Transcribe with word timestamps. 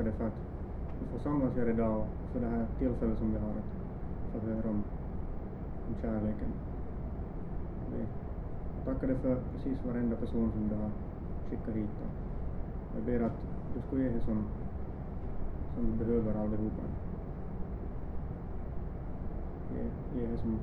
Herre, 0.00 0.12
tackar 0.12 0.18
dig 0.18 0.18
för 0.18 0.26
att 0.26 0.32
vi 1.00 1.06
får 1.06 1.18
samlas 1.18 1.56
här 1.56 1.68
idag 1.68 1.96
och 2.00 2.06
för 2.32 2.40
det 2.40 2.46
här 2.46 2.66
tillfället 2.78 3.18
som 3.18 3.32
vi 3.32 3.38
har 3.38 3.50
att 3.50 4.42
få 4.42 4.48
höra 4.48 4.70
om, 4.70 4.84
om 5.88 5.94
kärleken. 6.02 6.52
Vi 7.92 8.04
tackar 8.84 9.06
dig 9.06 9.16
för 9.16 9.36
precis 9.52 9.84
varenda 9.86 10.16
person 10.16 10.52
som 10.52 10.68
du 10.68 10.74
har 10.74 10.90
skickat 11.50 11.74
hit. 11.74 11.90
Och 12.00 12.96
jag 12.96 13.04
ber 13.04 13.26
att 13.26 13.38
du 13.74 13.80
ska 13.86 14.02
ge 14.02 14.08
det 14.08 14.20
som, 14.20 14.44
som 15.74 15.86
vi 15.86 16.04
behöver 16.04 16.34
allihopa. 16.34 16.82
Ge, 19.74 19.82
ge 20.20 20.26
det 20.26 20.38
som 20.38 20.58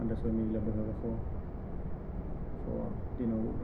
Anders 0.00 0.18
och 0.24 0.30
Emilia 0.30 0.60
behöver 0.60 0.92
få, 1.02 1.14
få 2.66 2.86
dina 3.18 3.34
ord. 3.34 3.60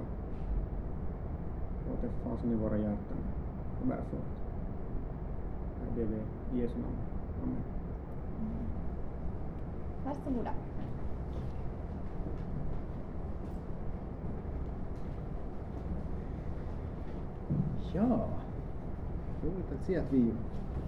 Låt 1.88 2.02
det 2.02 2.08
fasen 2.24 2.52
i 2.52 2.54
våra 2.54 2.78
hjärtan 2.78 3.20
och 3.80 3.86
bära 3.86 4.04
frukt. 4.10 4.39
Det 5.94 6.04
vi 6.04 6.16
i 6.58 6.62
Jesu 6.62 6.74
namn. 6.78 6.96
Amen. 7.42 7.62
Varsågoda. 10.04 10.54
Ja, 17.92 18.28
roligt 19.44 19.72
att 19.72 19.86
se 19.86 19.98
att 19.98 20.12
vi 20.12 20.32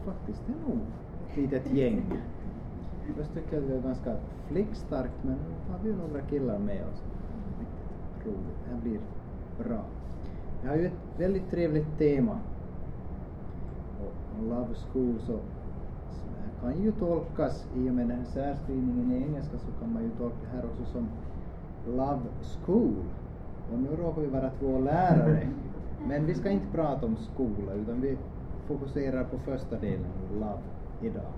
faktiskt 0.05 0.49
är 0.49 0.69
nog 0.69 0.79
ett 1.29 1.37
litet 1.37 1.73
gäng. 1.73 2.03
Först 3.17 3.35
tycker 3.35 3.57
jag 3.57 3.65
att 3.65 3.71
vi 3.71 3.75
är 3.75 3.81
ganska 3.83 4.17
flickstarkt 4.47 5.25
men 5.25 5.35
nu 5.35 5.73
har 5.73 5.79
vi 5.79 5.93
några 5.93 6.21
killar 6.21 6.59
med 6.59 6.85
oss. 6.85 7.03
Riktigt 7.59 8.27
roligt. 8.27 8.57
Det 8.65 8.71
här 8.75 8.81
blir 8.81 9.01
bra. 9.59 9.85
Vi 10.63 10.69
har 10.69 10.77
ju 10.77 10.87
ett 10.87 11.19
väldigt 11.19 11.51
trevligt 11.51 11.99
tema. 11.99 12.41
Love 14.41 14.75
School 14.75 15.21
så, 15.27 15.39
kan 16.63 16.83
ju 16.83 16.93
tolkas 16.93 17.67
i 17.77 17.91
och 17.91 17.95
med 17.95 18.09
den 18.09 18.19
här 18.19 18.25
särskrivningen 18.25 19.13
i 19.13 19.23
engelska 19.23 19.59
så 19.59 19.67
kan 19.81 19.93
man 19.93 20.03
ju 20.03 20.11
tolka 20.11 20.37
det 20.43 20.57
här 20.57 20.65
också 20.65 20.93
som 20.93 21.09
Love 21.87 22.21
School. 22.43 22.95
Och 23.73 23.79
nu 23.79 23.97
råkar 23.97 24.23
vi 24.23 24.29
vara 24.29 24.51
två 24.51 24.79
lärare. 24.79 25.49
Men 26.09 26.27
vi 26.27 26.35
ska 26.35 26.51
inte 26.51 26.67
prata 26.73 27.07
om 27.07 27.17
skola 27.17 27.73
utan 27.73 28.01
vi 28.01 28.19
fokuserar 28.67 29.25
på 29.25 29.39
första 29.39 29.79
delen, 29.79 30.11
Love, 30.35 30.63
idag. 31.01 31.33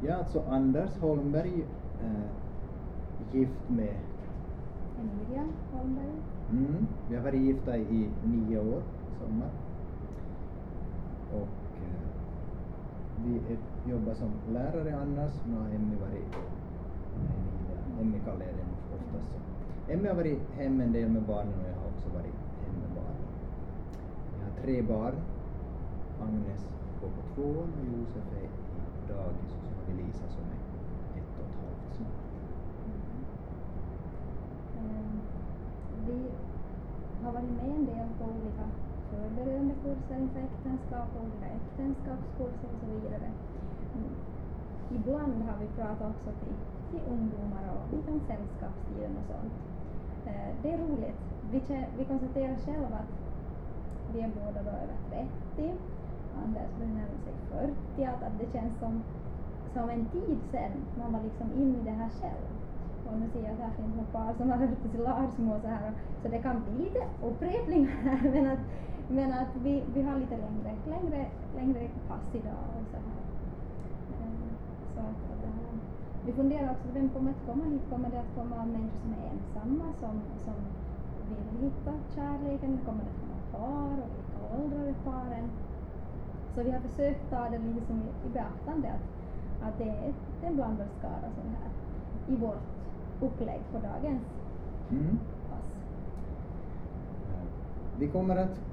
Jag 0.00 0.14
är 0.14 0.18
alltså 0.18 0.42
Anders 0.48 0.96
Holmberg, 1.00 1.64
äh, 2.04 3.36
gift 3.38 3.68
med 3.68 3.94
Emilia 5.00 5.44
Holmberg. 5.72 6.14
Mm, 6.50 6.86
vi 7.08 7.16
har 7.16 7.22
varit 7.22 7.40
gifta 7.40 7.76
i 7.76 8.10
nio 8.24 8.58
år 8.58 8.82
i 8.82 9.24
sommar. 9.24 9.50
Och 11.32 11.48
eh, 11.86 12.08
vi 13.24 13.34
är, 13.52 13.58
jobbar 13.92 14.14
som 14.14 14.30
lärare 14.52 14.96
annars. 15.02 15.32
Nu 15.48 15.56
har 15.56 15.66
Emmy 15.66 15.96
varit, 15.96 16.34
Emmy 18.00 18.18
kallar 18.18 18.46
jag 18.46 18.56
den 18.60 18.70
oftast 18.94 19.28
så. 19.30 19.92
Emmy 19.92 20.08
har 20.08 20.14
varit 20.14 20.40
hemma 20.56 20.82
en 20.82 20.92
del 20.92 21.08
med 21.08 21.22
barnen 21.22 21.54
och 21.60 21.68
jag 21.70 21.76
har 21.80 21.88
också 21.92 22.08
varit 22.08 22.38
hemma 22.62 22.78
med 22.86 22.92
barnen. 22.96 23.28
Jag 24.38 24.44
har 24.46 24.62
tre 24.62 24.82
barn. 24.82 25.14
Agnes 26.22 26.62
går 27.00 27.08
på 27.08 27.22
tvåan 27.34 27.70
och 27.78 27.86
Josef 27.92 28.26
är 28.38 28.44
i 28.44 29.02
dagis 29.08 29.50
och 29.56 29.62
så 29.66 29.72
har 29.76 29.84
vi 29.88 30.02
Lisa 30.02 30.26
som 30.36 30.44
är 30.54 30.60
ett 31.18 31.32
och 31.38 31.46
ett 31.48 31.56
halvt 31.62 31.96
snart. 31.96 32.20
Mm. 32.86 33.00
Ehm, 34.78 35.20
vi 36.06 36.18
har 37.24 37.32
varit 37.32 37.50
med 37.50 37.70
en 37.76 37.86
del 37.86 38.08
på 38.18 38.24
olika 38.24 38.64
förberedande 39.10 39.74
kurser 39.84 40.16
inför 40.24 40.40
äktenskap, 40.48 41.08
olika 41.22 41.46
äktenskapskurser 41.58 42.68
och 42.72 42.78
så 42.82 42.86
vidare. 42.94 43.28
Mm. 43.96 44.12
Ibland 44.96 45.36
har 45.48 45.56
vi 45.62 45.66
pratat 45.78 46.08
också 46.12 46.30
till, 46.40 46.56
till 46.90 47.04
ungdomar 47.14 47.64
och 47.74 47.82
lite 47.92 48.10
om 48.14 48.20
sällskapstiden 48.28 49.12
och 49.20 49.26
sånt. 49.32 49.54
Eh, 50.30 50.50
Det 50.62 50.70
är 50.72 50.78
roligt. 50.78 51.20
Vi, 51.52 51.58
vi 51.98 52.04
konstaterar 52.04 52.56
själva 52.66 52.96
att 53.02 53.12
vi 54.12 54.20
är 54.20 54.30
båda 54.40 54.60
då 54.68 54.70
över 54.84 54.96
30. 55.56 55.74
Anders 56.44 56.70
börjar 56.78 56.92
närma 57.00 57.18
sig 57.24 57.34
40. 57.96 58.04
Att, 58.04 58.22
att 58.26 58.38
det 58.40 58.52
känns 58.52 58.74
som, 58.82 59.02
som 59.74 59.90
en 59.90 60.04
tid 60.06 60.38
sen 60.50 60.72
man 60.98 61.12
var 61.12 61.20
liksom 61.28 61.48
inne 61.62 61.78
i 61.78 61.84
det 61.84 61.96
här 62.02 62.10
själv. 62.20 62.46
Och 63.06 63.18
nu 63.20 63.26
ser 63.32 63.42
jag 63.42 63.52
att 63.52 63.58
här 63.58 63.70
finns 63.76 63.94
några 63.96 64.10
par 64.12 64.34
som 64.34 64.50
har 64.50 64.56
hört 64.56 64.82
till 64.92 65.02
Larsmo 65.02 65.54
och 65.54 65.60
så 65.62 65.68
här. 65.68 65.92
Så 66.22 66.28
det 66.28 66.38
kan 66.38 66.62
bli 66.62 66.84
lite 66.84 67.00
upprepningar 67.24 67.90
här 67.90 68.30
men 68.34 68.46
att, 68.52 68.64
men 69.16 69.32
att 69.32 69.56
vi, 69.64 69.82
vi 69.94 70.02
har 70.02 70.16
lite 70.16 70.36
längre, 70.36 70.72
längre, 70.86 71.26
längre 71.56 71.88
pass 72.08 72.34
idag 72.34 72.66
och 72.80 72.86
så 72.92 72.96
här. 72.96 73.22
Eh, 74.20 74.50
Så 74.94 75.00
att, 75.00 75.06
att 75.32 75.40
det 75.42 75.46
här, 75.46 75.78
vi 76.26 76.32
funderar 76.32 76.70
också, 76.70 76.88
vem 76.92 77.08
kommer 77.08 77.30
att 77.30 77.46
komma 77.46 77.64
hit? 77.64 77.82
Kommer 77.90 78.10
det 78.10 78.20
att 78.20 78.34
komma 78.34 78.56
människor 78.66 78.98
som 79.02 79.12
är 79.12 79.30
ensamma, 79.34 79.84
som, 80.00 80.14
som 80.44 80.54
vill 81.28 81.62
hitta 81.64 81.92
kärleken? 82.14 82.78
Kommer 82.86 83.02
det 83.04 83.10
att 83.10 83.20
komma 83.20 83.38
par 83.52 83.92
och 84.04 84.10
vilka 84.16 84.38
åldrar 84.62 84.86
är 84.86 84.94
paren? 85.04 85.50
Så 86.54 86.62
vi 86.62 86.70
har 86.70 86.80
försökt 86.80 87.30
ta 87.30 87.48
det 87.50 87.58
lite 87.58 87.86
som 87.86 87.96
i, 87.96 88.26
i 88.26 88.30
beaktande 88.32 88.88
att, 88.88 89.68
att 89.68 89.78
det 89.78 89.84
är 89.84 90.12
en 90.42 90.56
blandad 90.56 90.88
skara 90.98 91.28
som 91.34 91.46
är 91.46 91.56
här 91.62 91.70
i 92.26 92.36
vårt 92.36 92.62
upplägg 93.20 93.60
på 93.72 93.78
dagens 93.78 94.22
Mm. 94.90 95.18
pass. 95.50 95.68
Vi 97.98 98.08
kommer 98.08 98.36
att 98.36 98.69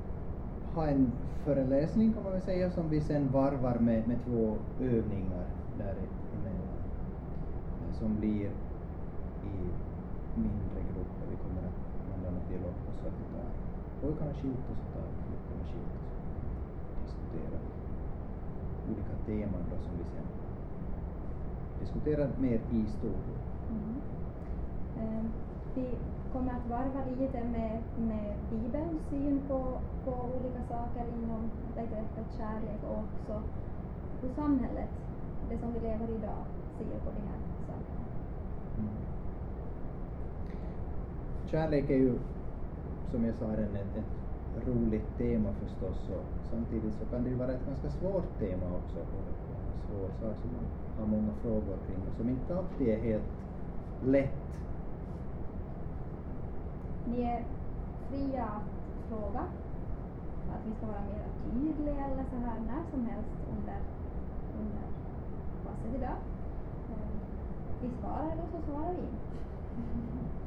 ha 0.77 0.87
en 0.87 1.11
föreläsning 1.45 2.13
kan 2.13 2.23
man 2.23 2.31
väl 2.31 2.41
säga 2.41 2.71
som 2.71 2.89
vi 2.89 3.01
sen 3.01 3.31
varvar 3.31 3.77
med, 3.79 4.07
med 4.07 4.19
två 4.25 4.57
övningar 4.79 5.45
däremellan. 5.77 6.81
Eh, 7.81 7.93
som 7.99 8.15
blir 8.19 8.49
i 9.51 9.55
mindre 10.35 10.79
grupper. 10.89 11.25
Vi 11.31 11.37
kommer 11.43 11.61
att 11.69 11.79
bland 12.07 12.23
annat 12.27 12.49
dela 12.49 12.67
upp 12.67 12.89
oss 12.89 12.97
så 13.01 13.07
att 13.07 13.17
vi 13.21 13.25
tar 13.33 13.49
pojkarna 14.01 14.33
skilt 14.33 14.65
och 14.71 14.77
så 14.79 14.85
tar 14.93 15.07
flickorna 15.25 15.65
skilt 15.71 15.93
och 15.97 16.05
så 16.09 16.91
diskuterar 17.05 17.59
vi 17.65 18.91
olika 18.91 19.15
teman 19.25 19.63
då 19.71 19.77
som 19.85 19.93
vi 19.97 20.05
sen 20.13 20.27
diskuterar 21.79 22.29
mer 22.39 22.59
i 22.77 22.79
studion. 22.97 23.41
Mm. 23.69 24.01
Eh, 25.01 25.25
kommer 26.37 26.53
att 26.53 26.69
varva 26.69 27.05
lite 27.05 27.43
med, 27.43 27.83
med 27.95 28.35
Bibelns 28.49 29.01
syn 29.09 29.47
på, 29.47 29.79
på 30.03 30.11
olika 30.11 30.63
saker 30.69 31.05
inom 31.23 31.51
begreppet 31.75 32.33
kärlek 32.37 32.83
och 32.83 32.99
också 32.99 33.43
hur 34.21 34.33
samhället, 34.33 34.89
det 35.49 35.57
som 35.59 35.73
vi 35.73 35.79
lever 35.79 36.09
idag, 36.09 36.45
ser 36.77 36.99
på 36.99 37.11
de 37.11 37.27
här 37.27 37.39
sakerna. 37.67 38.05
Mm. 38.77 38.97
Kärlek 41.45 41.89
är 41.89 41.95
ju, 41.97 42.19
som 43.11 43.25
jag 43.25 43.35
sa 43.35 43.45
redan, 43.45 43.75
ett, 43.75 43.97
ett 43.97 44.67
roligt 44.67 45.17
tema 45.17 45.53
förstås 45.53 46.09
och 46.09 46.25
samtidigt 46.49 46.99
så 46.99 47.05
kan 47.05 47.23
det 47.23 47.29
ju 47.29 47.35
vara 47.35 47.53
ett 47.53 47.65
ganska 47.65 47.89
svårt 47.89 48.39
tema 48.39 48.75
också 48.75 48.99
och 48.99 49.25
en 49.69 49.77
svår 49.87 50.09
sak 50.19 50.37
som 50.41 50.53
man 50.53 50.67
har 50.97 51.05
många 51.05 51.33
frågor 51.41 51.77
kring 51.87 52.07
och 52.07 52.13
som 52.17 52.29
inte 52.29 52.55
alltid 52.55 52.87
är 52.87 53.01
helt 53.01 53.33
lätt. 53.99 54.66
Ni 57.11 57.21
är 57.21 57.43
fria 58.09 58.43
att 58.43 58.69
fråga, 59.09 59.43
att 60.53 60.61
vi 60.67 60.71
ska 60.75 60.85
vara 60.85 61.01
mer 61.11 61.25
tydliga 61.43 62.05
eller 62.05 62.23
så 62.31 62.35
här 62.35 62.59
när 62.67 62.83
som 62.91 63.05
helst 63.05 63.37
under, 63.53 63.79
under 64.59 64.85
passet 65.63 65.95
idag. 65.95 66.17
Ehm, 66.91 67.19
vi 67.81 67.89
svarar 67.99 68.31
eller 68.31 68.47
så 68.51 68.71
svarar 68.71 68.93
vi 68.93 69.01
inte. 69.01 69.27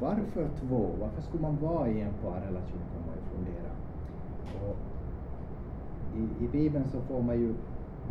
Varför 0.00 0.48
två? 0.60 0.90
Varför 1.00 1.22
skulle 1.22 1.42
man 1.42 1.56
vara 1.56 1.88
i 1.88 2.00
en 2.00 2.14
parrelation 2.22 2.82
kan 2.92 3.02
man 3.06 3.14
ju 3.16 3.22
fundera. 3.36 3.72
Och 4.68 4.76
i, 6.16 6.44
I 6.44 6.48
Bibeln 6.48 6.84
så 6.92 7.00
får 7.00 7.22
man 7.22 7.38
ju 7.38 7.54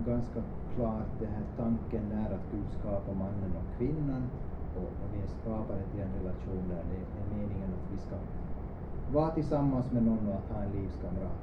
ganska 0.05 0.43
klart 0.75 1.19
den 1.19 1.31
här 1.31 1.45
tanken 1.55 2.09
där 2.09 2.35
att 2.35 2.51
Gud 2.51 2.71
skapar 2.79 3.13
mannen 3.13 3.55
och 3.55 3.77
kvinnan 3.77 4.29
och, 4.75 4.83
och 4.83 5.09
vi 5.13 5.21
är 5.21 5.27
skapade 5.41 5.83
till 5.91 5.99
en 5.99 6.13
relation 6.13 6.67
där 6.69 6.83
det 6.89 7.19
är 7.21 7.25
meningen 7.37 7.73
att 7.73 7.91
vi 7.91 7.99
ska 7.99 8.15
vara 9.11 9.31
tillsammans 9.31 9.91
med 9.91 10.03
någon 10.03 10.27
och 10.27 10.35
att 10.35 10.49
ha 10.49 10.63
en 10.63 10.71
livskamrat. 10.71 11.39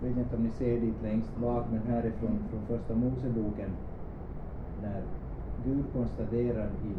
Jag 0.00 0.08
vet 0.08 0.16
inte 0.16 0.36
om 0.36 0.42
ni 0.42 0.50
ser 0.50 0.80
dit 0.80 1.02
längst 1.02 1.36
bak 1.36 1.66
men 1.70 1.82
här 1.82 2.02
är 2.02 2.10
från, 2.10 2.48
från 2.50 2.66
första 2.66 2.94
Moseboken 2.94 3.70
när 4.82 5.02
Gud 5.64 5.92
konstaterar 5.92 6.70
i, 6.82 6.94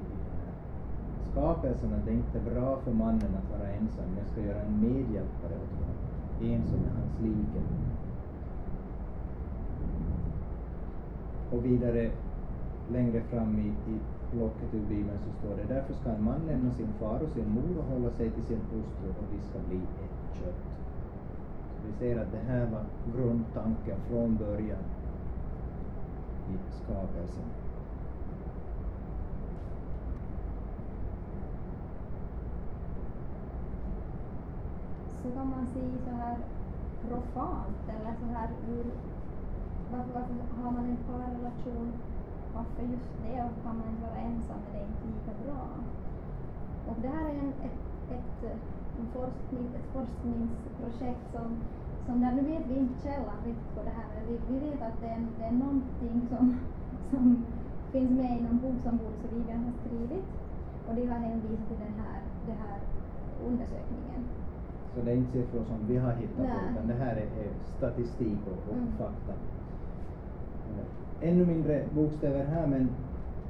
skapelsen 1.31 1.93
att 1.93 2.05
det 2.05 2.13
inte 2.13 2.37
är 2.37 2.43
bra 2.43 2.81
för 2.81 2.91
mannen 2.93 3.35
att 3.35 3.49
vara 3.59 3.71
ensam. 3.71 4.17
Jag 4.17 4.27
ska 4.27 4.41
göra 4.41 4.61
en 4.61 4.79
medhjälpare 4.79 5.53
åt 5.53 5.79
honom, 5.79 5.95
en 6.39 6.67
som 6.67 6.85
är 6.85 6.89
hans 6.89 7.19
like. 7.19 7.61
Och 11.51 11.65
vidare 11.65 12.11
längre 12.91 13.21
fram 13.21 13.59
i, 13.59 13.67
i 13.91 13.99
blocket 14.31 14.73
ur 14.73 14.85
Bibeln 14.89 15.19
så 15.25 15.31
står 15.39 15.57
det 15.57 15.73
därför 15.73 15.93
ska 15.93 16.09
en 16.09 16.23
man 16.23 16.39
lämna 16.47 16.71
sin 16.73 16.93
far 16.99 17.19
och 17.19 17.29
sin 17.29 17.49
mor 17.49 17.77
och 17.77 17.83
hålla 17.83 18.11
sig 18.11 18.31
till 18.31 18.43
sin 18.43 18.61
hustru 18.71 19.09
och 19.09 19.25
de 19.31 19.39
ska 19.49 19.59
bli 19.69 19.77
ett 19.77 20.37
kött. 20.39 20.61
Så 21.75 21.87
vi 21.87 21.93
ser 21.99 22.21
att 22.21 22.31
det 22.31 22.51
här 22.51 22.65
var 22.65 22.85
grundtanken 23.15 23.97
från 24.09 24.37
början 24.37 24.83
i 26.53 26.55
skapelsen. 26.83 27.49
Så 35.23 35.31
kan 35.31 35.49
man 35.49 35.67
se 35.73 35.81
så 36.09 36.15
här 36.15 36.37
profant 37.07 37.77
eller 37.89 38.13
så 38.19 38.25
här 38.25 38.49
ur 38.69 39.10
varför, 39.93 40.11
varför 40.19 40.35
har 40.63 40.71
man 40.77 40.85
en 40.93 41.01
parrelation? 41.09 41.87
Varför 42.55 42.83
just 42.93 43.11
det? 43.23 43.37
Och 43.47 43.55
kan 43.63 43.75
man 43.79 43.87
inte 43.91 44.05
vara 44.09 44.21
ensam? 44.29 44.59
Är 44.67 44.73
det 44.79 44.85
inte 44.91 45.05
lika 45.13 45.33
bra? 45.43 45.61
Och 46.89 46.97
det 47.03 47.07
här 47.15 47.25
är 47.33 47.37
en, 47.45 47.53
ett, 47.67 47.79
ett, 48.17 48.41
en 48.99 49.07
forskning, 49.15 49.65
ett 49.79 49.89
forskningsprojekt 49.95 51.23
som, 51.35 51.47
som 52.05 52.15
där 52.21 52.31
nu 52.37 52.41
vet 52.51 52.65
vi 52.69 52.75
inte 52.83 53.01
källan 53.07 53.39
riktigt 53.45 53.73
på 53.77 53.81
det 53.87 53.95
här, 53.99 54.07
men 54.13 54.23
vi, 54.27 54.35
vi 54.49 54.55
vet 54.65 54.81
att 54.89 54.97
det 55.01 55.07
är, 55.15 55.21
det 55.39 55.45
är 55.51 55.51
någonting 55.65 56.17
som, 56.31 56.45
som 57.09 57.23
finns 57.91 58.11
med 58.11 58.31
i 58.37 58.41
någon 58.43 58.59
bok 58.63 58.77
som 58.85 58.97
Boris 58.97 59.23
och 59.25 59.31
Vivian 59.37 59.63
har 59.67 59.75
skrivit 59.81 60.25
och 60.87 60.95
de 60.95 61.03
har 61.11 61.19
hänvisat 61.27 61.67
till 61.67 61.79
den 61.87 61.95
här, 62.03 62.19
den 62.47 62.57
här 62.65 62.79
undersökningen. 63.47 64.21
Så 64.95 65.01
det 65.05 65.11
är 65.11 65.15
inte 65.15 65.31
siffror 65.31 65.63
som 65.71 65.79
vi 65.87 65.97
har 65.97 66.13
hittat 66.13 66.35
på 66.37 66.43
Nej. 66.43 66.71
utan 66.71 66.87
det 66.87 66.93
här 66.93 67.15
är, 67.15 67.29
är 67.43 67.51
statistik 67.77 68.39
och, 68.51 68.69
och 68.71 68.77
Mm. 68.77 68.91
fakta. 68.97 69.33
Ännu 71.23 71.45
mindre 71.45 71.87
bokstäver 71.93 72.45
här 72.45 72.67
men 72.67 72.89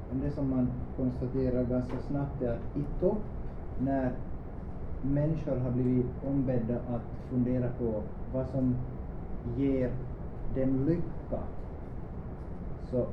men 0.09 0.19
det 0.19 0.31
som 0.31 0.49
man 0.49 0.71
konstaterar 0.95 1.63
ganska 1.65 1.99
snabbt 1.99 2.41
är 2.41 2.49
att 2.51 2.75
i 2.75 2.83
topp 2.99 3.23
när 3.77 4.11
människor 5.01 5.55
har 5.57 5.71
blivit 5.71 6.23
ombedda 6.23 6.79
att 6.79 7.07
fundera 7.29 7.69
på 7.69 8.03
vad 8.31 8.47
som 8.47 8.75
ger 9.43 9.91
dem 10.47 10.85
lycka 10.85 11.39
så 12.89 13.07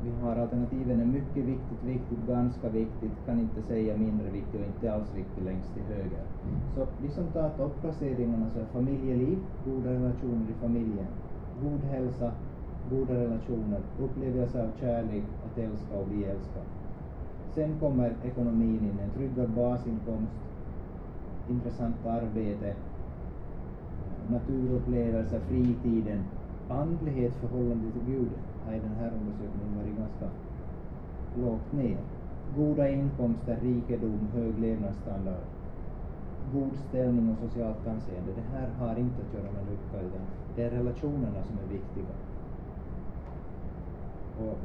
vi 0.00 0.10
har 0.12 0.36
alternativen 0.36 1.00
är 1.00 1.04
mycket 1.04 1.44
viktigt, 1.44 1.82
viktigt, 1.82 2.18
ganska 2.18 2.68
viktigt, 2.68 3.12
kan 3.24 3.40
inte 3.40 3.62
säga 3.62 3.96
mindre 3.96 4.30
viktigt 4.30 4.60
och 4.60 4.66
inte 4.66 4.92
alls 4.92 5.14
viktigt 5.14 5.44
längst 5.44 5.74
till 5.74 5.82
höger. 5.82 6.24
Så 6.74 6.86
de 6.98 7.10
som 7.10 7.26
tar 7.32 7.50
topplaceringarna 7.50 8.50
så 8.50 8.58
är 8.58 8.66
familjeliv, 8.66 9.38
goda 9.64 9.92
relationer 9.92 10.50
i 10.50 10.54
familjen, 10.54 11.06
god 11.60 11.80
hälsa, 11.80 12.32
goda 12.90 13.14
relationer, 13.14 13.80
upplevelse 13.98 14.62
av 14.62 14.70
kärlek, 14.80 15.24
att 15.44 15.58
älska 15.58 15.98
och 15.98 16.06
bli 16.06 16.24
älskad. 16.24 16.62
Sen 17.54 17.80
kommer 17.80 18.16
ekonomin 18.24 18.80
in, 18.84 18.98
en 19.00 19.10
tryggad 19.10 19.50
basinkomst, 19.50 20.32
intressant 21.48 22.06
arbete, 22.06 22.68
eh, 22.68 24.30
naturupplevelser, 24.30 25.40
fritiden, 25.40 26.24
andlighet, 26.68 27.32
förhållande 27.34 27.92
till 27.92 28.04
Gud 28.06 28.28
har 28.64 28.72
i 28.72 28.80
den 28.80 28.94
här 29.00 29.12
undersökningen 29.20 29.76
varit 29.78 29.96
ganska 29.96 30.28
lågt 31.34 31.72
ner. 31.72 31.98
Goda 32.56 32.90
inkomster, 32.90 33.58
rikedom, 33.62 34.28
hög 34.34 34.58
levnadsstandard, 34.58 35.44
god 36.52 36.72
ställning 36.88 37.28
och 37.30 37.38
socialt 37.38 37.86
anseende. 37.86 38.32
Det 38.32 38.56
här 38.56 38.68
har 38.68 38.96
inte 38.96 39.22
att 39.22 39.34
göra 39.34 39.52
med 39.52 39.66
lycka 39.70 40.00
utan 40.00 40.20
det 40.56 40.62
är 40.62 40.70
relationerna 40.70 41.44
som 41.44 41.58
är 41.58 41.72
viktiga. 41.72 42.14
Och 44.40 44.58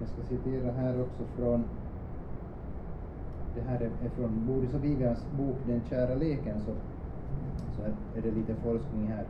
jag 0.00 0.08
ska 0.08 0.22
citera 0.36 0.72
här 0.72 1.00
också 1.00 1.22
från 1.36 1.64
det 3.54 3.60
här 3.60 3.80
är, 4.04 4.08
från 4.08 4.46
Boris 4.46 4.74
och 4.74 4.84
Vivians 4.84 5.18
bok 5.38 5.56
Den 5.66 5.80
kära 5.90 6.14
leken 6.14 6.60
så, 6.60 6.72
så 7.76 7.82
är, 7.82 7.94
är 8.18 8.22
det 8.22 8.30
lite 8.30 8.54
forskning 8.54 9.08
här. 9.08 9.24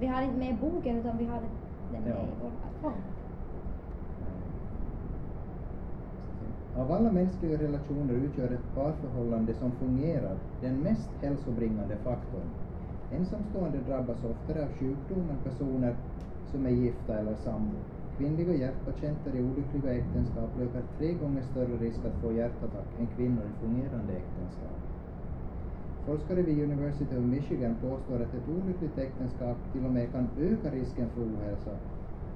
Vi 0.00 0.06
har 0.06 0.22
inte 0.22 0.38
med 0.38 0.56
boken 0.60 0.96
utan 0.96 1.18
vi 1.18 1.24
har 1.24 1.40
den 1.40 2.02
med 2.02 2.12
Ja. 2.12 2.22
i 2.22 2.28
vår 2.42 2.50
plattform. 2.60 3.02
Av 6.76 6.92
alla 6.92 7.12
mänskliga 7.12 7.58
relationer 7.58 8.14
utgör 8.14 8.52
ett 8.52 8.74
parförhållande 8.74 9.54
som 9.54 9.72
fungerar 9.72 10.36
den 10.60 10.80
mest 10.80 11.10
hälsobringande 11.20 11.96
faktorn. 11.96 12.48
Ensamstående 13.10 13.78
drabbas 13.78 14.24
oftare 14.24 14.64
av 14.64 14.68
sjukdom 14.78 15.30
än 15.30 15.38
personer 15.44 15.96
som 16.50 16.66
är 16.66 16.70
gifta 16.70 17.18
eller 17.18 17.34
sambo. 17.34 17.76
Kvinnliga 18.16 18.54
hjärtpatienter 18.54 19.34
i 19.36 19.42
olyckliga 19.42 19.94
äktenskap 19.94 20.56
löper 20.56 20.82
tre 20.98 21.14
gånger 21.14 21.42
större 21.42 21.76
risk 21.76 22.04
att 22.04 22.20
få 22.20 22.32
hjärtattack 22.32 22.86
än 22.98 23.06
kvinnor 23.06 23.44
i 23.46 23.60
fungerande 23.60 24.12
äktenskap. 24.12 24.78
Forskare 26.04 26.42
vid 26.42 26.62
University 26.62 27.16
of 27.16 27.24
Michigan 27.24 27.76
påstår 27.80 28.22
att 28.22 28.34
ett 28.34 28.48
olyckligt 28.48 28.98
äktenskap 28.98 29.58
till 29.72 29.84
och 29.84 29.92
med 29.92 30.12
kan 30.12 30.28
öka 30.38 30.70
risken 30.70 31.10
för 31.10 31.20
ohälsa 31.20 31.78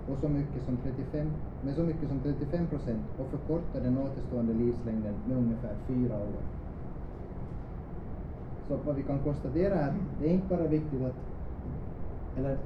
och 0.06 0.18
så 0.18 0.28
mycket 0.28 0.64
som 0.64 0.76
35, 0.76 1.32
med 1.60 1.74
så 1.74 1.82
mycket 1.82 2.08
som 2.08 2.20
35 2.20 2.66
procent 2.66 3.06
och 3.16 3.30
förkorta 3.30 3.80
den 3.80 3.98
återstående 3.98 4.54
livslängden 4.54 5.14
med 5.26 5.36
ungefär 5.36 5.76
fyra 5.86 6.18
år. 6.18 6.42
Så 8.68 8.76
vad 8.76 8.96
vi 8.96 9.02
kan 9.02 9.22
konstatera 9.22 9.74
är 9.74 9.88
att 9.88 9.96
det 10.18 10.26
är 10.26 10.30
inte 10.32 10.48
bara 10.48 10.66
viktigt 10.66 11.02
att, 11.02 11.16
eller 12.34 12.58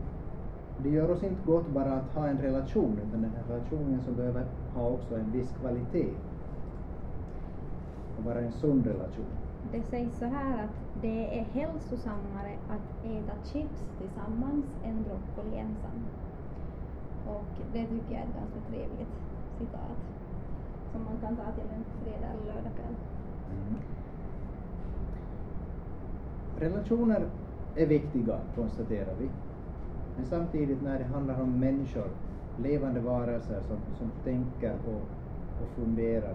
det 0.76 0.88
gör 0.88 1.10
oss 1.10 1.22
inte 1.22 1.42
gott 1.42 1.68
bara 1.68 1.92
att 1.92 2.14
ha 2.14 2.28
en 2.28 2.38
relation, 2.38 2.98
utan 2.98 3.22
den 3.22 3.32
här 3.34 3.44
relationen 3.48 4.02
så 4.04 4.12
behöver 4.12 4.46
ha 4.74 4.88
också 4.88 5.16
en 5.16 5.30
viss 5.30 5.50
kvalitet 5.52 6.14
och 8.16 8.24
vara 8.24 8.40
en 8.40 8.52
sund 8.52 8.86
relation. 8.86 9.38
Det 9.62 9.82
sägs 9.82 10.18
så 10.18 10.24
här 10.24 10.64
att 10.64 10.70
det 10.92 11.38
är 11.38 11.44
hälsosammare 11.44 12.58
att 12.68 13.04
äta 13.04 13.32
chips 13.44 13.80
tillsammans 13.98 14.64
än 14.82 15.02
broccoli 15.02 15.56
ensam. 15.56 16.08
Och 17.24 17.60
det 17.72 17.86
tycker 17.86 18.14
jag 18.14 18.22
är 18.22 18.28
ett 18.28 18.34
ganska 18.34 18.60
trevligt 18.60 19.14
citat 19.58 19.98
som 20.92 21.04
man 21.04 21.18
kan 21.20 21.36
ta 21.36 21.52
till 21.52 21.70
en 21.70 21.84
fredag 22.02 22.26
eller 22.26 22.44
lördagkväll. 22.54 22.94
Relationer 26.56 27.30
är 27.74 27.86
viktiga, 27.86 28.40
konstaterar 28.54 29.14
vi. 29.18 29.30
Men 30.16 30.26
samtidigt 30.26 30.82
när 30.82 30.98
det 30.98 31.04
handlar 31.04 31.42
om 31.42 31.60
människor, 31.60 32.08
levande 32.56 33.00
varelser 33.00 33.60
som, 33.68 33.76
som 33.98 34.10
tänker 34.24 34.78
och, 34.86 35.02
och 35.62 35.68
funderar, 35.76 36.34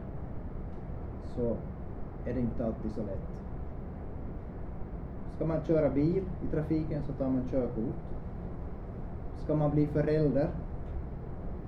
så 1.36 1.58
är 2.26 2.34
det 2.34 2.40
inte 2.40 2.66
alltid 2.66 2.92
så 2.92 3.04
lätt. 3.04 3.28
Ska 5.36 5.46
man 5.46 5.64
köra 5.64 5.90
bil 5.90 6.24
i 6.42 6.48
trafiken 6.48 7.04
så 7.04 7.14
tar 7.14 7.30
man 7.30 7.50
körkort. 7.50 7.96
Ska 9.44 9.56
man 9.56 9.72
bli 9.72 9.88
förälder 9.88 10.50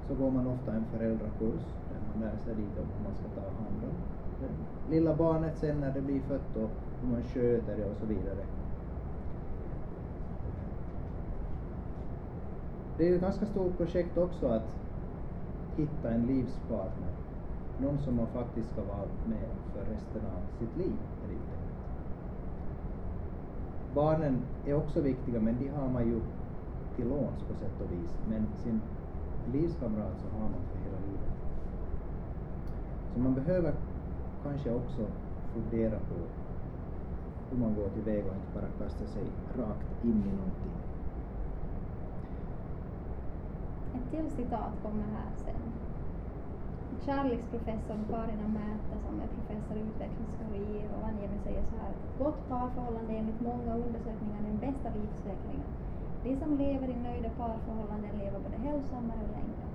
så 0.07 0.15
går 0.15 0.31
man 0.31 0.47
ofta 0.47 0.73
en 0.73 0.85
föräldrakurs 0.85 1.61
där 1.89 1.99
man 2.07 2.19
lär 2.19 2.37
sig 2.45 2.55
lite 2.55 2.79
om 2.81 2.87
hur 2.97 3.03
man 3.03 3.15
ska 3.15 3.41
ta 3.41 3.63
hand 3.63 3.83
om 3.83 3.95
det 4.41 4.95
lilla 4.95 5.15
barnet 5.15 5.57
sen 5.57 5.79
när 5.79 5.93
det 5.93 6.01
blir 6.01 6.21
fött 6.21 6.55
och 6.55 6.71
hur 7.01 7.07
man 7.07 7.23
sköter 7.23 7.77
det 7.77 7.85
och 7.85 7.97
så 7.97 8.05
vidare. 8.05 8.45
Det 12.97 13.03
är 13.03 13.07
ju 13.09 13.15
ett 13.15 13.21
ganska 13.21 13.45
stort 13.45 13.77
projekt 13.77 14.17
också 14.17 14.47
att 14.47 14.75
hitta 15.75 16.11
en 16.11 16.25
livspartner. 16.25 17.13
Någon 17.77 17.99
som 17.99 18.15
man 18.15 18.31
faktiskt 18.31 18.71
ska 18.71 18.83
vara 18.83 19.09
med 19.23 19.49
för 19.73 19.85
resten 19.85 20.25
av 20.25 20.41
sitt 20.57 20.75
liv. 20.75 20.97
Barnen 23.93 24.45
är 24.65 24.73
också 24.73 25.01
viktiga 25.01 25.39
men 25.39 25.57
de 25.57 25.67
har 25.67 25.89
man 25.89 26.07
ju 26.07 26.21
till 26.95 27.07
låns 27.07 27.43
på 27.47 27.55
sätt 27.55 27.81
och 27.81 27.91
vis. 27.91 28.11
Men 28.25 28.47
sin 28.63 28.81
livskamrat 29.45 30.21
så 30.21 30.29
har 30.29 30.49
man 30.49 30.65
för 30.71 30.77
hela 30.77 30.99
livet. 30.99 31.31
Så 33.13 33.19
man 33.19 33.35
behöver 33.35 33.75
kanske 34.41 34.71
också 34.71 35.11
fundera 35.53 35.99
på 35.99 36.27
hur 37.49 37.57
man 37.57 37.75
går 37.75 37.89
tillväga 37.89 38.29
och 38.29 38.35
inte 38.35 38.53
bara 38.53 38.69
kasta 38.69 39.07
sig 39.07 39.31
rakt 39.55 40.03
in 40.03 40.25
i 40.25 40.31
någonting. 40.35 40.80
Ett 43.93 44.09
till 44.11 44.31
citat 44.31 44.73
kommer 44.81 45.05
här 45.05 45.31
sen. 45.45 45.73
Kärleksprofessorn 47.05 48.05
Karina 48.09 48.47
Märta 48.47 48.95
som 49.05 49.21
är 49.21 49.27
professor 49.27 49.77
i 49.77 49.81
utvecklingsteori 49.81 50.79
i 50.79 50.87
Rovaniemi 50.87 51.39
säger 51.43 51.63
så 51.63 51.75
här 51.75 51.89
att 51.89 52.03
ett 52.03 52.17
gott 52.17 52.47
parförhållande 52.47 53.13
är 53.13 53.17
enligt 53.17 53.39
många 53.39 53.75
undersökningar 53.75 54.41
den 54.41 54.59
bästa 54.59 54.89
livsutvecklingen. 54.89 55.67
De 56.23 56.37
som 56.39 56.57
lever 56.57 56.87
i 56.87 56.95
nöjda 56.95 57.29
parförhållanden 57.29 58.17
lever 58.17 58.39
både 58.39 58.57
hälsosammare 58.57 59.23
och 59.23 59.31
längre. 59.31 59.65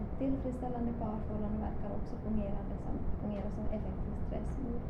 Ett 0.00 0.18
tillfredsställande 0.18 0.92
parförhållande 0.92 1.58
verkar 1.58 1.96
också 1.96 2.16
fungerande 2.16 2.76
som, 2.84 2.98
fungera 3.20 3.50
som 3.50 3.66
effektiv 3.66 4.16
stressmord. 4.26 4.82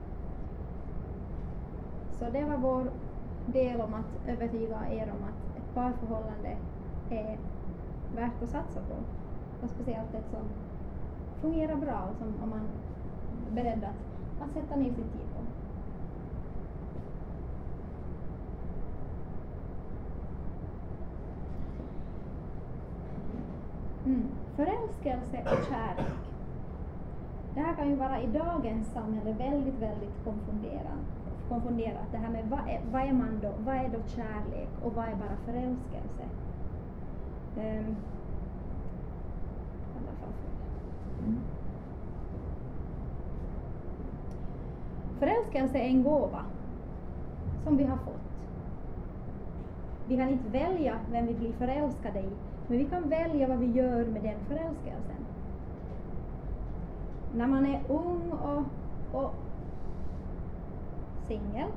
Så 2.19 2.31
det 2.31 2.45
var 2.45 2.57
vår 2.57 2.91
del 3.45 3.81
om 3.81 3.95
att 3.95 4.29
övertyga 4.29 4.91
er 4.91 5.13
om 5.13 5.25
att 5.25 5.57
ett 5.57 5.75
parförhållande 5.75 6.59
är 7.09 7.39
värt 8.17 8.43
att 8.43 8.51
satsa 8.51 8.81
på. 8.81 8.95
Och 9.63 9.71
speciellt 9.71 10.15
ett 10.15 10.31
som 10.31 10.49
fungerar 11.41 11.77
bra 11.77 12.09
och 12.11 12.17
som 12.17 12.43
om 12.43 12.51
man 12.51 12.69
är 13.51 13.55
beredd 13.55 13.85
att, 13.85 14.43
att 14.43 14.55
sätta 14.55 14.77
ner 14.77 14.85
sin 14.85 14.95
tid 14.95 15.27
på. 15.35 15.43
Mm. 24.07 24.23
Förälskelse 24.57 25.43
och 25.43 25.65
kärlek. 25.69 26.13
Det 27.55 27.61
här 27.61 27.75
kan 27.75 27.89
ju 27.91 27.97
vara 27.97 28.21
i 28.21 28.27
dagens 28.27 28.93
samhälle 28.93 29.33
väldigt, 29.33 29.75
väldigt 29.75 30.25
konfunderat. 30.25 31.01
konfunderat 31.49 32.13
det 32.13 32.19
här 32.19 32.31
med 32.31 32.45
vad 32.49 32.59
är, 32.59 32.81
vad 32.93 33.03
är 33.03 33.13
man 33.13 33.41
då, 33.43 33.53
vad 33.59 33.77
är 33.77 33.89
då 33.89 33.99
kärlek 34.07 34.69
och 34.85 34.95
vad 34.95 35.05
är 35.05 35.15
bara 35.15 35.37
förälskelse? 35.45 36.25
Um, 37.57 37.63
mm. 41.25 41.41
Förälskelse 45.19 45.79
är 45.79 45.89
en 45.89 46.03
gåva 46.03 46.45
som 47.65 47.77
vi 47.77 47.85
har 47.85 47.97
fått. 47.97 48.13
Vi 50.09 50.17
kan 50.17 50.29
inte 50.29 50.49
välja 50.49 50.99
vem 51.13 51.27
vi 51.27 51.35
blir 51.35 51.53
förälskade 51.53 52.21
i, 52.21 52.31
men 52.69 52.79
vi 52.79 52.85
kan 52.85 53.09
välja 53.09 53.49
vad 53.49 53.59
vi 53.59 53.67
gör 53.67 54.05
med 54.05 54.23
den 54.23 54.39
förälskelsen. 54.49 55.27
När 57.35 57.47
man 57.47 57.67
är 57.67 57.81
ung 57.89 58.33
och, 58.33 58.65
och 59.21 59.35
singel 61.29 61.71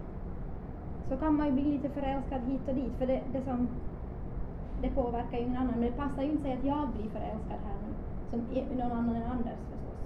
så 1.09 1.17
kan 1.17 1.36
man 1.36 1.45
ju 1.48 1.51
bli 1.51 1.63
lite 1.63 1.89
förälskad 1.89 2.41
hit 2.41 2.62
och 2.67 2.75
dit 2.75 2.91
för 2.98 3.07
det, 3.07 3.21
det, 3.33 3.41
som, 3.41 3.67
det 4.81 4.89
påverkar 4.89 5.38
ju 5.38 5.43
ingen 5.43 5.57
annan. 5.57 5.79
Men 5.79 5.81
det 5.81 5.98
passar 5.98 6.24
ju 6.24 6.31
inte 6.31 6.43
sig 6.43 6.53
att 6.53 6.63
jag 6.63 6.89
blir 6.89 7.09
förälskad 7.09 7.59
här 7.65 7.77
nu, 7.86 7.93
som 8.29 8.77
någon 8.77 8.91
annan 8.91 9.15
än 9.15 9.31
Anders 9.31 9.59
förstås. 9.71 10.00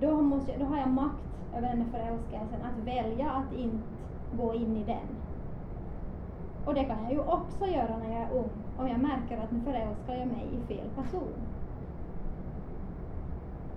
Då, 0.00 0.22
måste, 0.22 0.58
då 0.58 0.64
har 0.64 0.78
jag 0.78 0.88
makt 0.88 1.24
över 1.56 1.68
den 1.68 1.80
här 1.82 1.90
förälskelsen 1.90 2.62
att 2.62 2.78
välja 2.78 3.30
att 3.30 3.52
inte 3.52 3.84
gå 4.36 4.54
in 4.54 4.76
i 4.76 4.84
den. 4.84 5.08
Och 6.64 6.74
det 6.74 6.84
kan 6.84 7.02
jag 7.02 7.12
ju 7.12 7.20
också 7.20 7.66
göra 7.66 7.98
när 7.98 8.12
jag 8.12 8.22
är 8.22 8.32
ung, 8.32 8.50
om 8.78 8.88
jag 8.88 9.00
märker 9.00 9.38
att 9.38 9.52
nu 9.52 9.60
förälskar 9.60 10.14
jag 10.14 10.28
mig 10.28 10.46
i 10.52 10.66
fel 10.66 10.88
person. 10.90 11.34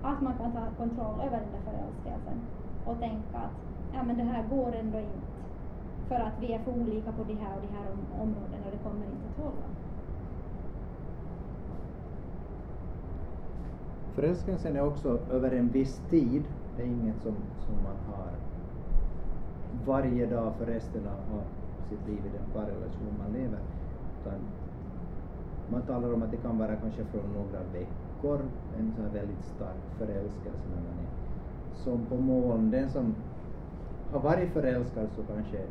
Att 0.01 0.21
man 0.21 0.33
kan 0.37 0.51
ta 0.51 0.61
kontroll 0.77 1.19
över 1.19 1.39
den 1.39 1.51
där 1.51 1.71
förälskelsen 1.71 2.41
och 2.85 2.99
tänka 2.99 3.37
att 3.37 3.51
ja 3.93 4.03
men 4.03 4.17
det 4.17 4.23
här 4.23 4.43
går 4.49 4.75
ändå 4.75 4.99
inte 4.99 5.34
för 6.07 6.15
att 6.15 6.33
vi 6.39 6.53
är 6.53 6.59
för 6.59 6.71
olika 6.71 7.11
på 7.11 7.23
de 7.23 7.33
här 7.35 7.55
och 7.55 7.61
de 7.61 7.67
här 7.67 7.87
områdena 8.21 8.65
och 8.65 8.71
det 8.71 8.77
kommer 8.77 9.05
inte 9.05 9.27
att 9.27 9.45
hålla. 9.45 9.65
Förälskelsen 14.15 14.75
är 14.75 14.87
också 14.87 15.19
över 15.29 15.51
en 15.51 15.69
viss 15.69 15.99
tid. 16.09 16.45
Det 16.75 16.81
är 16.81 16.87
inget 16.87 17.21
som, 17.21 17.35
som 17.65 17.83
man 17.83 17.97
har 18.05 18.29
varje 19.85 20.25
dag 20.25 20.57
för 20.57 20.65
resten 20.65 21.07
av 21.07 21.43
sitt 21.89 22.05
liv 22.07 22.25
i 22.25 22.29
den 22.29 22.51
parrelation 22.53 23.17
man 23.17 23.31
lever. 23.31 23.59
Utan 24.21 24.39
man 25.67 25.81
talar 25.81 26.13
om 26.13 26.23
att 26.23 26.31
det 26.31 26.37
kan 26.37 26.57
vara 26.57 26.75
kanske 26.75 27.05
från 27.05 27.33
några 27.33 27.63
veckor, 27.63 28.49
en 28.77 28.93
sån 28.93 29.03
här 29.03 29.11
väldigt 29.11 29.43
stark 29.45 29.97
förälskelse 29.97 30.69
när 30.69 30.81
man 30.81 30.99
är 30.99 31.09
som 31.83 32.05
på 32.05 32.17
moln. 32.17 32.71
Den 32.71 32.89
som 32.89 33.15
har 34.11 34.19
varit 34.19 34.53
förälskad 34.53 35.09
så 35.15 35.23
kanske 35.23 35.67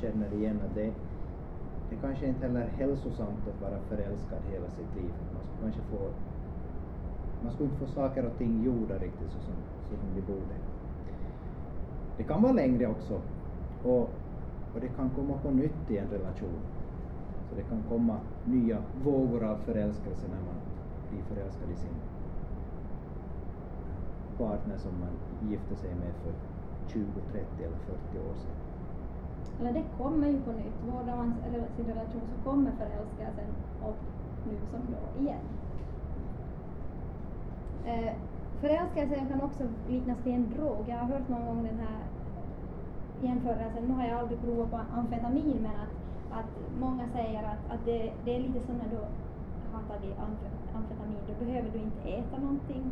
känner 0.00 0.34
igen 0.34 0.60
att 0.62 0.74
det, 0.74 0.94
det 1.90 1.96
kanske 1.96 2.26
inte 2.26 2.46
heller 2.46 2.60
är 2.60 2.68
hälsosamt 2.68 3.48
att 3.48 3.60
vara 3.60 3.80
förälskad 3.80 4.42
hela 4.44 4.70
sitt 4.70 4.94
liv. 4.94 5.14
Man 5.34 5.42
skulle 5.44 5.72
kanske 5.72 5.82
få, 5.82 6.10
man 7.40 7.52
skulle 7.52 7.68
inte 7.68 7.86
få 7.86 7.92
saker 7.92 8.26
och 8.26 8.38
ting 8.38 8.62
gjorda 8.62 8.98
riktigt 8.98 9.32
så 9.32 9.40
som, 9.40 9.54
så 9.88 9.96
som 9.96 10.14
de 10.14 10.20
borde. 10.20 10.54
Det 12.16 12.24
kan 12.24 12.42
vara 12.42 12.52
längre 12.52 12.86
också 12.86 13.22
och, 13.82 14.02
och 14.72 14.80
det 14.80 14.88
kan 14.88 15.10
komma 15.10 15.38
på 15.38 15.50
nytt 15.50 15.90
i 15.90 15.96
en 15.98 16.08
relation. 16.08 16.62
Så 17.48 17.54
det 17.54 17.62
kan 17.62 17.82
komma 17.82 18.20
nya 18.44 18.82
vågor 18.94 19.44
av 19.44 19.56
förälskelse 19.58 20.28
när 20.28 20.40
man 20.40 20.60
blir 21.08 21.22
förälskad 21.22 21.70
i 21.70 21.76
sin 21.76 22.00
partner 24.36 24.78
som 24.78 25.00
man 25.00 25.18
gifte 25.40 25.76
sig 25.76 25.94
med 25.94 26.14
för 26.22 26.32
20, 26.86 27.20
30 27.32 27.64
eller 27.64 27.78
40 27.78 28.18
år 28.18 28.34
sedan. 28.34 28.61
Eller 29.60 29.72
det 29.72 29.84
kommer 29.98 30.26
ju 30.28 30.40
på 30.40 30.52
nytt. 30.52 30.78
Vårdar 30.88 31.16
man 31.16 31.34
sin 31.76 31.86
relation 31.86 32.22
så 32.32 32.50
kommer 32.50 32.70
förälskelsen 32.70 33.50
upp 33.88 34.02
nu 34.46 34.56
som 34.70 34.80
då 34.94 35.22
igen. 35.22 35.46
Eh, 37.86 38.12
förälskelsen 38.60 39.28
kan 39.28 39.40
också 39.40 39.62
liknas 39.88 40.18
vid 40.24 40.34
en 40.34 40.50
drog. 40.56 40.84
Jag 40.88 40.96
har 40.96 41.06
hört 41.06 41.28
någon 41.28 41.46
gång 41.46 41.62
den 41.62 41.78
här 41.78 41.98
jämförelsen, 43.22 43.84
nu 43.84 43.94
har 43.94 44.06
jag 44.06 44.18
aldrig 44.18 44.40
provat 44.40 44.70
på 44.70 44.80
amfetamin 44.98 45.58
men 45.62 45.76
att, 45.84 45.94
att 46.38 46.52
många 46.80 47.08
säger 47.08 47.42
att, 47.42 47.62
att 47.74 47.84
det, 47.84 48.12
det 48.24 48.36
är 48.36 48.40
lite 48.40 48.66
som 48.66 48.76
när 48.76 48.90
du 48.90 48.96
har 49.72 49.82
tagit 49.88 50.16
amfetamin, 50.74 51.18
då 51.28 51.44
behöver 51.44 51.70
du 51.70 51.78
inte 51.78 52.08
äta 52.08 52.38
någonting, 52.38 52.90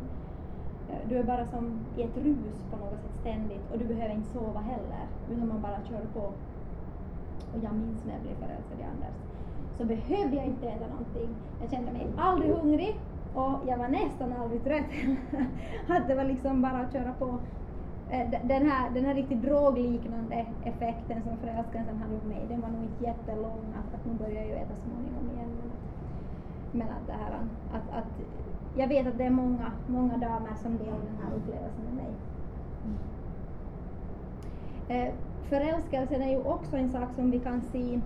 Eh, 0.91 1.09
du 1.09 1.17
är 1.17 1.23
bara 1.23 1.45
som 1.45 1.79
i 1.97 2.01
ett 2.01 2.17
rus 2.17 2.57
på 2.71 2.77
något 2.77 3.01
sätt 3.01 3.19
ständigt 3.21 3.71
och 3.71 3.79
du 3.79 3.85
behöver 3.85 4.15
inte 4.15 4.29
sova 4.29 4.59
heller, 4.59 5.05
utan 5.31 5.47
man 5.47 5.61
bara 5.61 5.81
kör 5.89 6.05
på. 6.13 6.25
Och 7.53 7.59
jag 7.63 7.73
minns 7.73 8.05
när 8.05 8.13
jag 8.13 8.21
blev 8.21 8.35
förälskad 8.35 8.79
i 8.79 8.83
Anders, 8.83 9.15
så 9.77 9.85
behövde 9.85 10.35
jag 10.35 10.45
inte 10.45 10.67
äta 10.67 10.87
någonting. 10.87 11.29
Jag 11.61 11.69
kände 11.71 11.91
mig 11.91 12.07
aldrig 12.17 12.51
hungrig 12.51 12.99
och 13.35 13.53
jag 13.67 13.77
var 13.77 13.87
nästan 13.87 14.33
aldrig 14.33 14.63
trött 14.63 14.91
Att 15.87 16.07
det 16.07 16.15
var 16.15 16.23
liksom 16.23 16.61
bara 16.61 16.77
att 16.77 16.93
köra 16.93 17.13
på. 17.13 17.39
Eh, 18.09 18.29
den 18.43 18.69
här, 18.69 18.89
den 18.89 19.05
här 19.05 19.13
riktigt 19.13 19.41
drogliknande 19.41 20.45
effekten 20.63 21.23
som 21.23 21.37
förälskelsen 21.37 21.97
hade 21.97 22.13
gjort 22.13 22.25
mig, 22.25 22.45
den 22.49 22.61
var 22.61 22.69
nog 22.69 22.83
inte 22.83 23.03
jättelång, 23.03 23.65
att, 23.79 23.95
att 23.95 24.05
nu 24.05 24.13
börjar 24.13 24.41
jag 24.41 24.45
ju 24.45 24.55
äta 24.55 24.75
småningom 24.85 25.25
igen. 25.35 25.49
Men, 25.59 25.69
men 26.71 26.87
att 26.87 27.07
det 27.07 27.13
här 27.13 27.31
att, 27.73 27.97
att 27.97 28.11
jag 28.77 28.87
vet 28.87 29.07
att 29.07 29.17
det 29.17 29.23
är 29.23 29.29
många, 29.29 29.71
många 29.87 30.17
damer 30.17 30.55
som 30.61 30.77
delar 30.77 30.99
den 30.99 31.17
här 31.23 31.35
upplevelsen 31.35 31.83
med 31.85 31.93
mig. 31.93 32.11
Eh, 34.87 35.13
förälskelsen 35.49 36.21
är 36.21 36.29
ju 36.29 36.43
också 36.43 36.77
en 36.77 36.89
sak 36.89 37.13
som 37.15 37.31
vi 37.31 37.39
kan 37.39 37.61
se 37.61 37.99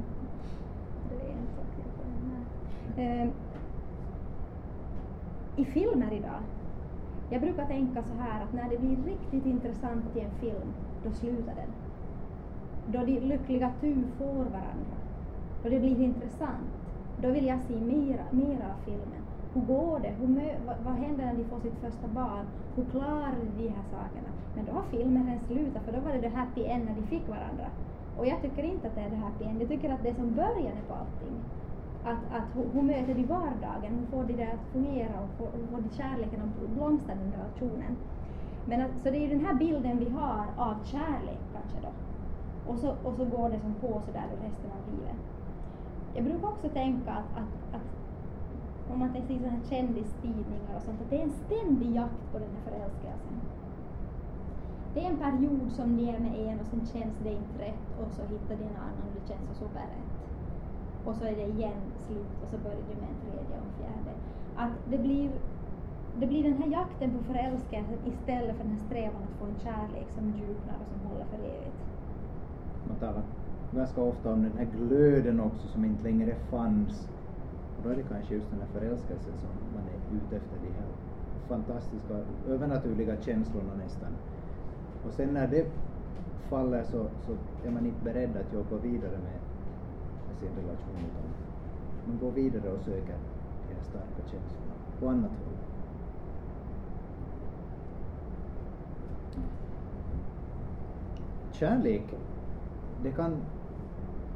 eh, 2.97 3.27
i 5.55 5.65
filmer 5.65 6.13
idag. 6.13 6.41
Jag 7.29 7.41
brukar 7.41 7.65
tänka 7.65 8.03
så 8.03 8.13
här 8.13 8.43
att 8.43 8.53
när 8.53 8.69
det 8.69 8.77
blir 8.77 8.97
riktigt 9.05 9.45
intressant 9.45 10.05
i 10.15 10.19
en 10.19 10.31
film, 10.31 10.73
då 11.03 11.11
slutar 11.11 11.55
den. 11.55 11.71
Då 12.87 13.05
de 13.05 13.19
lyckliga 13.19 13.71
tu 13.81 13.95
får 14.17 14.35
varandra, 14.35 14.97
då 15.63 15.69
det 15.69 15.79
blir 15.79 16.01
intressant, 16.01 16.71
då 17.21 17.31
vill 17.31 17.45
jag 17.45 17.61
se 17.61 17.75
mera, 17.75 18.23
mera 18.31 18.65
av 18.65 18.85
filmen 18.85 19.14
hur 19.55 19.61
går 19.61 19.99
det? 19.99 20.13
Hur 20.19 20.29
vad, 20.67 20.75
vad, 20.85 20.93
händer 20.93 21.25
när 21.25 21.33
de 21.33 21.43
får 21.43 21.59
sitt 21.59 21.79
första 21.85 22.07
barn? 22.07 22.45
Hur 22.75 22.85
klarar 22.85 23.31
de 23.39 23.63
de 23.63 23.69
här 23.69 23.85
sakerna? 23.95 24.31
Men 24.55 24.65
då 24.65 24.71
har 24.71 24.83
filmen 24.95 25.25
redan 25.25 25.39
slutat 25.39 25.83
för 25.83 25.91
då 25.91 25.99
var 25.99 26.11
det 26.11 26.21
det 26.27 26.35
happy 26.41 26.63
end 26.63 26.85
när 26.85 26.95
de 26.95 27.07
fick 27.07 27.27
varandra. 27.29 27.67
Och 28.17 28.27
jag 28.27 28.41
tycker 28.41 28.63
inte 28.63 28.87
att 28.87 28.95
det 28.95 29.01
är 29.01 29.09
det 29.09 29.15
happy 29.27 29.43
end, 29.45 29.61
jag 29.61 29.69
tycker 29.69 29.93
att 29.93 30.03
det 30.03 30.09
är 30.09 30.13
som 30.13 30.31
början 30.43 30.77
på 30.87 30.93
allting. 30.93 31.35
Att, 32.11 32.23
att 32.37 32.47
hur, 32.55 32.65
hur 32.73 32.81
möter 32.81 33.13
de 33.15 33.23
vardagen? 33.23 33.91
Hur 33.99 34.07
får 34.11 34.23
de 34.23 34.33
det 34.33 34.51
att 34.55 34.65
fungera? 34.73 35.15
Och 35.23 35.31
får, 35.37 35.47
hur 35.57 35.67
får 35.71 35.81
de 35.81 35.89
kärleken 35.89 36.41
att 36.45 36.69
blomstra 36.75 37.15
den 37.15 37.31
relationen? 37.37 37.93
Men 38.65 38.81
att, 38.81 38.91
så 39.03 39.09
det 39.11 39.17
är 39.17 39.25
ju 39.27 39.33
den 39.37 39.45
här 39.45 39.53
bilden 39.53 39.99
vi 39.99 40.09
har 40.09 40.45
av 40.57 40.75
kärlek 40.83 41.41
kanske 41.55 41.77
då. 41.87 41.91
Och 42.71 42.79
så, 42.79 42.89
och 43.03 43.13
så 43.17 43.25
går 43.25 43.49
det 43.49 43.59
som 43.59 43.73
på 43.73 44.01
sådär 44.05 44.27
resten 44.43 44.69
av 44.77 44.81
livet. 44.91 45.19
Jag 46.15 46.23
brukar 46.23 46.47
också 46.47 46.69
tänka 46.69 47.11
att, 47.11 47.31
att, 47.41 47.75
att 47.75 47.94
om 48.95 48.99
man 48.99 49.13
tänker 49.13 49.33
sådana 49.37 49.57
här 49.57 49.69
kändistidningar 49.69 50.75
och 50.75 50.83
sånt, 50.85 51.01
att 51.01 51.09
det 51.09 51.17
är 51.21 51.23
en 51.29 51.39
ständig 51.45 51.89
jakt 51.99 52.25
på 52.31 52.39
den 52.39 52.51
här 52.55 52.63
förälskelsen. 52.67 53.35
Det 54.93 54.99
är 55.05 55.09
en 55.13 55.23
period 55.25 55.71
som 55.77 55.95
ni 55.97 56.05
är 56.15 56.19
med 56.19 56.35
en 56.47 56.59
och 56.59 56.67
sen 56.71 56.85
känns 56.93 57.15
det 57.23 57.31
inte 57.41 57.57
rätt 57.67 57.87
och 57.99 58.11
så 58.15 58.21
hittar 58.33 58.55
du 58.59 58.63
en 58.71 58.79
annan 58.87 59.05
och 59.07 59.15
det 59.17 59.27
känns 59.31 59.47
så 59.49 59.55
superrätt. 59.55 60.11
Och 61.05 61.15
så 61.15 61.23
är 61.25 61.35
det 61.35 61.47
igen 61.55 61.81
slut 62.07 62.35
och 62.43 62.49
så 62.51 62.57
börjar 62.65 62.83
du 62.89 62.95
med 63.01 63.09
en 63.13 63.19
tredje 63.25 63.53
och 63.59 63.65
en 63.67 63.73
fjärde. 63.79 64.13
Att 64.63 64.75
det 64.91 64.97
blir, 64.97 65.29
det 66.19 66.27
blir 66.27 66.43
den 66.43 66.57
här 66.61 66.69
jakten 66.79 67.09
på 67.17 67.23
förälskelsen 67.23 67.99
istället 68.11 68.55
för 68.57 68.63
den 68.63 68.73
här 68.77 68.85
strävan 68.87 69.23
att 69.27 69.39
få 69.39 69.45
en 69.45 69.59
kärlek 69.65 70.07
som 70.17 70.25
djupnar 70.37 70.75
och 70.81 70.87
som 70.91 70.99
håller 71.09 71.25
för 71.25 71.39
evigt. 71.55 71.81
Man 72.87 72.97
talar 72.97 73.23
ganska 73.71 74.01
ofta 74.01 74.33
om 74.33 74.41
den 74.43 74.57
här 74.57 74.67
glöden 74.77 75.39
också 75.39 75.67
som 75.67 75.85
inte 75.85 76.03
längre 76.03 76.35
fanns 76.49 77.14
då 77.85 77.91
är 77.91 77.95
det 77.95 78.03
kanske 78.03 78.33
just 78.33 78.49
den 78.51 78.59
här 78.59 78.67
förälskelsen 78.79 79.33
som 79.41 79.49
man 79.75 79.83
är 79.93 80.17
ute 80.17 80.35
efter, 80.35 80.57
de 80.61 80.71
här 80.79 80.89
fantastiska, 81.47 82.13
övernaturliga 82.47 83.21
känslorna 83.21 83.73
nästan. 83.83 84.11
Och 85.07 85.13
sen 85.13 85.33
när 85.33 85.47
det 85.47 85.65
faller 86.49 86.83
så, 86.83 87.07
så 87.25 87.31
är 87.67 87.71
man 87.71 87.85
inte 87.85 88.03
beredd 88.03 88.37
att 88.37 88.53
jobba 88.53 88.77
vidare 88.77 89.11
med, 89.11 89.39
med 90.27 90.37
sin 90.39 90.49
relation 90.49 90.95
utan 90.97 91.25
man 92.07 92.19
går 92.19 92.31
vidare 92.31 92.71
och 92.71 92.81
söker 92.81 93.17
de 93.67 93.75
här 93.75 93.83
starka 93.83 94.21
känslorna 94.21 94.75
på 94.99 95.09
annat 95.09 95.31
håll. 95.31 95.57
Kärlek, 101.51 102.15
det 103.03 103.11
kan 103.11 103.37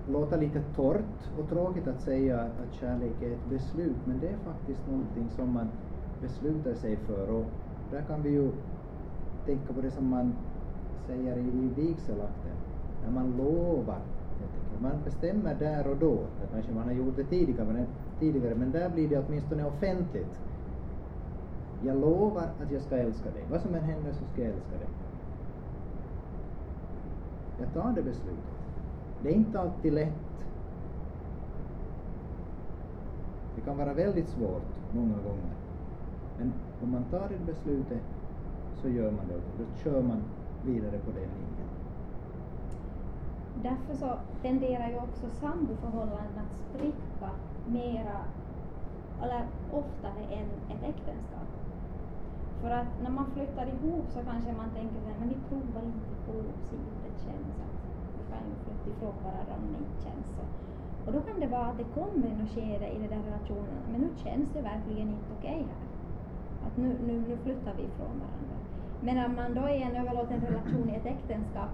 låta 0.10 0.38
lite 0.38 0.62
torrt 0.62 1.30
och 1.38 1.50
tråkigt 1.50 1.88
att 1.88 2.02
säga 2.02 2.42
att 2.42 2.74
kärlek 2.74 3.22
är 3.22 3.32
ett 3.32 3.46
beslut, 3.46 4.06
men 4.06 4.20
det 4.20 4.28
är 4.28 4.38
faktiskt 4.38 4.88
någonting 4.88 5.30
som 5.30 5.52
man 5.52 5.72
beslutar 6.22 6.74
sig 6.74 6.98
för 6.98 7.30
och 7.30 7.52
där 7.90 8.02
kan 8.02 8.24
vi 8.24 8.30
ju 8.30 8.52
tänka 9.46 9.74
på 9.74 9.82
det 9.82 9.92
som 9.92 10.08
man 10.08 10.36
säger 11.06 11.38
i, 11.38 11.50
i 11.50 11.70
vigselakten, 11.70 12.56
när 13.02 13.12
man 13.12 13.38
lovar. 13.38 14.02
Man 14.78 15.04
bestämmer 15.04 15.56
där 15.56 15.88
och 15.88 15.98
då, 15.98 16.28
kanske 16.52 16.72
man 16.72 16.84
har 16.88 16.94
gjort 16.94 17.16
det 17.16 17.24
tidigare 17.24 17.86
tidigare, 18.20 18.56
men 18.56 18.72
där 18.72 18.90
blir 18.90 19.10
det 19.10 19.18
åtminstone 19.28 19.66
offentligt. 19.66 20.36
Jag 21.82 21.98
lovar 21.98 22.50
att 22.60 22.72
jag 22.72 22.82
ska 22.82 22.98
älska 22.98 23.32
dig. 23.32 23.46
Vad 23.50 23.62
som 23.62 23.76
än 23.76 23.84
händer 23.84 24.12
så 24.12 24.26
ska 24.26 24.42
jag 24.42 24.52
älska 24.52 24.78
dig. 24.78 24.90
Jag 27.58 27.74
tar 27.74 27.94
det 27.94 28.04
beslutet. 28.04 28.59
Det 29.22 29.30
är 29.30 29.34
inte 29.34 29.60
alltid 29.60 29.94
lätt. 29.94 30.30
Det 33.56 33.62
kan 33.62 33.78
vara 33.78 33.94
väldigt 33.94 34.30
svårt 34.30 34.72
många 34.94 35.18
gånger. 35.18 35.56
Men 36.38 36.54
om 36.82 36.92
man 36.92 37.04
tar 37.04 37.30
det 37.30 37.38
beslutet 37.38 38.04
så 38.82 38.90
gör 38.90 39.12
man 39.12 39.28
det 39.28 39.36
och 39.36 39.42
då 39.58 39.66
kör 39.84 40.02
man 40.02 40.22
vidare 40.62 41.00
på 41.00 41.12
den 41.12 41.30
linjen. 41.30 41.68
Därför 43.54 43.96
så 43.96 44.20
tenderar 44.42 44.90
ju 44.90 44.96
också 44.98 45.30
samboförhållanden 45.30 46.38
att 46.40 46.58
spricka 46.70 47.30
mera, 47.66 48.22
eller 49.24 49.48
oftare 49.72 50.24
än 50.24 50.50
ett 50.70 50.84
äktenskap. 50.84 51.50
För 52.62 52.72
att 52.72 53.02
när 53.04 53.10
man 53.10 53.32
flyttar 53.32 53.68
ihop 53.68 54.06
så 54.14 54.20
kanske 54.20 54.54
man 54.54 54.70
tänker 54.72 55.02
sig, 55.02 55.14
men 55.20 55.30
vi 55.30 55.36
provar 55.50 55.82
lite 55.86 56.16
på 56.26 56.32
och 56.32 56.60
ser 56.70 56.78
hur 56.78 57.02
det 57.04 57.18
känns 57.26 57.69
själv 58.30 58.52
och 58.70 58.78
flytta 58.84 58.90
ifrån 58.92 59.16
varandra 59.28 59.54
om 59.60 59.66
det 59.72 59.80
inte 59.84 60.00
känns 60.06 60.28
så. 60.36 60.44
Och 61.06 61.12
då 61.16 61.20
kan 61.28 61.40
det 61.40 61.48
vara 61.48 61.68
att 61.72 61.78
det 61.82 61.90
kommer 62.00 62.30
något 62.40 62.54
skede 62.56 62.88
i 62.96 62.98
den 63.04 63.10
där 63.14 63.24
relationen, 63.30 63.82
men 63.92 64.02
nu 64.02 64.10
känns 64.24 64.48
det 64.54 64.62
verkligen 64.72 65.08
inte 65.16 65.30
okej 65.38 65.62
här. 65.72 65.86
Att 66.66 66.78
nu, 66.78 66.90
nu, 67.08 67.14
nu 67.30 67.38
flyttar 67.46 67.74
vi 67.78 67.84
ifrån 67.84 68.16
varandra. 68.24 68.56
Men 69.06 69.26
om 69.26 69.36
man 69.36 69.54
då 69.60 69.70
i 69.70 69.82
en 69.82 69.96
överlåten 70.02 70.42
relation 70.42 70.90
i 70.90 70.96
ett 70.96 71.06
äktenskap 71.06 71.72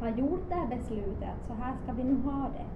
har 0.00 0.08
gjort 0.08 0.48
det 0.48 0.54
här 0.54 0.66
beslutet 0.66 1.28
att 1.34 1.46
så 1.48 1.54
här 1.54 1.74
ska 1.82 1.92
vi 1.92 2.04
nu 2.04 2.16
ha 2.30 2.40
det. 2.56 2.68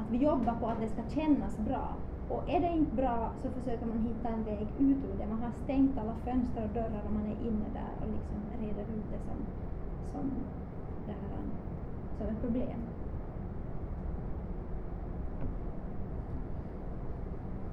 Att 0.00 0.10
vi 0.10 0.16
jobbar 0.16 0.54
på 0.60 0.66
att 0.66 0.80
det 0.80 0.88
ska 0.88 1.02
kännas 1.20 1.58
bra. 1.58 1.88
Och 2.28 2.42
är 2.50 2.60
det 2.60 2.68
inte 2.68 2.96
bra 2.96 3.30
så 3.42 3.50
försöker 3.50 3.86
man 3.86 3.98
hitta 3.98 4.28
en 4.28 4.44
väg 4.44 4.68
ut 4.78 5.04
ur 5.08 5.18
det. 5.18 5.26
Man 5.26 5.42
har 5.42 5.52
stängt 5.64 5.98
alla 5.98 6.14
fönster 6.24 6.64
och 6.64 6.74
dörrar 6.74 7.02
och 7.06 7.12
man 7.12 7.26
är 7.26 7.38
inne 7.48 7.68
där 7.80 7.92
och 8.00 8.08
liksom 8.16 8.38
reder 8.62 8.86
ut 8.96 9.08
det 9.12 9.20
som, 9.28 9.38
som, 10.12 10.30
som 12.20 12.28
ett 12.28 12.40
problem. 12.40 12.80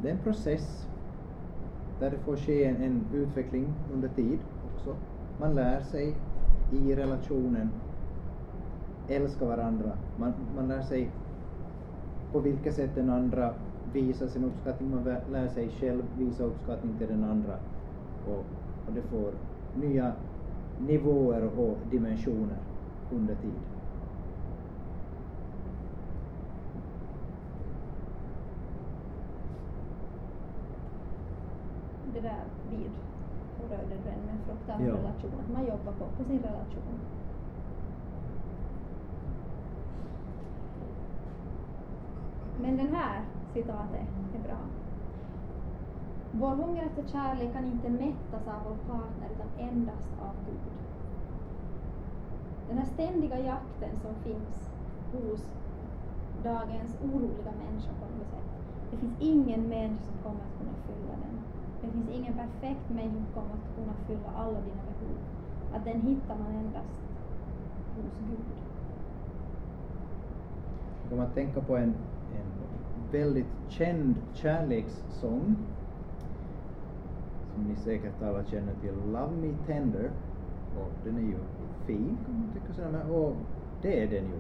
Det 0.01 0.09
är 0.09 0.13
en 0.13 0.23
process 0.23 0.87
där 1.99 2.11
det 2.11 2.17
får 2.17 2.37
ske 2.37 2.63
en, 2.63 2.75
en 2.75 3.05
utveckling 3.13 3.73
under 3.93 4.09
tid 4.09 4.39
också. 4.75 4.95
Man 5.37 5.55
lär 5.55 5.81
sig 5.81 6.15
i 6.73 6.95
relationen 6.95 7.69
älska 9.07 9.45
varandra. 9.45 9.97
Man, 10.15 10.33
man 10.55 10.67
lär 10.67 10.81
sig 10.81 11.11
på 12.31 12.39
vilket 12.39 12.75
sätt 12.75 12.95
den 12.95 13.09
andra 13.09 13.55
visar 13.93 14.27
sin 14.27 14.43
uppskattning, 14.43 14.89
man 14.89 15.03
lär 15.03 15.47
sig 15.47 15.69
själv 15.69 16.03
visa 16.17 16.43
uppskattning 16.43 16.97
till 16.97 17.07
den 17.07 17.23
andra 17.23 17.59
och, 18.25 18.45
och 18.85 18.93
det 18.93 19.01
får 19.01 19.33
nya 19.73 20.15
nivåer 20.77 21.59
och 21.59 21.77
dimensioner 21.89 22.57
under 23.09 23.35
tid. 23.35 23.76
Det 32.17 32.21
där 32.21 32.43
vid 32.69 32.91
rörde 33.69 33.95
du 34.03 34.09
en 34.09 34.19
med 34.25 34.37
frukt 34.45 34.69
av 34.69 34.81
Ja. 34.81 34.93
relation, 34.93 35.39
att 35.39 35.53
man 35.53 35.65
jobbar 35.65 35.93
på, 35.93 36.05
på 36.17 36.23
sin 36.23 36.39
relation. 36.43 36.99
Men 42.55 42.77
den 42.77 42.95
här 42.95 43.25
citatet 43.53 44.07
är 44.35 44.39
bra. 44.39 44.57
Vår 46.31 46.55
hunger 46.55 46.85
efter 46.85 47.07
kärlek 47.07 47.53
kan 47.53 47.65
inte 47.65 47.89
mättas 47.89 48.47
av 48.47 48.63
vår 48.63 48.75
partner 48.93 49.27
utan 49.35 49.47
endast 49.57 50.09
av 50.19 50.35
Gud. 50.45 50.73
Den 52.67 52.77
här 52.77 52.85
ständiga 52.85 53.39
jakten 53.39 53.99
som 54.01 54.15
finns 54.15 54.69
hos 55.11 55.41
dagens 56.43 56.95
oroliga 57.01 57.51
människor 57.51 57.93
på 57.99 58.05
något 58.05 58.29
sätt. 58.29 58.49
Det 58.91 58.97
finns 58.97 59.15
ingen 59.19 59.67
människa 59.69 60.03
som 60.03 60.17
kommer 60.23 60.43
att 60.43 60.57
kunna 60.57 60.73
fylla 60.87 61.13
den. 61.13 61.36
Det 61.87 61.93
finns 61.93 62.09
ingen 62.09 62.33
perfekt 62.33 62.89
människa 62.89 63.17
som 63.33 63.33
kommer 63.33 63.53
att 63.53 63.75
kunna 63.75 63.93
fylla 64.07 64.29
alla 64.35 64.59
dina 64.61 64.83
behov. 64.99 65.17
Att 65.73 65.85
den 65.85 66.01
hittar 66.01 66.37
man 66.37 66.51
endast 66.51 66.87
hos 67.95 68.19
Gud. 68.29 68.39
Jag 71.01 71.09
kommer 71.09 71.23
att 71.23 71.33
tänka 71.33 71.61
på 71.61 71.77
en, 71.77 71.93
en 72.35 72.51
väldigt 73.11 73.53
känd 73.69 74.15
kärlekssång 74.33 75.55
som 77.53 77.63
ni 77.63 77.75
säkert 77.75 78.21
alla 78.21 78.43
känner 78.45 78.73
till, 78.81 78.95
Love 79.11 79.35
Me 79.41 79.53
Tender. 79.67 80.11
Och 80.77 80.91
den 81.03 81.17
är 81.17 81.21
ju 81.21 81.37
fin 81.85 82.17
kan 82.25 82.39
man 82.39 82.53
tycka 82.53 82.73
sådär, 82.73 82.91
men, 82.91 83.11
och 83.11 83.35
det 83.81 84.03
är 84.03 84.07
den 84.07 84.25
ju. 84.25 84.39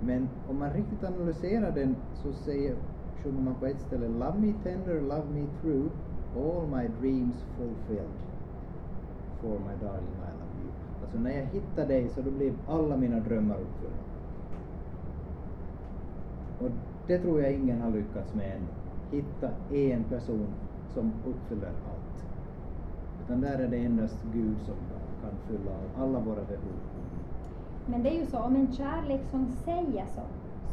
Men 0.00 0.28
om 0.48 0.58
man 0.58 0.72
riktigt 0.72 1.04
analyserar 1.04 1.72
den 1.72 1.96
så 2.14 2.32
säger, 2.32 2.76
sjunger 3.22 3.40
man 3.40 3.54
på 3.54 3.66
ett 3.66 3.80
ställe 3.80 4.08
Love 4.08 4.38
me 4.38 4.52
tender, 4.62 5.00
love 5.00 5.24
me 5.32 5.46
through, 5.60 5.90
all 6.36 6.66
my 6.66 6.86
dreams 7.00 7.34
fulfilled. 7.56 8.18
For 9.40 9.58
my 9.58 9.74
darling 9.80 10.16
I 10.28 10.32
love 10.40 10.56
you. 10.64 10.72
Alltså 11.02 11.18
när 11.18 11.30
jag 11.30 11.46
hittar 11.46 11.86
dig 11.86 12.08
så 12.08 12.22
då 12.22 12.30
blir 12.30 12.52
alla 12.68 12.96
mina 12.96 13.20
drömmar 13.20 13.56
uppfyllda. 13.56 14.02
Och 16.60 16.70
det 17.06 17.18
tror 17.18 17.40
jag 17.42 17.52
ingen 17.52 17.80
har 17.80 17.90
lyckats 17.90 18.34
med 18.34 18.56
än. 18.56 18.68
Hitta 19.10 19.50
en 19.70 20.04
person 20.04 20.46
som 20.94 21.12
uppfyller 21.26 21.68
allt. 21.68 22.24
Utan 23.24 23.40
där 23.40 23.58
är 23.58 23.68
det 23.68 23.76
endast 23.76 24.18
Gud 24.32 24.56
som 24.66 24.74
kan 25.22 25.30
fylla 25.48 25.72
alla 25.98 26.18
våra 26.18 26.44
behov. 26.44 26.80
Men 27.86 28.02
det 28.02 28.10
är 28.10 28.20
ju 28.20 28.26
så, 28.26 28.38
om 28.38 28.56
en 28.56 28.72
kärlek 28.72 29.20
som 29.30 29.46
säger 29.64 30.06
så, 30.14 30.22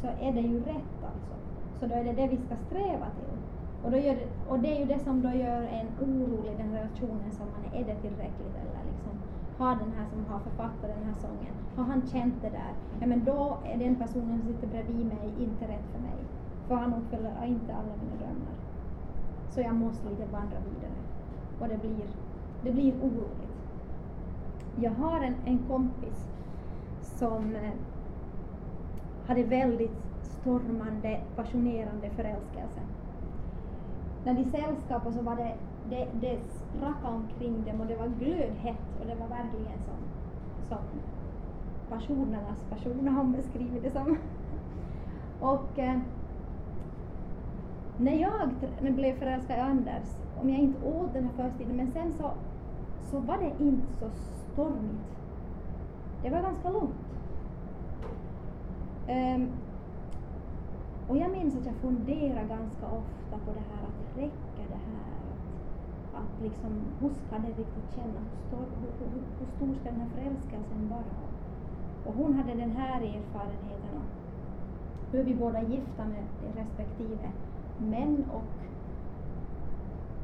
så 0.01 0.07
är 0.07 0.33
det 0.33 0.41
ju 0.41 0.59
rätt 0.59 1.03
alltså. 1.03 1.33
Så 1.79 1.87
då 1.87 1.95
är 1.95 2.03
det 2.03 2.13
det 2.13 2.27
vi 2.27 2.37
ska 2.37 2.55
sträva 2.67 3.05
till. 3.05 3.38
Och, 3.83 3.91
då 3.91 3.97
gör 3.97 4.15
det, 4.15 4.27
och 4.49 4.59
det 4.59 4.71
är 4.75 4.79
ju 4.79 4.85
det 4.85 4.99
som 4.99 5.21
då 5.21 5.29
gör 5.29 5.61
en 5.61 5.87
orolig, 6.05 6.53
den 6.57 6.71
relationen 6.73 7.31
som 7.31 7.45
man 7.53 7.63
är, 7.65 7.81
är 7.81 7.85
det 7.85 7.95
tillräckligt 7.95 8.55
eller 8.61 8.81
liksom, 8.91 9.13
har 9.57 9.75
den 9.75 9.91
här 9.97 10.05
som 10.09 10.25
har 10.33 10.39
författat 10.39 10.89
den 10.95 11.05
här 11.07 11.17
sången, 11.21 11.53
har 11.75 11.83
han 11.83 12.01
känt 12.07 12.41
det 12.41 12.49
där, 12.49 12.73
ja 13.01 13.07
men 13.07 13.23
då 13.25 13.57
är 13.65 13.77
den 13.77 13.95
personen 13.95 14.39
som 14.39 14.47
sitter 14.47 14.67
bredvid 14.67 15.05
mig 15.05 15.25
inte 15.39 15.63
rätt 15.63 15.87
för 15.93 15.99
mig. 15.99 16.19
För 16.67 16.75
han 16.75 16.93
uppfyller 16.93 17.45
inte 17.45 17.73
alla 17.73 17.93
mina 18.01 18.15
drömmar. 18.19 18.55
Så 19.49 19.61
jag 19.61 19.75
måste 19.75 20.09
lite 20.09 20.25
vandra 20.25 20.57
vidare. 20.69 20.99
Och 21.59 21.67
det 21.67 21.77
blir, 21.77 22.07
det 22.63 22.71
blir 22.71 22.93
oroligt. 22.93 23.55
Jag 24.75 24.91
har 24.91 25.21
en, 25.21 25.35
en 25.45 25.59
kompis 25.67 26.29
som 27.01 27.55
eh, 27.55 27.71
hade 29.27 29.43
väldigt 29.43 29.97
stormande, 30.21 31.21
passionerande 31.35 32.09
förälskelse. 32.09 32.81
När 34.25 34.33
de 34.33 34.43
sällskapade 34.43 35.15
så 35.15 35.21
var 35.21 35.35
det, 35.35 35.53
det, 35.89 36.07
det 36.21 36.39
sprack 36.39 36.97
omkring 37.03 37.63
dem 37.65 37.81
och 37.81 37.87
det 37.87 37.95
var 37.95 38.07
glödhett 38.07 38.99
och 38.99 39.07
det 39.07 39.15
var 39.15 39.27
verkligen 39.27 39.79
som, 39.85 39.97
som 40.67 40.77
passionernas 41.89 42.63
passioner 42.69 43.11
har 43.11 43.23
hon 43.23 43.31
beskrivit 43.31 43.83
det 43.83 43.91
som. 43.91 44.17
Och 45.39 45.79
eh, 45.79 45.99
när 47.97 48.13
jag 48.13 48.49
blev 48.79 49.19
förälskad 49.19 49.57
i 49.57 49.61
Anders, 49.61 50.07
om 50.41 50.49
jag 50.49 50.59
inte 50.59 50.87
åt 50.87 51.13
den 51.13 51.23
här 51.23 51.49
förstiden, 51.49 51.77
men 51.77 51.91
sen 51.91 52.13
så, 52.13 52.31
så 53.11 53.19
var 53.19 53.37
det 53.37 53.63
inte 53.63 53.87
så 53.99 54.09
stormigt. 54.53 55.09
Det 56.23 56.29
var 56.29 56.41
ganska 56.41 56.69
lugnt. 56.69 56.95
Um, 59.09 59.49
och 61.07 61.17
jag 61.17 61.31
minns 61.31 61.55
att 61.55 61.65
jag 61.65 61.75
funderade 61.75 62.47
ganska 62.47 62.85
ofta 62.85 63.37
på 63.45 63.51
det 63.53 63.63
här 63.75 63.88
att 64.19 64.25
räcker 64.25 64.65
det 64.69 64.81
här? 64.91 65.19
Att, 66.13 66.23
att 66.23 66.41
liksom, 66.41 66.71
hur 66.99 67.09
ska 67.09 67.35
det 67.37 67.47
riktigt 67.47 67.95
kännas? 67.95 68.27
Hur, 68.31 68.47
stor, 68.47 68.65
hur, 68.81 69.09
hur, 69.11 69.21
hur 69.39 69.47
stor 69.55 69.75
ska 69.79 69.91
den 69.91 70.01
här 70.01 70.09
förälskelsen 70.15 70.89
vara? 70.89 71.15
Och 72.05 72.13
hon 72.13 72.33
hade 72.33 72.53
den 72.53 72.71
här 72.71 73.01
erfarenheten 73.01 73.95
och 73.95 74.09
hur 75.11 75.23
vi 75.23 75.35
båda 75.35 75.61
gifta 75.61 76.05
med 76.05 76.23
respektive 76.55 77.31
män 77.77 78.25
och, 78.31 78.51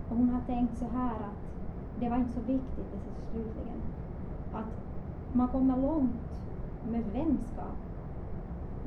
och 0.10 0.17
hon 0.17 0.29
har 0.29 0.41
tänkt 0.41 0.77
så 0.77 0.86
här 0.86 1.15
att 1.15 1.41
det 1.99 2.10
var 2.10 2.17
inte 2.17 2.34
så 2.34 2.39
viktigt 2.39 2.91
det 2.91 2.99
så 2.99 3.31
slutligen. 3.31 3.81
Att 4.53 4.71
man 5.34 5.47
kommer 5.47 5.77
långt 5.77 6.39
med 6.91 7.03
vänskap. 7.13 7.77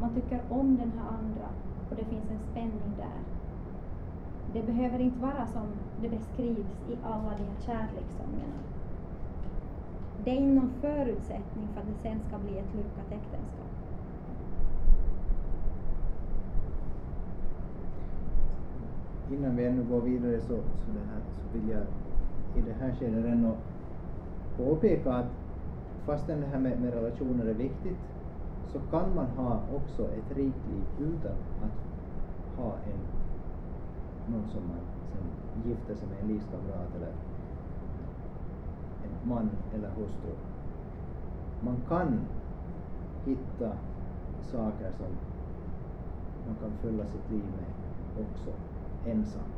Man 0.01 0.15
tycker 0.15 0.41
om 0.49 0.77
den 0.77 0.93
här 0.99 1.09
andra 1.19 1.49
och 1.91 1.97
det 1.97 2.05
finns 2.05 2.31
en 2.31 2.39
spänning 2.51 2.93
där. 2.97 3.38
Det 4.53 4.63
behöver 4.63 4.99
inte 4.99 5.21
vara 5.21 5.47
som 5.47 5.67
det 6.03 6.09
beskrivs 6.09 6.89
i 6.89 6.97
alla 7.03 7.37
de 7.39 7.45
här 7.45 7.61
kärlekssångerna. 7.67 8.59
Det 10.25 10.31
är 10.31 10.35
inte 10.35 10.61
någon 10.61 10.75
förutsättning 10.81 11.69
för 11.75 11.81
att 11.81 11.87
det 11.87 12.03
sen 12.03 12.21
ska 12.29 12.39
bli 12.39 12.59
ett 12.59 12.75
lyckat 12.75 13.13
äktenskap. 13.13 13.69
Innan 19.31 19.57
vi 19.57 19.67
ännu 19.67 19.85
går 19.85 20.01
vidare 20.01 20.41
så, 20.41 20.47
så, 20.47 20.91
det 20.93 21.01
här, 21.01 21.21
så 21.43 21.59
vill 21.59 21.69
jag 21.69 21.87
i 22.57 22.61
det 22.61 22.73
här 22.73 22.95
skedet 22.99 23.25
ändå 23.25 23.57
påpeka 24.57 25.13
att 25.13 25.33
fastän 26.05 26.41
det 26.41 26.47
här 26.47 26.59
med, 26.59 26.81
med 26.81 26.95
relationer 26.95 27.47
är 27.47 27.55
viktigt 27.55 27.99
så 28.73 28.79
kan 28.81 29.15
man 29.15 29.27
ha 29.27 29.61
också 29.73 30.13
ett 30.13 30.37
rikt 30.37 30.67
liv 30.67 30.87
utan 30.99 31.37
att 31.61 31.73
ha 32.57 32.79
en, 32.79 33.18
någon 34.33 34.49
som 34.53 34.63
man 34.69 34.79
sen 35.13 35.71
gifter 35.71 35.95
sig 35.95 36.09
med, 36.09 36.19
en 36.23 36.29
livskamrat 36.29 36.95
eller 36.97 37.13
en 39.05 39.29
man 39.29 39.51
eller 39.75 39.89
hustru. 39.89 40.35
Man 41.65 41.77
kan 41.89 42.21
hitta 43.25 43.73
saker 44.53 44.93
som 44.99 45.13
man 46.47 46.57
kan 46.61 46.73
fylla 46.83 47.05
sitt 47.05 47.31
liv 47.31 47.45
med 47.57 47.69
också 48.25 48.51
ensam. 49.11 49.49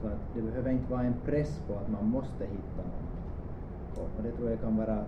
Så 0.00 0.06
att 0.06 0.34
det 0.34 0.42
behöver 0.42 0.70
inte 0.70 0.92
vara 0.92 1.02
en 1.02 1.20
press 1.24 1.60
på 1.66 1.74
att 1.74 1.90
man 1.90 2.08
måste 2.08 2.44
hitta 2.44 2.82
någon. 2.82 3.08
Och, 3.96 4.22
det 4.22 4.32
tror 4.32 4.50
jag 4.50 4.60
kan 4.60 4.76
vara 4.76 5.04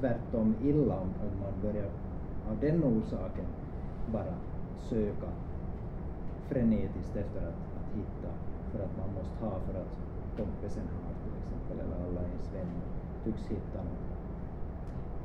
tvärtom 0.00 0.54
illa 0.62 1.00
om 1.00 1.08
man 1.40 1.52
börjar 1.62 1.90
av 2.50 2.60
den 2.60 2.84
orsaken 2.84 3.44
bara 4.12 4.34
söka 4.90 5.26
frenetiskt 6.48 7.16
efter 7.16 7.40
att, 7.48 7.60
att 7.78 7.88
hitta 7.96 8.30
för 8.72 8.78
att 8.84 8.96
man 8.96 9.14
måste 9.14 9.44
ha 9.44 9.60
för 9.66 9.74
att 9.80 9.92
kompisen 10.36 10.88
har 10.94 11.12
till 11.22 11.34
exempel 11.40 11.76
eller 11.84 11.96
alla 12.06 12.22
ens 12.28 12.54
vänner 12.54 12.88
tycks 13.24 13.42
hitta 13.50 13.78
någon. 13.78 14.02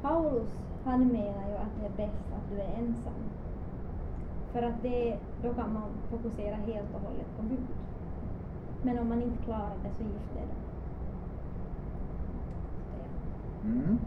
Paulus, 0.01 0.49
han 0.84 1.07
menar 1.07 1.49
ju 1.49 1.55
att 1.55 1.73
det 1.79 1.86
är 1.86 2.07
bäst 2.07 2.25
att 2.38 2.49
du 2.51 2.62
är 2.62 2.71
ensam. 2.81 3.21
För 4.51 4.63
att 4.63 4.81
det, 4.81 5.19
då 5.43 5.53
kan 5.53 5.73
man 5.73 5.89
fokusera 6.10 6.55
helt 6.55 6.95
och 6.95 7.01
hållet 7.01 7.38
på 7.38 7.43
Gud. 7.43 7.67
Men 8.81 8.99
om 8.99 9.10
man 9.10 9.21
inte 9.21 9.43
klarar 9.43 9.75
det 9.84 9.91
så 9.97 10.03
gift 10.03 10.36
är 10.36 10.47
det. 10.47 10.62
Mm. 13.67 13.99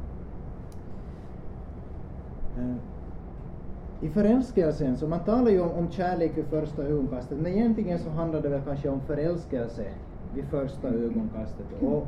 I 4.01 4.09
förälskelsen, 4.09 4.97
så 4.97 5.09
man 5.09 5.25
talar 5.25 5.51
ju 5.51 5.61
om, 5.61 5.71
om 5.71 5.91
kärlek 5.91 6.37
vid 6.37 6.47
första 6.47 6.83
ögonkastet, 6.83 7.39
men 7.39 7.53
egentligen 7.53 7.99
så 7.99 8.11
handlar 8.11 8.43
det 8.43 8.49
väl 8.49 8.63
kanske 8.65 8.89
om 8.89 9.01
förälskelse 9.01 9.93
vid 10.35 10.49
första 10.51 10.89
ögonkastet. 10.89 11.83
Och 11.83 12.07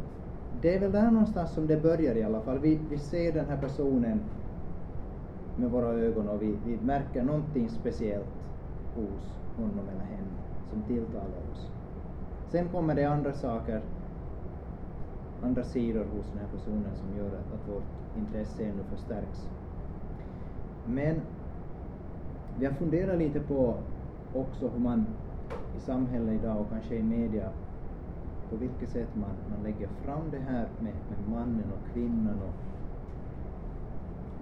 det 0.60 0.74
är 0.74 0.80
väl 0.80 0.92
där 0.92 1.10
någonstans 1.10 1.54
som 1.54 1.66
det 1.66 1.76
börjar 1.76 2.14
i 2.14 2.22
alla 2.22 2.40
fall. 2.40 2.58
Vi, 2.58 2.74
vi 2.90 2.98
ser 2.98 3.32
den 3.32 3.46
här 3.46 3.56
personen 3.56 4.20
med 5.56 5.70
våra 5.70 5.88
ögon 5.88 6.28
och 6.28 6.42
vi, 6.42 6.56
vi 6.64 6.76
märker 6.76 7.22
någonting 7.22 7.70
speciellt 7.70 8.34
hos 8.94 9.36
honom 9.56 9.88
eller 9.88 10.04
henne 10.04 10.36
som 10.70 10.82
tilltalar 10.82 11.38
oss. 11.52 11.70
Sen 12.50 12.68
kommer 12.68 12.94
det 12.94 13.04
andra 13.04 13.32
saker, 13.32 13.80
andra 15.40 15.64
sidor 15.64 16.04
hos 16.04 16.30
den 16.30 16.40
här 16.40 16.48
personen 16.48 16.96
som 16.96 17.16
gör 17.16 17.26
att, 17.26 17.52
att 17.52 17.68
vårt 17.68 18.16
intresse 18.16 18.64
ännu 18.64 18.84
förstärks. 18.90 19.48
Men 20.84 21.20
vi 22.58 22.66
har 22.66 22.72
funderat 22.72 23.18
lite 23.18 23.40
på 23.40 23.74
också 24.32 24.68
hur 24.68 24.78
man 24.80 25.06
i 25.76 25.80
samhället 25.80 26.34
idag 26.40 26.60
och 26.60 26.70
kanske 26.70 26.94
i 26.96 27.02
media 27.02 27.50
på 28.50 28.56
vilket 28.56 28.90
sätt 28.90 29.14
man, 29.14 29.30
man 29.50 29.62
lägger 29.62 29.88
fram 30.04 30.30
det 30.30 30.38
här 30.38 30.68
med, 30.80 30.92
med 31.08 31.28
mannen 31.28 31.72
och 31.72 31.92
kvinnan 31.92 32.34
och 32.42 32.54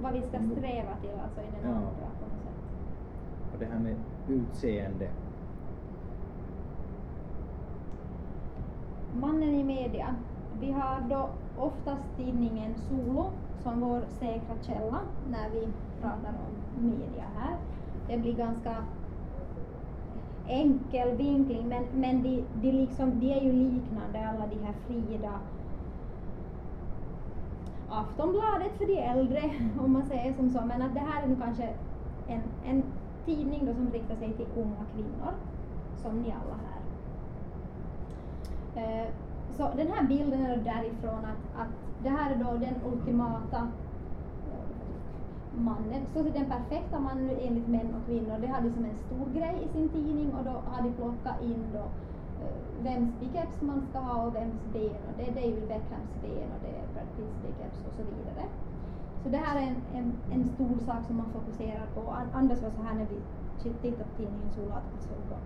Vad 0.03 0.13
vi 0.13 0.21
ska 0.23 0.39
sträva 0.39 0.97
till 1.01 1.11
alltså 1.25 1.41
i 1.41 1.45
den 1.61 1.71
Ja. 1.71 1.77
andra 1.77 1.91
på 2.21 2.27
något 2.27 2.43
sätt. 2.45 2.55
och 3.53 3.59
det 3.59 3.67
här 3.67 3.79
med 3.79 3.97
utseende. 4.29 5.09
Mannen 9.21 9.55
i 9.55 9.65
media. 9.65 10.15
Vi 10.61 10.71
har 10.73 11.01
då 11.11 11.31
oftast 11.57 12.17
tidningen 12.17 12.75
Solo 12.89 13.31
som 13.63 13.81
vår 13.81 14.03
säkra 14.09 14.55
källa 14.63 15.01
när 15.31 15.51
vi 15.51 15.73
pratar 16.01 16.35
om 16.47 16.85
media 16.89 17.25
här. 17.37 17.57
Det 18.09 18.19
blir 18.19 18.35
ganska 18.35 18.77
enkel 20.49 21.17
vinkling 21.17 21.69
men, 21.69 21.85
men 21.95 22.23
de, 22.23 22.45
de, 22.55 22.73
liksom, 22.73 23.21
de 23.21 23.33
är 23.33 23.41
ju 23.41 23.53
liknande 23.53 24.29
alla 24.29 24.47
de 24.47 24.65
här 24.65 24.75
Frida 24.87 25.33
Aftonbladet 27.89 28.79
för 28.79 28.87
de 28.87 28.99
äldre 28.99 29.43
om 29.85 29.93
man 29.93 30.07
säger 30.07 30.33
som 30.35 30.51
så 30.51 30.61
men 30.65 30.83
att 30.83 30.95
det 30.95 31.01
här 31.01 31.23
är 31.23 31.27
nu 31.27 31.37
kanske 31.37 31.69
en, 32.29 32.43
en 32.67 32.83
tidning 33.27 33.67
då 33.67 33.75
som 33.75 33.91
riktar 33.91 34.17
sig 34.17 34.33
till 34.33 34.47
unga 34.57 34.85
kvinnor 34.95 35.33
som 36.03 36.23
ni 36.23 36.31
alla 36.33 36.59
här. 36.65 36.81
Eh, 38.83 39.09
Så 39.57 39.71
den 39.77 39.93
här 39.93 40.05
bilden 40.05 40.47
är 40.47 40.57
därifrån 40.57 41.25
att, 41.25 41.61
att 41.61 41.69
det 42.03 42.09
här 42.09 42.31
är 42.31 42.37
då 42.45 42.51
den 42.53 42.75
ultimata 42.93 43.69
mannen, 45.57 46.03
så 46.13 46.23
den 46.23 46.47
perfekta 46.47 47.01
mannen 47.01 47.31
enligt 47.41 47.69
män 47.69 47.95
och 47.97 48.07
kvinnor. 48.07 48.37
Det 48.41 48.47
hade 48.47 48.71
som 48.71 48.85
liksom 48.85 48.85
en 48.85 48.99
stor 49.07 49.27
grej 49.39 49.57
i 49.65 49.69
sin 49.69 49.89
tidning 49.89 50.35
och 50.37 50.45
då 50.45 50.51
har 50.51 50.83
de 50.83 50.93
plockat 50.93 51.43
in 51.43 51.63
då 51.73 51.85
eh, 52.45 52.59
vems 52.85 53.13
biceps 53.21 53.61
man 53.61 53.83
ska 53.91 53.99
ha 53.99 54.27
och 54.27 54.35
vems 54.35 54.63
ben 54.73 55.01
och 55.09 55.15
det 55.17 55.25
är 55.29 55.35
David 55.35 55.67
Beckhams 55.69 56.13
ben 56.23 56.49
och 56.55 56.61
det 56.65 56.73
är 56.81 56.85
Brad 56.93 57.09
Pitts 57.17 57.39
biceps 57.43 57.79
och 57.87 57.95
så 57.97 58.03
vidare. 58.03 58.45
Så 59.23 59.29
det 59.29 59.43
här 59.47 59.57
är 59.63 59.67
en, 59.73 59.81
en, 59.99 60.13
en 60.35 60.45
stor 60.55 60.77
sak 60.87 61.03
som 61.07 61.17
man 61.17 61.31
fokuserar 61.37 61.87
på. 61.95 62.03
Anders 62.33 62.63
var 62.63 62.71
så 62.71 62.83
här 62.83 62.95
när 62.95 63.07
vi 63.13 63.19
tittade 63.83 64.05
på 64.05 64.17
tidningen 64.17 64.51
Sola 64.57 64.75
att 64.75 64.93
alltså, 64.93 65.37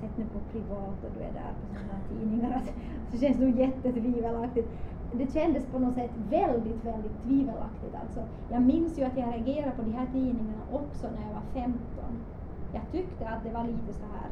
sätt 0.00 0.16
nu 0.16 0.24
på 0.24 0.38
privat 0.52 0.98
och 1.04 1.10
du 1.16 1.20
är 1.28 1.32
där 1.32 1.52
på 1.58 1.64
sådana 1.68 1.92
här 1.92 2.02
tidningar. 2.08 2.62
så 3.06 3.12
det 3.12 3.18
känns 3.18 3.38
nog 3.38 3.58
jättetvivelaktigt. 3.58 4.68
Det 5.12 5.32
kändes 5.32 5.66
på 5.66 5.78
något 5.78 5.94
sätt 5.94 6.10
väldigt, 6.14 6.84
väldigt 6.84 7.22
tvivelaktigt 7.22 7.94
alltså. 7.94 8.28
Jag 8.48 8.62
minns 8.62 8.98
ju 8.98 9.04
att 9.04 9.16
jag 9.16 9.28
reagerade 9.28 9.72
på 9.76 9.82
de 9.82 9.92
här 9.92 10.06
tidningarna 10.12 10.62
också 10.70 11.06
när 11.10 11.26
jag 11.26 11.34
var 11.34 11.42
15. 11.52 12.24
Jag 12.72 12.82
tyckte 12.92 13.28
att 13.28 13.44
det 13.44 13.50
var 13.50 13.64
lite 13.64 13.92
så 13.92 14.06
här. 14.06 14.30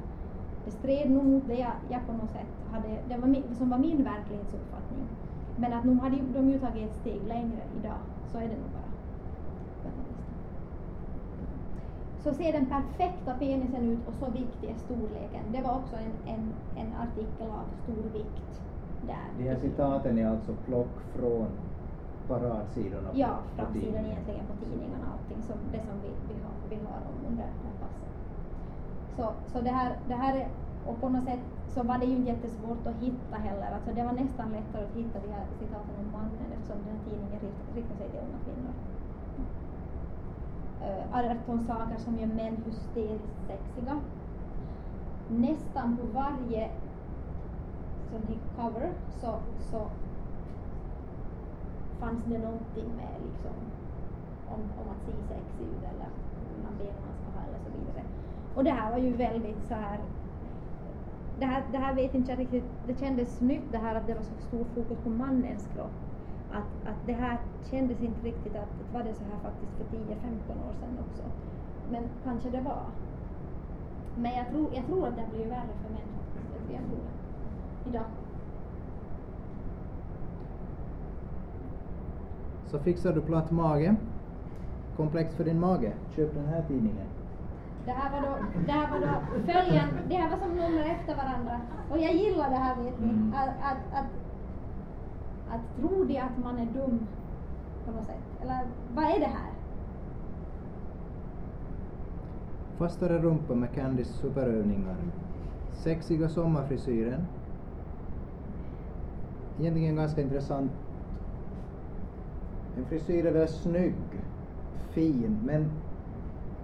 Det 0.64 0.70
stred 0.70 1.10
nog 1.10 1.24
mot 1.24 1.46
det 1.46 1.54
jag, 1.54 1.72
jag 1.90 2.06
på 2.06 2.12
något 2.12 2.32
sätt 2.32 2.52
hade, 2.70 2.88
det 3.08 3.16
var 3.16 3.28
min, 3.28 3.54
som 3.54 3.70
var 3.70 3.78
min 3.78 4.04
verklighetsuppfattning. 4.04 5.08
Men 5.56 5.72
att 5.72 5.84
nu 5.84 5.94
hade 5.94 6.16
de 6.16 6.50
ju 6.50 6.58
tagit 6.58 6.90
ett 6.90 6.96
steg 6.96 7.26
längre 7.26 7.62
idag, 7.78 7.98
så 8.32 8.38
är 8.38 8.48
det 8.48 8.56
nog 8.56 8.70
bara. 8.72 8.92
Så 12.22 12.34
ser 12.34 12.52
den 12.52 12.66
perfekta 12.66 13.34
penisen 13.34 13.88
ut 13.88 14.08
och 14.08 14.14
så 14.14 14.30
viktig 14.30 14.70
är 14.70 14.74
storleken. 14.74 15.52
Det 15.52 15.62
var 15.62 15.78
också 15.78 15.96
en, 15.96 16.34
en, 16.34 16.54
en 16.74 16.94
artikel 16.94 17.50
av 17.50 17.64
stor 17.82 18.10
vikt 18.10 18.67
där. 19.12 19.26
De 19.38 19.42
här 19.48 19.56
citaten 19.66 20.18
är 20.18 20.26
alltså 20.34 20.52
plock 20.66 20.94
från 21.14 21.48
paradsidorna 22.28 23.08
på- 23.10 23.18
Ja, 23.24 23.32
på 23.56 23.62
framsidan 23.62 24.04
egentligen 24.06 24.44
på 24.50 24.54
tidningarna, 24.64 25.06
allting 25.12 25.40
som, 25.48 25.56
det 25.72 25.82
som 25.88 25.96
vi, 26.04 26.10
vi, 26.28 26.34
har, 26.44 26.54
vi 26.70 26.76
har 26.86 27.00
om 27.10 27.18
under 27.30 27.44
det 27.44 27.62
här 27.66 27.76
passet. 27.82 28.12
Så, 29.16 29.24
så 29.52 29.64
det, 29.66 29.70
här, 29.70 29.90
det 30.08 30.14
här 30.14 30.34
är, 30.42 30.48
och 30.88 31.00
på 31.00 31.08
något 31.08 31.24
sätt 31.24 31.40
så 31.74 31.82
var 31.82 31.98
det 31.98 32.06
ju 32.06 32.16
inte 32.16 32.30
jättesvårt 32.30 32.86
att 32.86 32.96
hitta 33.06 33.36
heller, 33.46 33.68
alltså 33.74 33.90
det 33.96 34.02
var 34.08 34.12
nästan 34.12 34.48
lättare 34.58 34.84
att 34.84 34.96
hitta 35.00 35.18
de 35.24 35.28
här 35.36 35.46
citaten 35.60 35.94
om 36.02 36.08
mannen 36.16 36.48
eftersom 36.54 36.78
den 36.84 36.92
här 36.94 37.02
tidningen 37.08 37.40
rikt- 37.46 37.70
riktar 37.76 37.96
sig 37.96 38.08
till 38.10 38.20
unga 38.26 38.38
kvinnor. 38.46 38.74
Uh, 40.82 41.40
18 41.42 41.64
saker 41.64 41.98
som 41.98 42.18
gör 42.18 42.26
män 42.26 42.56
hysteriskt 42.66 43.38
sexiga. 43.46 44.00
Nästan 45.28 45.96
på 45.96 46.02
varje 46.18 46.70
som 48.10 48.20
här 48.28 48.40
cover 48.56 48.92
så, 49.20 49.38
så 49.70 49.86
fanns 52.00 52.24
det 52.24 52.38
någonting 52.38 52.88
med 52.96 53.14
liksom 53.26 53.56
om, 54.52 54.60
om 54.80 54.88
att 54.92 55.02
se 55.06 55.12
sexig 55.12 55.64
ut 55.64 55.82
eller 55.90 56.10
hur 56.48 56.62
man 56.62 56.74
ber 56.78 56.92
man 57.06 57.14
ska 57.18 57.28
ha 57.38 57.46
eller 57.48 57.58
så 57.64 57.70
vidare. 57.78 58.04
Och 58.54 58.64
det 58.64 58.70
här 58.70 58.90
var 58.90 58.98
ju 58.98 59.12
väldigt 59.12 59.64
så 59.68 59.74
här 59.74 59.98
det 61.38 61.46
här, 61.46 61.62
det 61.72 61.78
här 61.78 61.94
vet 61.94 62.14
inte 62.14 62.32
jag 62.32 62.38
riktigt, 62.38 62.64
det 62.86 62.98
kändes 62.98 63.40
nytt 63.40 63.72
det 63.72 63.78
här 63.78 63.94
att 63.94 64.06
det 64.06 64.14
var 64.14 64.22
så 64.22 64.34
stor 64.48 64.64
fokus 64.74 64.98
på 65.04 65.10
mannens 65.10 65.68
kropp. 65.74 65.96
Att, 66.52 66.88
att 66.90 67.06
det 67.06 67.12
här 67.12 67.38
kändes 67.70 68.00
inte 68.02 68.26
riktigt 68.26 68.56
att, 68.56 68.62
att 68.62 68.94
var 68.94 69.02
det 69.02 69.14
så 69.14 69.24
här 69.24 69.38
faktiskt 69.42 69.72
för 69.72 69.96
10-15 69.96 70.06
år 70.68 70.74
sedan 70.80 70.98
också. 71.10 71.22
Men 71.90 72.02
kanske 72.24 72.50
det 72.50 72.60
var. 72.60 72.82
Men 74.16 74.32
jag 74.32 74.48
tror, 74.48 74.74
jag 74.74 74.86
tror 74.86 75.08
att 75.08 75.16
det 75.16 75.26
blir 75.30 75.46
värre 75.46 75.74
för 75.82 75.90
män 75.90 76.08
faktiskt. 76.18 76.72
Jag 76.72 76.82
tror 76.86 76.96
det. 76.96 77.17
Idag. 77.86 78.04
Så 82.70 82.78
fixar 82.78 83.12
du 83.12 83.20
platt 83.20 83.50
mage. 83.50 83.96
komplex 84.96 85.34
för 85.34 85.44
din 85.44 85.60
mage, 85.60 85.92
köp 86.16 86.34
den 86.34 86.46
här 86.46 86.62
tidningen. 86.68 87.06
Det 87.84 87.90
här 87.90 88.10
var 88.12 88.28
då, 88.28 88.36
det 88.66 88.72
här 88.72 88.90
var 88.90 89.00
då 89.00 89.42
följande, 89.52 89.94
det 90.08 90.14
här 90.14 90.30
var 90.30 90.38
som 90.38 90.48
nummer 90.56 90.84
efter 90.84 91.16
varandra. 91.16 91.60
Och 91.90 91.98
jag 91.98 92.14
gillar 92.14 92.50
det 92.50 92.56
här 92.56 92.76
vet 92.76 93.00
ni, 93.00 93.08
Mm. 93.08 93.34
att, 93.36 93.48
att, 93.48 93.98
att, 93.98 94.10
att 95.54 95.76
tro 95.80 96.04
det 96.04 96.18
att 96.18 96.44
man 96.44 96.58
är 96.58 96.66
dum 96.66 97.06
på 97.86 97.92
något 97.92 98.06
sätt. 98.06 98.22
Eller 98.42 98.60
vad 98.94 99.04
är 99.04 99.18
det 99.20 99.26
här? 99.26 99.50
Fastare 102.78 103.18
rumpa 103.18 103.54
med 103.54 103.72
Candys 103.74 104.08
superövningar. 104.08 104.96
Sexiga 105.72 106.28
sommarfrisyren. 106.28 107.26
Egentligen 109.60 109.96
ganska 109.96 110.22
intressant. 110.22 110.72
En 112.76 112.84
frisyr 112.84 113.26
är 113.26 113.32
väl 113.32 113.48
snygg, 113.48 113.94
fin, 114.90 115.38
men 115.44 115.70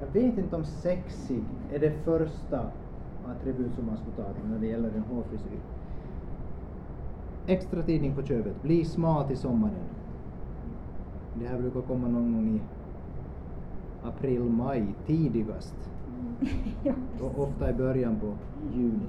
jag 0.01 0.07
vet 0.23 0.39
inte 0.39 0.57
om 0.57 0.65
sexig 0.65 1.45
är 1.73 1.79
det 1.79 1.91
första 2.05 2.71
attribut 3.27 3.75
som 3.75 3.87
man 3.87 3.97
skulle 3.97 4.17
ta 4.17 4.33
till 4.33 4.51
när 4.51 4.59
det 4.59 4.67
gäller 4.67 4.89
en 4.89 5.03
hårfrisyr. 5.03 5.61
Extra 7.47 7.83
tidning 7.83 8.15
på 8.15 8.23
köpet. 8.23 8.63
Bli 8.63 8.85
smal 8.85 9.27
till 9.29 9.39
sommaren. 9.39 9.85
Det 11.35 11.47
här 11.47 11.59
brukar 11.59 11.81
komma 11.81 12.09
någon 12.09 12.33
gång 12.33 12.57
i 12.57 12.61
april, 14.03 14.41
maj 14.41 14.95
tidigast. 15.07 15.75
Och 17.21 17.39
ofta 17.39 17.71
i 17.71 17.75
början 17.75 18.17
på 18.21 18.35
juni. 18.75 19.07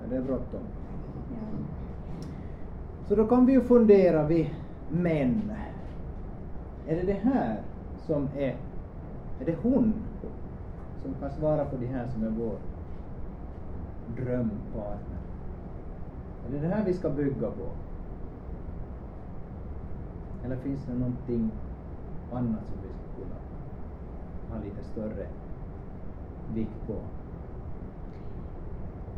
Ja, 0.00 0.10
det 0.10 0.16
är 0.16 0.22
bråttom. 0.22 0.60
Ja. 1.30 1.75
Så 3.08 3.14
då 3.14 3.26
kan 3.26 3.46
vi 3.46 3.52
ju 3.52 3.60
fundera, 3.60 4.26
vi 4.26 4.50
män. 4.88 5.52
Är 6.86 6.96
det 6.96 7.02
det 7.02 7.12
här 7.12 7.62
som 8.06 8.28
är, 8.36 8.56
är 9.40 9.44
det 9.44 9.56
hon 9.62 9.94
som 11.02 11.14
kan 11.20 11.30
svara 11.30 11.64
på 11.64 11.76
det 11.76 11.86
här 11.86 12.08
som 12.08 12.22
är 12.22 12.30
vår 12.30 12.58
drömpartner? 14.06 15.18
Är 16.46 16.52
det 16.52 16.58
det 16.58 16.68
här 16.68 16.84
vi 16.84 16.94
ska 16.94 17.10
bygga 17.10 17.50
på? 17.50 17.68
Eller 20.44 20.56
finns 20.56 20.84
det 20.86 20.94
någonting 20.94 21.50
annat 22.32 22.66
som 22.66 22.76
vi 22.82 22.88
skulle 22.88 23.26
kunna 23.26 23.36
ha 24.50 24.64
lite 24.64 24.82
större 24.82 25.26
vikt 26.54 26.86
på? 26.86 26.94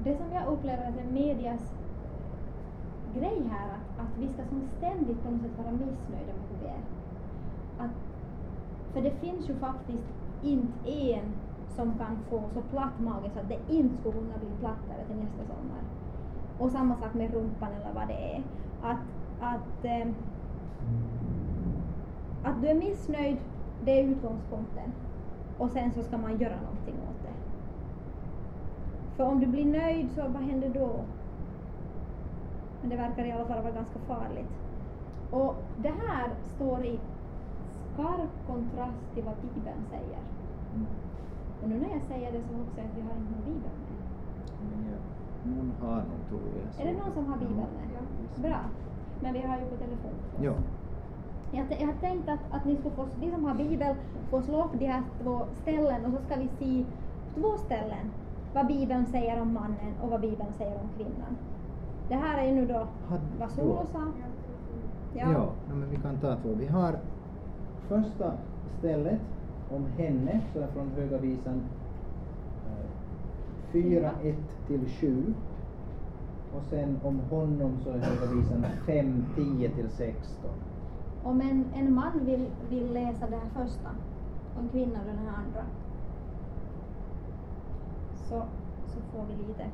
Det 0.05 0.17
som 0.17 0.33
jag 0.33 0.47
upplever 0.47 0.89
att 0.89 0.97
är 0.97 1.13
medias 1.13 1.61
grej 3.19 3.43
här, 3.51 3.69
att, 3.69 4.05
att 4.05 4.19
vi 4.19 4.29
ska 4.29 4.43
som 4.45 4.63
ständigt 4.77 5.23
på 5.23 5.31
något 5.31 5.41
sätt 5.41 5.59
vara 5.59 5.71
missnöjda 5.71 6.33
med 6.39 6.47
hur 6.51 6.59
vi 6.63 6.69
är. 6.69 6.83
Att, 7.85 7.97
för 8.93 9.01
det 9.03 9.11
finns 9.11 9.49
ju 9.51 9.55
faktiskt 9.55 10.09
inte 10.43 10.91
en 10.91 11.27
som 11.69 11.99
kan 11.99 12.19
få 12.31 12.43
så 12.55 12.61
platt 12.61 13.01
mage 13.01 13.31
så 13.35 13.41
att 13.41 13.49
det 13.49 13.59
inte 13.69 13.97
skulle 13.97 14.15
kunna 14.15 14.39
bli 14.39 14.51
plattare 14.61 15.05
till 15.07 15.17
nästa 15.17 15.45
sommar. 15.45 15.83
Och 16.59 16.71
samma 16.71 16.97
sak 16.97 17.15
med 17.15 17.35
rumpan 17.35 17.73
eller 17.73 17.93
vad 17.95 18.09
det 18.09 18.35
är. 18.35 18.43
Att, 18.83 19.07
att, 19.41 19.85
eh, 19.85 20.09
att 22.43 22.63
du 22.63 22.69
är 22.69 22.75
missnöjd, 22.75 23.37
det 23.85 24.01
är 24.01 24.05
utgångspunkten. 24.05 24.93
Och 25.59 25.71
sen 25.71 25.93
så 25.93 26.03
ska 26.03 26.19
man 26.19 26.39
göra 26.39 26.57
någonting 26.61 26.95
åt 26.95 27.23
det. 27.23 27.35
För 29.17 29.25
om 29.25 29.41
du 29.41 29.47
blir 29.47 29.65
nöjd, 29.65 30.11
så 30.11 30.23
vad 30.29 30.43
händer 30.43 30.69
då? 30.69 31.05
Men 32.81 32.91
det 32.91 32.97
verkar 32.97 33.25
i 33.25 33.33
alla 33.33 33.45
fall 33.45 33.63
vara 33.63 33.73
ganska 33.73 33.99
farligt. 33.99 34.53
Och 35.31 35.55
det 35.77 35.95
här 36.03 36.31
står 36.55 36.85
i 36.85 36.99
skarp 37.93 38.33
kontrast 38.47 39.15
till 39.15 39.25
vad 39.25 39.35
Bibeln 39.37 39.83
säger. 39.91 40.23
Mm. 40.75 40.87
Och 41.63 41.69
nu 41.69 41.81
när 41.81 41.91
jag 41.91 42.03
säger 42.03 42.33
det 42.33 42.43
så 42.43 42.55
hoppas 42.55 42.77
jag 42.77 42.87
att 42.87 42.97
vi 42.97 43.01
har 43.01 43.15
inte 43.17 43.33
någon 43.33 43.45
Bibel 43.45 43.75
med. 43.85 43.97
Men 44.71 44.81
jag, 44.91 45.01
någon 45.51 45.73
har 45.81 45.97
nog 45.97 46.21
tror 46.29 46.41
jag. 46.59 46.87
Är 46.87 46.93
det 46.93 46.99
någon 46.99 47.13
som 47.13 47.27
har 47.27 47.37
Bibeln 47.37 47.57
med? 47.79 47.89
Ja. 47.95 48.43
Bra. 48.43 48.61
Men 49.21 49.33
vi 49.33 49.41
har 49.41 49.59
ju 49.59 49.65
på 49.65 49.77
telefon 49.77 50.11
förstås. 50.23 50.45
Ja. 50.45 50.55
Jag, 51.53 51.81
jag 51.81 51.87
har 51.87 52.01
tänkt 52.01 52.29
att, 52.29 52.41
att 52.51 52.65
ni 52.65 52.77
ska 52.77 52.91
få, 52.91 53.09
ni 53.21 53.31
som 53.31 53.45
har 53.45 53.55
Bibel, 53.55 53.95
får 54.31 54.43
slå 54.43 54.65
upp 54.65 54.79
de 54.79 54.87
här 54.87 55.03
två 55.23 55.47
ställen 55.63 56.05
och 56.05 56.13
så 56.13 56.19
ska 56.27 56.37
vi 56.37 56.49
se 56.49 56.85
två 57.35 57.57
ställen 57.59 58.11
vad 58.55 58.67
Bibeln 58.67 59.07
säger 59.07 59.41
om 59.41 59.55
mannen 59.55 59.95
och 60.03 60.11
vad 60.11 60.21
Bibeln 60.21 60.53
säger 60.59 60.75
om 60.81 60.89
kvinnan. 60.97 61.37
Det 62.09 62.15
här 62.15 62.45
är 62.45 62.53
nu 62.53 62.67
då 62.67 62.87
vad 63.39 63.51
Solo 63.51 63.69
då? 63.69 63.87
sa. 63.93 64.07
Ja, 65.15 65.29
ja 65.69 65.75
men 65.75 65.91
vi 65.91 65.97
kan 65.97 66.17
ta 66.17 66.37
två. 66.37 66.49
Vi 66.59 66.67
har 66.67 66.99
första 67.89 68.33
stället 68.79 69.21
om 69.71 69.87
henne, 69.97 70.41
så 70.53 70.61
är 70.61 70.67
från 70.67 70.91
Höga 70.97 71.19
Visan 71.19 71.63
eh, 72.67 73.73
4, 73.73 74.11
1 74.23 74.37
till 74.67 74.89
7. 75.01 75.35
Och 76.57 76.63
sen 76.71 76.99
om 77.03 77.21
honom 77.31 77.79
så 77.85 77.91
är 77.91 77.99
Höga 77.99 78.33
Visan 78.35 78.65
5, 78.87 79.25
10 79.37 79.71
till 79.71 79.91
16. 79.91 80.51
Om 81.23 81.41
en, 81.41 81.65
en 81.75 81.95
man 81.95 82.25
vill, 82.25 82.47
vill 82.71 82.93
läsa 82.93 83.27
det 83.27 83.37
här 83.37 83.65
första 83.65 83.89
och 84.57 84.63
en 84.63 84.69
kvinna 84.69 84.99
den 85.07 85.19
här 85.19 85.35
andra 85.37 85.65
så, 88.29 88.43
så 88.87 89.01
får 89.13 89.25
vi 89.29 89.47
lite 89.49 89.65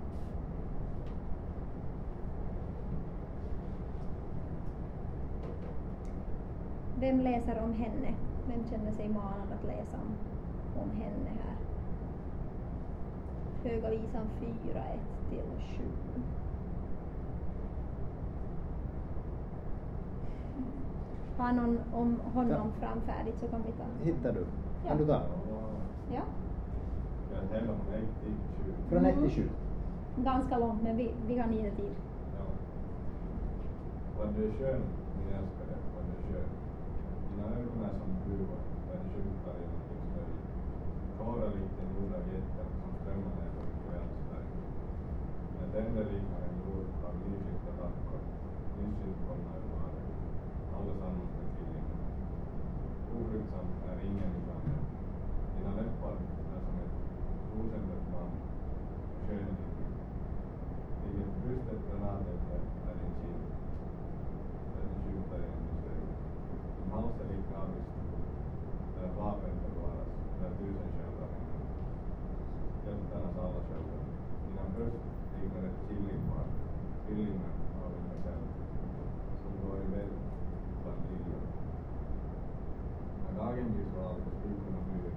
Vem 7.05 7.21
läser 7.21 7.62
om 7.64 7.73
henne? 7.73 8.14
Vem 8.49 8.64
känner 8.71 8.93
sig 8.93 9.09
manad 9.09 9.49
att 9.59 9.64
läsa 9.67 9.97
om, 9.97 10.12
om 10.83 10.90
henne 10.90 11.31
här? 11.45 11.57
Höga 13.71 13.90
visan 13.90 14.27
4, 14.40 14.49
1 14.79 15.01
till 15.31 15.38
7. 15.79 15.85
Har 21.37 21.53
någon 21.53 21.79
om 21.93 22.21
honom 22.35 22.73
framfärdigt 22.81 23.40
så 23.40 23.49
kan 23.49 23.62
vi 23.67 23.73
ta. 23.73 23.85
Hittar 24.05 24.33
du? 24.33 24.40
Ja. 24.85 24.88
Kan 24.88 24.99
du 24.99 25.07
ta? 25.07 25.23
Ja, 26.12 26.21
från 27.51 27.75
1 27.95 28.05
till 28.23 28.35
20. 28.64 28.73
Från 28.88 29.05
1 29.05 29.17
Mm. 29.17 29.31
7. 29.31 29.49
ganska 30.17 30.59
långt 30.59 30.83
men 30.83 30.97
vi, 30.97 31.11
vi 31.29 31.38
har 31.38 31.49
lite 31.49 31.71
tid. 31.77 31.93
Ja. 32.38 32.45
Vad 34.19 34.35
du 34.35 34.45
är 34.45 34.51
skön, 34.53 34.81
min 35.19 35.35
älskade, 35.35 35.75
vad 35.95 36.05
du 36.05 36.12
är 36.37 36.40
skön. 36.40 36.49
Dina 37.45 37.57
ögon 37.61 37.85
är 37.89 37.95
som 38.01 38.13
gruvor, 38.25 38.63
där 38.87 38.97
det 39.01 39.09
skymtar 39.13 39.57
i 39.63 39.65
någonting 39.71 40.03
smörj. 40.09 40.37
Klara 41.15 41.47
likt 41.55 41.77
en 41.83 41.91
jord 41.97 42.13
av 42.19 42.25
jätter 42.33 42.67
som 42.81 42.93
strömmar 42.99 43.35
ner 43.39 43.51
på 43.57 43.63
kvällsberg. 43.83 44.49
Med 45.57 45.69
tänder 45.73 46.05
liknar 46.13 46.43
en 46.49 46.57
jord 46.65 46.89
av 47.07 47.15
nyskickta 47.21 47.73
tackor, 47.81 48.21
nyss 48.77 48.99
utkomna 49.09 49.53
ur 49.61 49.69
magen. 49.75 50.11
Allesammans 50.77 51.33
med 51.37 51.49
tvillingar. 51.55 52.03
Ofruktsamt 53.17 53.77
är 53.91 53.99
ingen 54.09 54.31
utan 54.39 54.61
er. 54.75 54.83
Dina 55.55 55.73
läppar 55.79 56.17
är 56.55 56.61
som 56.65 56.77
ett 56.85 56.97
rosenrött 57.51 58.07
band, 58.13 58.37
och 59.13 59.21
skön 59.27 59.49
är 59.51 59.57
din 59.59 59.75
rygg. 59.79 59.99
Ligger 61.03 61.29
bröstet 61.41 61.81
granatälter 61.89 62.61
är 62.89 62.95
din 63.01 63.15
kind, 63.21 63.47
där 64.73 64.83
den 64.87 64.97
skjuter 65.03 65.39
genom 65.45 65.63
din 65.67 65.79
slöjd. 65.83 66.11
Din 66.77 66.91
hals 66.93 67.21
är 67.21 67.29
lik 67.31 67.47
navelstol, 67.53 67.53
där 67.55 67.73
vapen 67.73 67.74
förvaras, 67.74 67.74
där 67.74 67.74
tusen 67.74 67.74
sköldar 67.74 67.74
hänger. 71.33 71.61
Hjältarnas 72.85 73.37
alla 73.38 73.61
sköldar. 73.68 74.03
Dina 74.44 74.64
bröst 74.75 75.05
liknar 75.40 75.62
ett 75.68 75.81
killingpar, 75.88 76.47
tvillingar 77.07 77.55
av 77.85 77.90
en 77.99 78.07
gasell, 78.11 78.44
som 79.42 79.53
går 79.62 79.77
i 79.77 79.88
väg 79.94 80.12
bland 80.83 81.03
liljor. 81.11 81.44
När 83.23 83.33
dagen 83.40 83.73
blir 83.73 83.87
sval 83.92 84.16
och 84.27 84.35
skuggorna 84.38 84.81
flyr, 84.88 85.12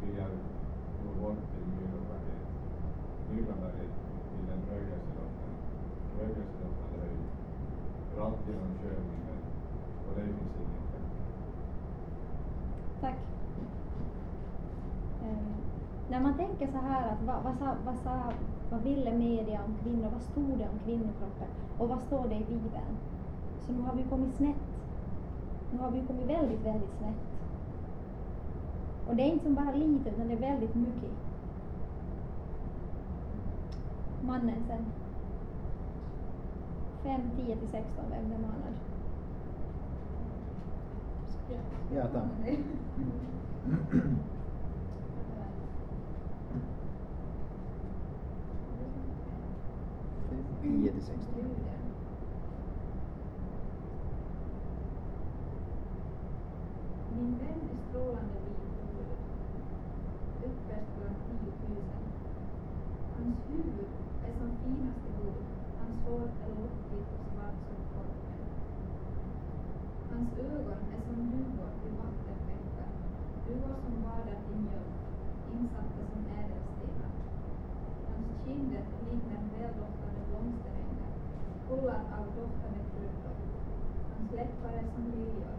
vill 0.00 0.16
jag 0.16 0.32
gå 1.02 1.10
bort 1.20 1.42
till 1.52 1.66
Myroberget, 1.72 2.48
Myroberget 3.30 3.94
till 4.28 4.46
den 4.50 4.62
rökelsedoften, 4.70 5.52
rökelsedoftande 6.18 6.98
höjd. 7.02 7.26
För 8.10 8.22
alltid 8.26 8.54
någon 8.54 8.78
skön 8.80 9.04
minne, 9.10 9.36
och 10.06 10.14
det 10.16 10.22
finns 10.22 10.56
ingen 10.56 10.82
fläck. 10.82 10.87
Tack. 13.08 13.18
Um, 15.22 15.54
när 16.10 16.20
man 16.20 16.34
tänker 16.34 16.66
så 16.66 16.78
här 16.78 17.12
att 17.12 17.22
vad, 17.22 17.42
vad, 17.42 17.58
sa, 17.58 17.74
vad, 17.86 17.96
sa, 17.96 18.32
vad 18.70 18.80
ville 18.82 19.12
media 19.12 19.60
om 19.66 19.74
kvinnor, 19.82 20.08
vad 20.12 20.22
stod 20.22 20.58
det 20.58 20.68
om 20.68 20.78
kvinnokroppen 20.84 21.48
och 21.78 21.88
vad 21.88 22.00
står 22.00 22.28
det 22.28 22.34
i 22.34 22.44
Bibeln? 22.44 22.96
Så 23.66 23.72
nu 23.72 23.82
har 23.82 23.94
vi 23.94 24.02
kommit 24.02 24.34
snett. 24.34 24.56
Nu 25.72 25.78
har 25.78 25.90
vi 25.90 26.02
kommit 26.06 26.26
väldigt, 26.26 26.66
väldigt 26.66 26.98
snett. 26.98 27.20
Och 29.08 29.16
det 29.16 29.22
är 29.22 29.32
inte 29.32 29.44
som 29.44 29.54
bara 29.54 29.72
lite 29.72 30.10
utan 30.10 30.28
det 30.28 30.34
är 30.34 30.50
väldigt 30.50 30.74
mycket. 30.74 31.10
Mannen 34.22 34.64
sen. 34.66 34.84
5, 37.02 37.20
10 37.36 37.56
till 37.56 37.68
16, 37.68 38.04
varje 38.10 38.22
månad. 38.22 38.87
Ja, 41.94 42.06
tack. 42.12 42.24
Tio 50.62 50.92
till 50.92 51.02
sexton. 51.02 51.44
Min 57.16 57.38
vän 57.38 57.60
är 57.72 57.78
strålande 57.88 58.38
vit 58.44 58.62
röd, 58.94 59.18
uppväxt 60.44 60.92
bland 60.98 61.16
tiotusen. 61.26 62.04
Hans 63.16 63.36
huvud 63.48 63.90
är 64.26 64.32
som 64.38 64.50
finaste 64.64 65.08
guld, 65.18 65.46
hans 65.80 65.96
hår 66.06 66.28
är 66.44 66.50
lockigt 66.60 67.10
och 67.14 67.26
svart 67.32 67.58
som 67.66 67.80
korpen. 67.94 68.38
Hans 70.18 70.38
ögon 70.38 70.82
är 70.94 71.00
som 71.06 71.18
duvor 71.32 71.72
vid 71.82 71.94
vattenbäckar, 72.02 72.90
duvor 73.46 73.76
som 73.84 73.94
badar 74.04 74.38
i 74.52 74.54
mjölk, 74.64 74.96
insatta 75.54 76.02
som 76.12 76.22
ädelstenar. 76.40 77.12
Hans 78.08 78.28
kinder 78.44 78.84
liknar 79.06 79.42
väldoftande 79.54 80.20
blomsterängar, 80.28 81.12
fulla 81.66 81.98
av 82.18 82.26
doftande 82.36 82.82
kryddor. 82.90 83.36
Hans 84.12 84.30
läppar 84.38 84.72
är 84.80 84.86
som 84.94 85.04
liljor, 85.14 85.56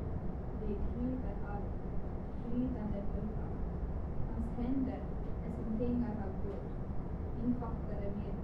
de 0.60 0.70
kryper 0.90 1.36
av 1.54 1.62
flytande 2.44 3.00
bubblor. 3.12 3.52
Hans 4.30 4.50
händer 4.60 5.02
är 5.46 5.52
som 5.58 5.78
fingrar 5.80 6.16
av 6.26 6.34
guld, 6.44 6.70
infattade 7.46 8.08
med 8.20 8.36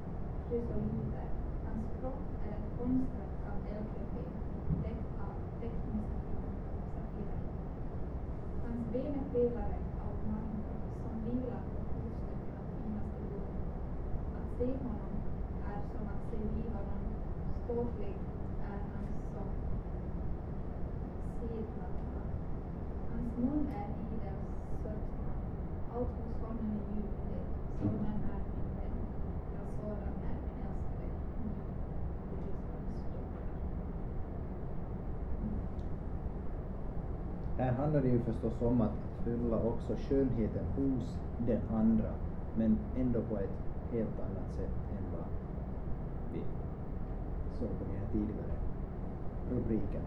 krysoliter. 0.47 1.27
Hans 1.67 1.85
kropp 1.99 2.25
är 2.47 2.53
ett 2.59 2.69
konstverk 2.79 3.35
av 3.51 3.57
eldgrafit, 3.73 4.31
täckt 4.83 5.09
av 5.27 5.35
tekniska 5.61 6.15
safirer. 6.93 7.41
Hans 8.63 8.87
ben 9.35 9.51
pelare 9.51 9.79
av 10.07 10.15
marmor 10.31 10.75
som 11.01 11.15
vilar 11.25 11.63
på 11.71 11.81
fostret 11.91 12.43
att 12.59 12.69
finnas 12.77 13.07
i 13.19 13.23
guld. 13.31 13.55
Att 14.37 14.49
se 14.57 14.65
honom 14.65 15.13
är 15.71 15.79
som 15.91 16.07
att 16.13 16.23
se 16.29 16.37
livanon, 16.57 17.13
ståtlig 17.63 18.15
är 18.73 18.79
han 18.91 19.07
som 19.33 19.47
Sidplattorna. 21.39 22.23
Hans 23.11 23.37
mun 23.37 23.67
är 23.81 23.87
idel 24.13 24.39
sötma, 24.83 25.31
allt 25.93 26.13
hos 26.19 26.35
honom 26.41 26.71
är 26.75 26.81
ljuvligt, 26.89 27.51
sådan 27.79 28.19
är 28.33 28.41
min 28.55 28.69
vän, 28.77 28.97
ja 29.53 29.61
sådan 29.81 30.15
är 30.31 30.37
min 30.43 30.63
älskade. 30.67 31.09
Här 37.57 37.71
handlar 37.71 38.01
det 38.01 38.07
ju 38.07 38.19
förstås 38.19 38.61
om 38.61 38.81
att 38.81 39.04
fylla 39.25 39.57
också 39.63 39.95
skönheten 39.95 40.65
hos 40.75 41.17
den 41.47 41.61
andra, 41.73 42.11
men 42.57 42.77
ändå 42.97 43.21
på 43.21 43.37
ett 43.37 43.57
helt 43.91 44.19
annat 44.19 44.55
sätt 44.55 44.75
än 44.97 45.05
vad 45.11 45.25
vi 46.33 46.41
såg 47.59 47.69
på 47.69 47.85
de 47.91 47.97
här 47.97 48.07
tidigare 48.11 48.55
rubrikerna. 49.51 50.05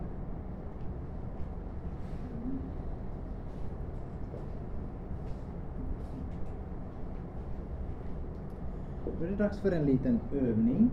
Då 9.18 9.24
är 9.24 9.30
det 9.30 9.36
dags 9.36 9.58
för 9.58 9.72
en 9.72 9.86
liten 9.86 10.20
övning. 10.32 10.90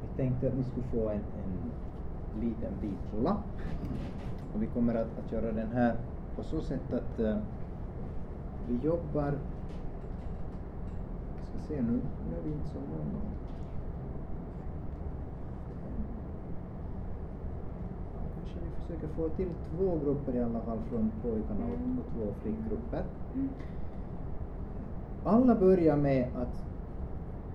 Vi 0.00 0.16
tänkte 0.16 0.48
att 0.48 0.54
ni 0.54 0.64
skulle 0.64 0.86
få 0.86 1.08
en, 1.08 1.20
en 1.20 1.70
liten 2.40 2.72
bit 2.80 3.22
lapp. 3.22 3.44
Och 4.54 4.62
vi 4.62 4.66
kommer 4.66 4.94
att, 4.94 5.18
att 5.18 5.32
göra 5.32 5.52
den 5.52 5.72
här 5.72 5.96
på 6.36 6.42
så 6.42 6.60
sätt 6.60 6.92
att 6.92 7.20
eh, 7.20 7.38
vi 8.68 8.76
jobbar... 8.76 9.32
Jag 11.38 11.62
ska 11.62 11.74
se 11.74 11.82
nu, 11.82 12.00
nu 12.30 12.36
är 12.38 12.42
vi 12.44 12.50
inte 12.52 12.68
så 12.68 12.78
många. 12.78 13.20
Kanske 18.34 18.60
vi 18.60 18.70
försöker 18.82 19.08
få 19.08 19.28
till 19.28 19.50
två 19.70 19.98
grupper 19.98 20.34
i 20.34 20.42
alla 20.42 20.60
fall 20.60 20.78
från 20.90 21.10
pojkarna 21.22 21.66
och, 21.66 21.72
och 21.72 22.12
två 22.14 22.34
flickgrupper. 22.42 23.04
Alla 25.24 25.54
börjar 25.54 25.96
med 25.96 26.28
att 26.34 26.62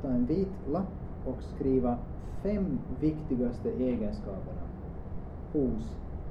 ta 0.01 0.07
en 0.07 0.25
vit 0.25 0.67
lapp 0.67 0.93
och 1.23 1.43
skriva 1.43 1.97
fem 2.43 2.79
viktigaste 2.99 3.69
egenskaperna 3.71 4.61
hos 5.51 5.83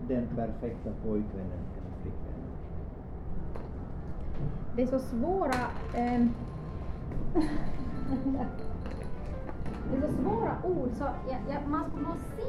den 0.08 0.26
perfekta 0.36 0.90
pojkvännen 1.02 1.62
eller 1.76 1.92
flickvännen. 2.02 2.50
Det 4.76 4.82
är 4.82 4.86
så 4.86 4.98
svåra... 4.98 5.54
ehm, 5.94 6.30
det 9.90 9.96
är 9.96 10.00
så 10.00 10.12
svåra 10.22 10.52
ord 10.64 10.88
så 10.98 11.04
jag, 11.04 11.38
jag, 11.54 11.68
man 11.70 11.84
skulle 11.90 12.08
nog 12.08 12.16
se, 12.36 12.42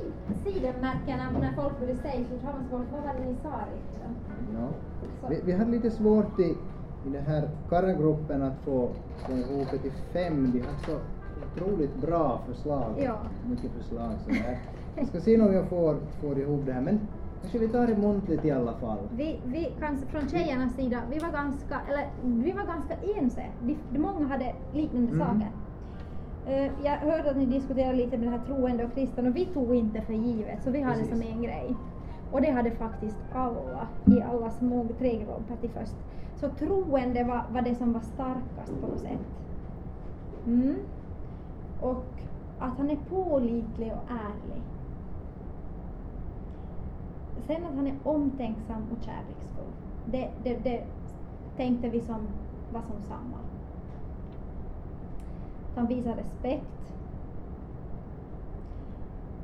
se 0.44 0.60
de 0.60 0.82
märkena 0.82 1.32
när 1.42 1.54
folk 1.54 1.80
börjar 1.80 1.96
säga 1.96 2.26
så 2.26 2.38
tror 2.38 2.52
man 2.54 2.64
svårt, 2.70 2.92
vad 2.92 3.02
var 3.04 3.14
det 3.20 3.26
ni 3.30 3.36
sa? 3.44 3.54
Ja. 4.54 4.68
Så- 5.22 5.28
Vi, 5.30 5.42
vi 5.46 5.52
hade 5.52 5.72
lite 5.72 5.92
svårt 5.92 6.40
i, 6.40 6.58
i 7.06 7.10
den 7.14 7.26
här 7.26 7.50
karagruppen 7.70 8.42
att 8.42 8.58
få, 8.66 8.90
få 9.28 9.32
ihop 9.38 9.68
det 9.72 9.78
till 9.78 9.92
fem. 10.14 10.52
De 10.54 10.60
har 10.62 10.74
så 10.86 10.98
otroligt 11.56 11.96
bra 12.02 12.42
förslag. 12.48 12.94
Ja. 12.98 13.18
Mycket 13.50 13.72
förslag 13.72 14.12
så 14.26 14.32
här. 14.34 14.60
Jag 14.96 15.08
ska 15.08 15.20
se 15.20 15.42
om 15.42 15.54
jag 15.54 15.70
får, 15.70 15.98
får 16.22 16.40
ihop 16.40 16.66
det 16.66 16.74
här 16.74 16.82
men 16.82 17.00
kanske 17.42 17.60
vi 17.60 17.68
tar 17.68 17.88
det 17.88 17.98
muntligt 17.98 18.46
i 18.46 18.52
alla 18.52 18.74
fall. 18.74 18.98
Vi, 19.16 19.40
vi 19.46 19.72
kanske 19.80 20.06
från 20.06 20.30
tjejernas 20.30 20.74
sida, 20.76 21.02
vi 21.12 21.20
var 21.20 21.32
ganska, 21.32 21.80
eller 21.90 22.08
vi 22.24 22.52
var 22.52 22.64
ganska 22.66 22.96
ense. 23.20 23.44
De, 23.92 24.00
många 24.00 24.28
hade 24.28 24.54
liknande 24.74 25.12
Mm. 25.14 25.20
saker. 25.28 25.48
Eh, 26.48 26.72
jag 26.84 26.92
hörde 26.98 27.30
att 27.32 27.38
ni 27.38 27.46
diskuterade 27.46 27.98
lite 27.98 28.18
med 28.18 28.28
det 28.28 28.32
här 28.38 28.46
troende 28.46 28.86
och 28.86 28.94
kristen 28.94 29.28
och 29.28 29.36
vi 29.36 29.46
tog 29.46 29.76
inte 29.76 30.02
för 30.02 30.14
givet 30.14 30.64
så 30.64 30.72
vi 30.72 30.82
hade 30.82 30.98
Precis. 31.00 31.20
som 31.20 31.22
en 31.28 31.42
grej. 31.42 31.76
Och 32.32 32.42
det 32.42 32.52
hade 32.52 32.72
faktiskt 32.72 33.18
alla 33.34 33.88
i 34.06 34.22
alla 34.22 34.50
små 34.50 34.86
tre 35.00 35.18
grupper 35.18 35.56
till 35.62 35.70
först. 35.70 35.96
Så 36.36 36.50
troende 36.50 37.24
var, 37.24 37.44
var 37.54 37.62
det 37.62 37.76
som 37.76 37.94
var 37.94 38.02
starkast 38.02 38.82
på 38.82 38.88
något 38.88 39.00
sätt. 39.00 39.20
Mm. 40.48 40.76
Och 41.82 42.06
att 42.60 42.78
han 42.78 42.90
är 42.90 42.98
pålitlig 43.10 43.92
och 43.94 44.12
ärlig. 44.12 44.62
Sen 47.50 47.66
att 47.66 47.76
han 47.76 47.88
är 47.88 47.96
omtänksam 48.04 48.84
och 48.92 49.04
kärleksfull. 49.04 49.74
Det, 50.06 50.30
det, 50.44 50.64
det 50.64 50.84
tänkte 51.58 51.90
vi 51.90 52.02
som 52.02 52.28
var 52.74 52.82
som 52.82 53.04
samma. 53.08 53.38
Att 55.70 55.76
han 55.76 55.88
visar 55.88 56.16
respekt. 56.16 56.94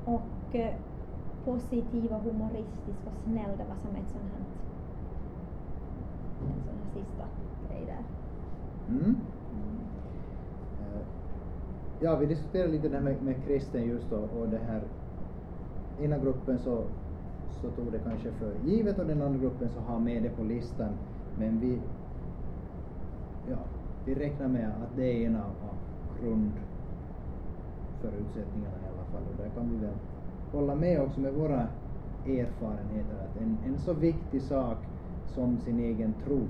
Och 0.05 0.55
eh, 0.55 0.73
positiv 1.45 2.13
och 2.13 2.21
humoristisk 2.21 2.99
och 3.05 3.13
snäll. 3.23 3.57
Det 3.57 3.63
var 3.63 3.75
som 3.75 3.95
ett 3.95 4.11
sånt 4.11 4.23
här, 4.33 4.45
en 6.55 6.61
sån 6.63 6.73
här 6.73 6.93
sista 6.93 7.25
grej 7.67 7.85
där. 7.85 8.03
Mm. 8.95 9.15
Eh, 10.81 11.01
ja, 11.99 12.15
vi 12.15 12.25
diskuterade 12.25 12.71
lite 12.71 12.89
det 12.89 12.95
här 12.95 13.03
med, 13.03 13.21
med 13.21 13.43
kristen 13.45 13.83
just 13.83 14.11
och, 14.11 14.39
och 14.39 14.49
det 14.49 14.59
här. 14.67 14.81
Ena 16.01 16.17
gruppen 16.17 16.59
så, 16.59 16.83
så 17.61 17.69
tog 17.69 17.91
det 17.91 17.99
kanske 17.99 18.31
för 18.31 18.53
givet 18.65 18.99
och 18.99 19.05
den 19.05 19.21
andra 19.21 19.39
gruppen 19.39 19.69
så 19.69 19.79
har 19.79 19.99
med 19.99 20.23
det 20.23 20.29
på 20.29 20.43
listan. 20.43 20.93
Men 21.37 21.59
vi, 21.59 21.79
ja, 23.49 23.57
vi 24.05 24.15
räknar 24.15 24.47
med 24.47 24.67
att 24.67 24.95
det 24.95 25.23
är 25.23 25.27
en 25.27 25.35
av, 25.35 25.51
grundförutsättningarna 26.21 28.77
i 28.83 28.87
alla 28.93 29.05
fall 29.11 29.23
och 29.31 29.37
där 29.43 29.49
kan 29.49 29.69
vi 29.69 29.75
väl 29.85 29.95
hålla 30.51 30.75
med 30.75 31.01
också 31.01 31.19
med 31.19 31.33
våra 31.33 31.67
erfarenheter 32.25 33.13
att 33.13 33.41
en, 33.41 33.57
en 33.65 33.79
så 33.79 33.93
viktig 33.93 34.41
sak 34.41 34.77
som 35.35 35.59
sin 35.59 35.79
egen 35.79 36.13
tro 36.25 36.41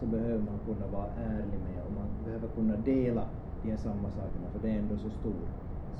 så 0.00 0.06
behöver 0.06 0.44
man 0.44 0.58
kunna 0.64 0.86
vara 0.86 1.08
ärlig 1.16 1.60
med 1.60 1.82
och 1.86 1.92
man 1.92 2.08
behöver 2.24 2.48
kunna 2.48 2.76
dela 2.76 3.24
de 3.62 3.70
här 3.70 3.76
samma 3.76 4.10
sakerna 4.10 4.48
för 4.52 4.58
det 4.62 4.68
är 4.68 4.78
ändå 4.78 4.96
så 4.96 5.10
stor 5.10 5.46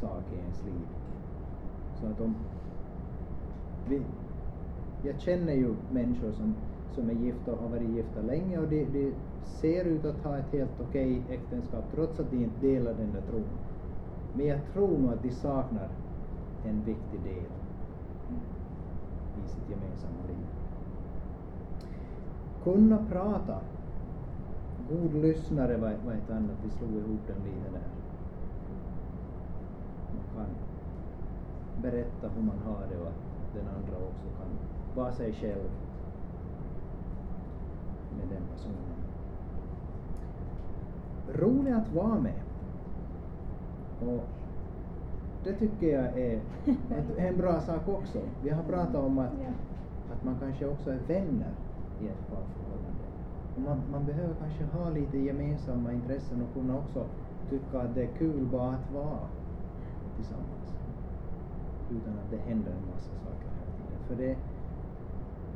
sak 0.00 0.22
i 0.32 0.36
ens 0.36 0.64
liv. 0.64 0.86
Så 2.00 2.06
att 2.06 2.20
om 2.20 2.34
vi, 3.88 4.02
jag 5.02 5.20
känner 5.20 5.52
ju 5.52 5.74
människor 5.92 6.32
som, 6.32 6.54
som 6.94 7.10
är 7.10 7.14
gifta 7.14 7.52
och 7.52 7.58
har 7.58 7.68
varit 7.68 7.88
gifta 7.88 8.22
länge 8.22 8.58
och 8.58 8.68
de, 8.68 8.84
de 8.84 9.14
ser 9.60 9.84
ut 9.84 10.04
att 10.04 10.24
ha 10.24 10.38
ett 10.38 10.52
helt 10.52 10.80
okej 10.88 11.22
äktenskap 11.30 11.84
trots 11.94 12.20
att 12.20 12.30
de 12.30 12.36
inte 12.36 12.66
delar 12.66 12.94
den 12.94 13.12
där 13.12 13.20
tron. 13.20 13.44
Men 14.32 14.46
jag 14.46 14.60
tror 14.72 14.98
nog 14.98 15.12
att 15.12 15.22
de 15.22 15.30
saknar 15.30 15.88
en 16.64 16.84
viktig 16.84 17.20
del 17.24 17.50
i 19.44 19.48
sitt 19.48 19.70
gemensamma 19.70 20.22
liv. 20.28 20.46
Kunna 22.64 22.98
prata. 23.10 23.60
God 24.90 25.14
lyssnare 25.14 25.76
var, 25.76 25.94
var 26.06 26.12
ett 26.12 26.30
annat, 26.30 26.56
vi 26.64 26.70
slog 26.70 26.90
ihop 26.90 27.20
den 27.26 27.36
lite 27.44 27.70
där. 27.72 27.88
Man 30.14 30.24
kan 30.34 30.54
berätta 31.82 32.28
hur 32.28 32.42
man 32.42 32.58
har 32.58 32.86
det 32.90 32.98
och 33.00 33.08
att 33.08 33.54
den 33.54 33.68
andra 33.68 33.96
också 33.96 34.28
kan 34.38 34.77
vara 34.98 35.12
sig 35.12 35.32
själv 35.32 35.70
med 38.18 38.28
den 38.28 38.42
personen. 38.54 38.98
Rolig 41.28 41.72
att 41.72 41.92
vara 41.92 42.20
med. 42.20 42.42
Och 44.00 44.24
det 45.44 45.52
tycker 45.52 45.86
jag 45.86 46.18
är 46.18 46.40
en 47.16 47.36
bra 47.36 47.60
sak 47.60 47.88
också. 47.88 48.18
Vi 48.42 48.50
har 48.50 48.62
pratat 48.62 48.96
om 48.96 49.18
att, 49.18 49.32
att 50.12 50.24
man 50.24 50.36
kanske 50.40 50.66
också 50.66 50.90
är 50.90 50.98
vänner 50.98 51.52
i 52.00 52.08
ett 52.08 52.30
parförhållande. 52.30 53.04
Man, 53.56 53.82
man 53.90 54.06
behöver 54.06 54.34
kanske 54.34 54.64
ha 54.64 54.90
lite 54.90 55.18
gemensamma 55.18 55.92
intressen 55.92 56.42
och 56.42 56.54
kunna 56.54 56.78
också 56.78 57.06
tycka 57.50 57.80
att 57.80 57.94
det 57.94 58.02
är 58.02 58.18
kul 58.18 58.46
bara 58.46 58.70
att 58.70 58.92
vara 58.92 59.28
tillsammans. 60.16 60.68
Utan 61.90 62.12
att 62.12 62.30
det 62.30 62.36
händer 62.36 62.70
en 62.70 62.86
massa 62.94 63.10
saker 63.24 63.48
hela 63.58 63.72
tiden. 63.76 64.00
För 64.08 64.16
det, 64.16 64.36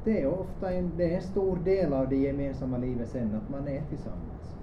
det 0.05 0.23
är 0.23 0.27
ofta 0.27 0.73
en, 0.73 0.91
det 0.97 1.13
är 1.13 1.17
en 1.17 1.23
stor 1.23 1.57
del 1.57 1.93
av 1.93 2.09
det 2.09 2.17
gemensamma 2.17 2.79
livet 2.79 3.09
sen 3.09 3.35
att 3.35 3.51
man 3.51 3.69
är 3.69 3.83
tillsammans. 3.83 4.57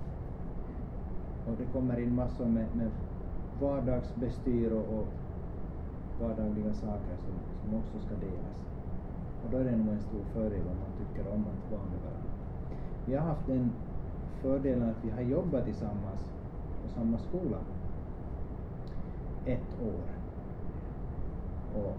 Och 1.48 1.56
det 1.58 1.66
kommer 1.74 2.00
in 2.00 2.16
massor 2.16 2.46
med, 2.46 2.66
med 2.76 2.92
vardagsbestyr 3.62 4.72
och, 4.72 5.00
och 5.00 5.08
vardagliga 6.22 6.74
saker 6.74 7.16
som, 7.26 7.34
som 7.62 7.80
också 7.80 8.06
ska 8.06 8.16
delas. 8.16 8.60
Och 9.44 9.52
då 9.52 9.58
är 9.58 9.64
det 9.64 9.78
nog 9.78 9.94
en 9.94 10.02
stor 10.02 10.24
fördel 10.34 10.62
om 10.62 10.78
man 10.80 10.92
tycker 10.98 11.34
om 11.34 11.42
att 11.42 11.72
vara 11.72 11.82
med 11.82 12.00
varandra. 12.04 12.32
Vi 13.06 13.16
har 13.16 13.26
haft 13.26 13.48
den 13.48 13.72
fördelen 14.42 14.90
att 14.90 15.06
vi 15.06 15.10
har 15.10 15.22
jobbat 15.22 15.66
tillsammans 15.66 16.20
på 16.84 16.90
samma 17.00 17.18
skola 17.18 17.58
ett 19.46 19.82
år. 19.82 20.04
Och 21.82 21.96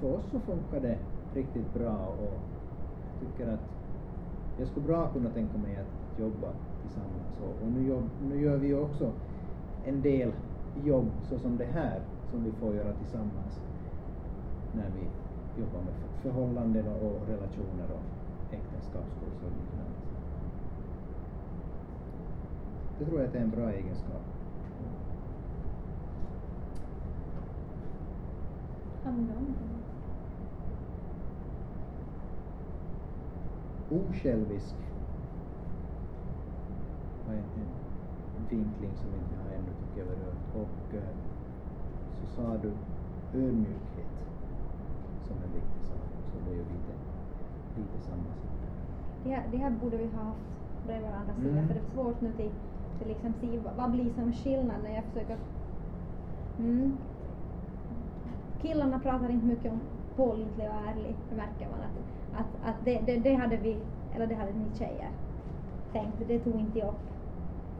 för 0.00 0.14
oss 0.14 0.24
så 0.30 0.40
funkar 0.40 0.80
det 0.80 0.98
riktigt 1.38 1.74
bra 1.74 1.96
och 1.96 2.40
tycker 3.20 3.52
att 3.52 3.60
jag 4.58 4.68
skulle 4.68 4.86
bra 4.86 5.12
kunna 5.12 5.30
tänka 5.30 5.58
mig 5.58 5.76
att 5.76 6.18
jobba 6.18 6.48
tillsammans 6.82 7.34
och, 7.42 7.66
och 7.66 7.72
nu, 7.72 7.88
jobb, 7.88 8.08
nu 8.22 8.40
gör 8.40 8.56
vi 8.56 8.66
ju 8.66 8.78
också 8.78 9.12
en 9.84 10.02
del 10.02 10.32
jobb 10.84 11.06
såsom 11.28 11.56
det 11.56 11.64
här 11.64 12.00
som 12.30 12.44
vi 12.44 12.52
får 12.52 12.74
göra 12.74 12.92
tillsammans 12.92 13.54
när 14.72 14.90
vi 14.96 15.04
jobbar 15.60 15.80
med 15.80 15.94
förhållanden 16.22 16.86
och, 16.88 17.28
relationer 17.28 17.88
och 17.96 18.54
äktenskapskurser 18.54 19.46
och 19.46 19.52
liknande. 19.58 19.98
Det 22.98 23.04
tror 23.04 23.18
jag 23.18 23.26
att 23.26 23.32
det 23.32 23.38
är 23.38 23.42
en 23.42 23.50
bra 23.50 23.70
egenskap. 23.70 24.22
Handlar 29.04 29.77
Osjälvisk 33.90 34.74
en 38.38 38.58
vinkling 38.58 38.90
som 38.94 39.08
inte 39.14 39.34
jag 39.34 39.42
har 39.44 39.50
ännu 39.58 39.72
tycker 39.80 39.98
jag 40.00 40.08
berört. 40.08 40.42
Och 40.54 40.94
eh, 40.94 41.14
så 42.18 42.26
sa 42.36 42.56
du 42.62 42.70
ödmjukhet 43.38 44.12
som 45.26 45.36
en 45.36 45.52
viktig 45.54 45.82
sak. 45.88 46.08
Så 46.32 46.36
det 46.44 46.50
är 46.50 46.54
ju 46.54 46.64
lite, 46.74 46.92
lite 47.76 47.98
samma 48.06 48.30
sak. 48.40 48.58
Det 49.24 49.30
här, 49.30 49.44
det 49.50 49.56
här 49.56 49.70
borde 49.70 49.96
vi 49.96 50.06
ha 50.06 50.22
haft 50.22 50.38
bredvid 50.86 51.10
varandra 51.10 51.34
sidor 51.34 51.50
Mm. 51.50 51.66
för 51.68 51.74
det 51.74 51.80
är 51.80 51.94
svårt 51.94 52.20
nu 52.20 52.32
till, 52.32 52.50
till 52.98 53.08
liksom 53.08 53.32
se 53.40 53.58
vad, 53.58 53.74
vad 53.76 53.90
blir 53.90 54.10
som 54.12 54.32
skillnad 54.32 54.76
när 54.82 54.94
jag 54.94 55.04
försöker 55.04 55.36
mm. 56.58 56.96
Killarna 58.62 58.98
pratar 58.98 59.28
inte 59.30 59.46
mycket 59.46 59.72
om 59.72 59.80
pålitlig 60.20 60.66
och 60.70 60.88
ärlig, 60.88 61.14
det 61.28 61.36
märker 61.36 61.66
man 61.72 61.80
att, 61.86 61.96
att, 62.40 62.52
att 62.68 62.84
det, 62.84 62.96
det, 63.06 63.16
det 63.16 63.34
hade 63.34 63.56
vi, 63.56 63.76
eller 64.14 64.26
det 64.26 64.34
hade 64.34 64.52
ni 64.52 64.78
tjejer 64.78 65.10
tänkt, 65.92 66.16
det 66.28 66.38
tog 66.38 66.56
inte 66.60 66.78
jag 66.78 66.88
upp. 66.88 67.04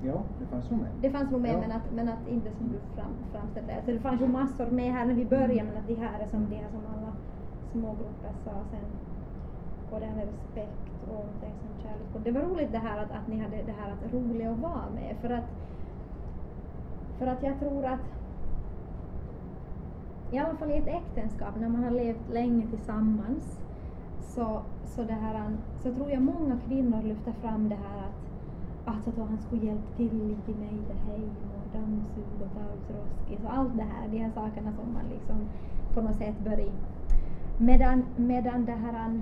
Ja, 0.02 0.22
det 0.40 0.46
fanns 0.46 0.70
nog 0.70 0.80
med. 0.80 0.90
Det 1.00 1.10
fanns 1.10 1.30
nog 1.30 1.40
med 1.40 1.54
Ja. 1.54 1.60
men, 1.60 1.72
att, 1.72 1.86
men 1.94 2.08
att 2.08 2.28
inte 2.28 2.50
som 2.58 2.68
du 2.72 2.78
fram, 2.96 3.12
framställde 3.32 3.72
det. 3.72 3.82
Så 3.84 3.90
det 3.90 4.00
fanns 4.00 4.20
ju 4.20 4.28
massor 4.28 4.70
med 4.70 4.92
här 4.92 5.06
när 5.06 5.14
vi 5.14 5.24
började 5.24 5.64
men 5.68 5.76
att 5.76 5.88
de 5.88 5.94
här 5.94 6.20
är 6.20 6.26
som 6.26 6.46
de 6.50 6.56
här 6.56 6.70
som 6.70 6.82
alla 6.94 7.12
smågrupper 7.72 8.32
sa 8.44 8.50
sen. 8.70 8.90
Och 9.90 10.00
det 10.00 10.06
här 10.06 10.16
med 10.16 10.26
respekt 10.26 10.88
och 11.10 11.16
omtänksam 11.24 11.74
kärlek. 11.82 12.08
Och 12.14 12.20
det 12.20 12.30
var 12.30 12.40
roligt 12.40 12.72
det 12.72 12.78
här 12.78 12.98
att, 13.02 13.10
att 13.10 13.28
ni 13.28 13.38
hade 13.38 13.56
det 13.56 13.74
här 13.80 13.90
att 13.92 14.12
roliga 14.14 14.50
att 14.50 14.58
vara 14.58 14.90
med 14.94 15.16
för 15.20 15.30
att 15.30 15.48
för 17.18 17.26
att 17.26 17.42
jag 17.42 17.58
tror 17.60 17.84
att 17.84 18.17
i 20.30 20.38
alla 20.38 20.56
fall 20.56 20.70
i 20.70 20.76
ett 20.76 20.88
äktenskap 20.88 21.56
när 21.60 21.68
man 21.68 21.84
har 21.84 21.90
levt 21.90 22.28
länge 22.28 22.66
tillsammans 22.66 23.60
så, 24.20 24.62
så, 24.84 25.02
det 25.02 25.12
här, 25.12 25.56
så 25.82 25.94
tror 25.94 26.10
jag 26.10 26.22
många 26.22 26.58
kvinnor 26.66 27.02
lyfter 27.02 27.32
fram 27.32 27.68
det 27.68 27.74
här 27.74 27.98
att 27.98 28.94
Alltså 28.94 29.10
att 29.10 29.28
han 29.28 29.38
skulle 29.38 29.66
hjälpa 29.66 29.96
till 29.96 30.28
lite 30.28 30.50
i 30.50 30.54
mig 30.54 30.78
det 30.88 31.10
hej 31.10 31.22
och 31.22 31.78
dammsuga 31.80 32.44
och 32.44 32.54
ta 32.54 32.60
ut 32.60 32.96
roskis 32.96 33.44
och 33.44 33.52
allt 33.52 33.76
det 33.76 33.82
här, 33.82 34.08
de 34.08 34.18
här 34.18 34.30
sakerna 34.30 34.72
som 34.72 34.92
man 34.92 35.02
liksom 35.10 35.48
på 35.94 36.00
något 36.00 36.16
sätt 36.16 36.38
bör 36.38 36.60
i. 36.60 36.70
Medan, 37.58 38.04
medan 38.16 38.64
det 38.64 38.72
här 38.72 39.20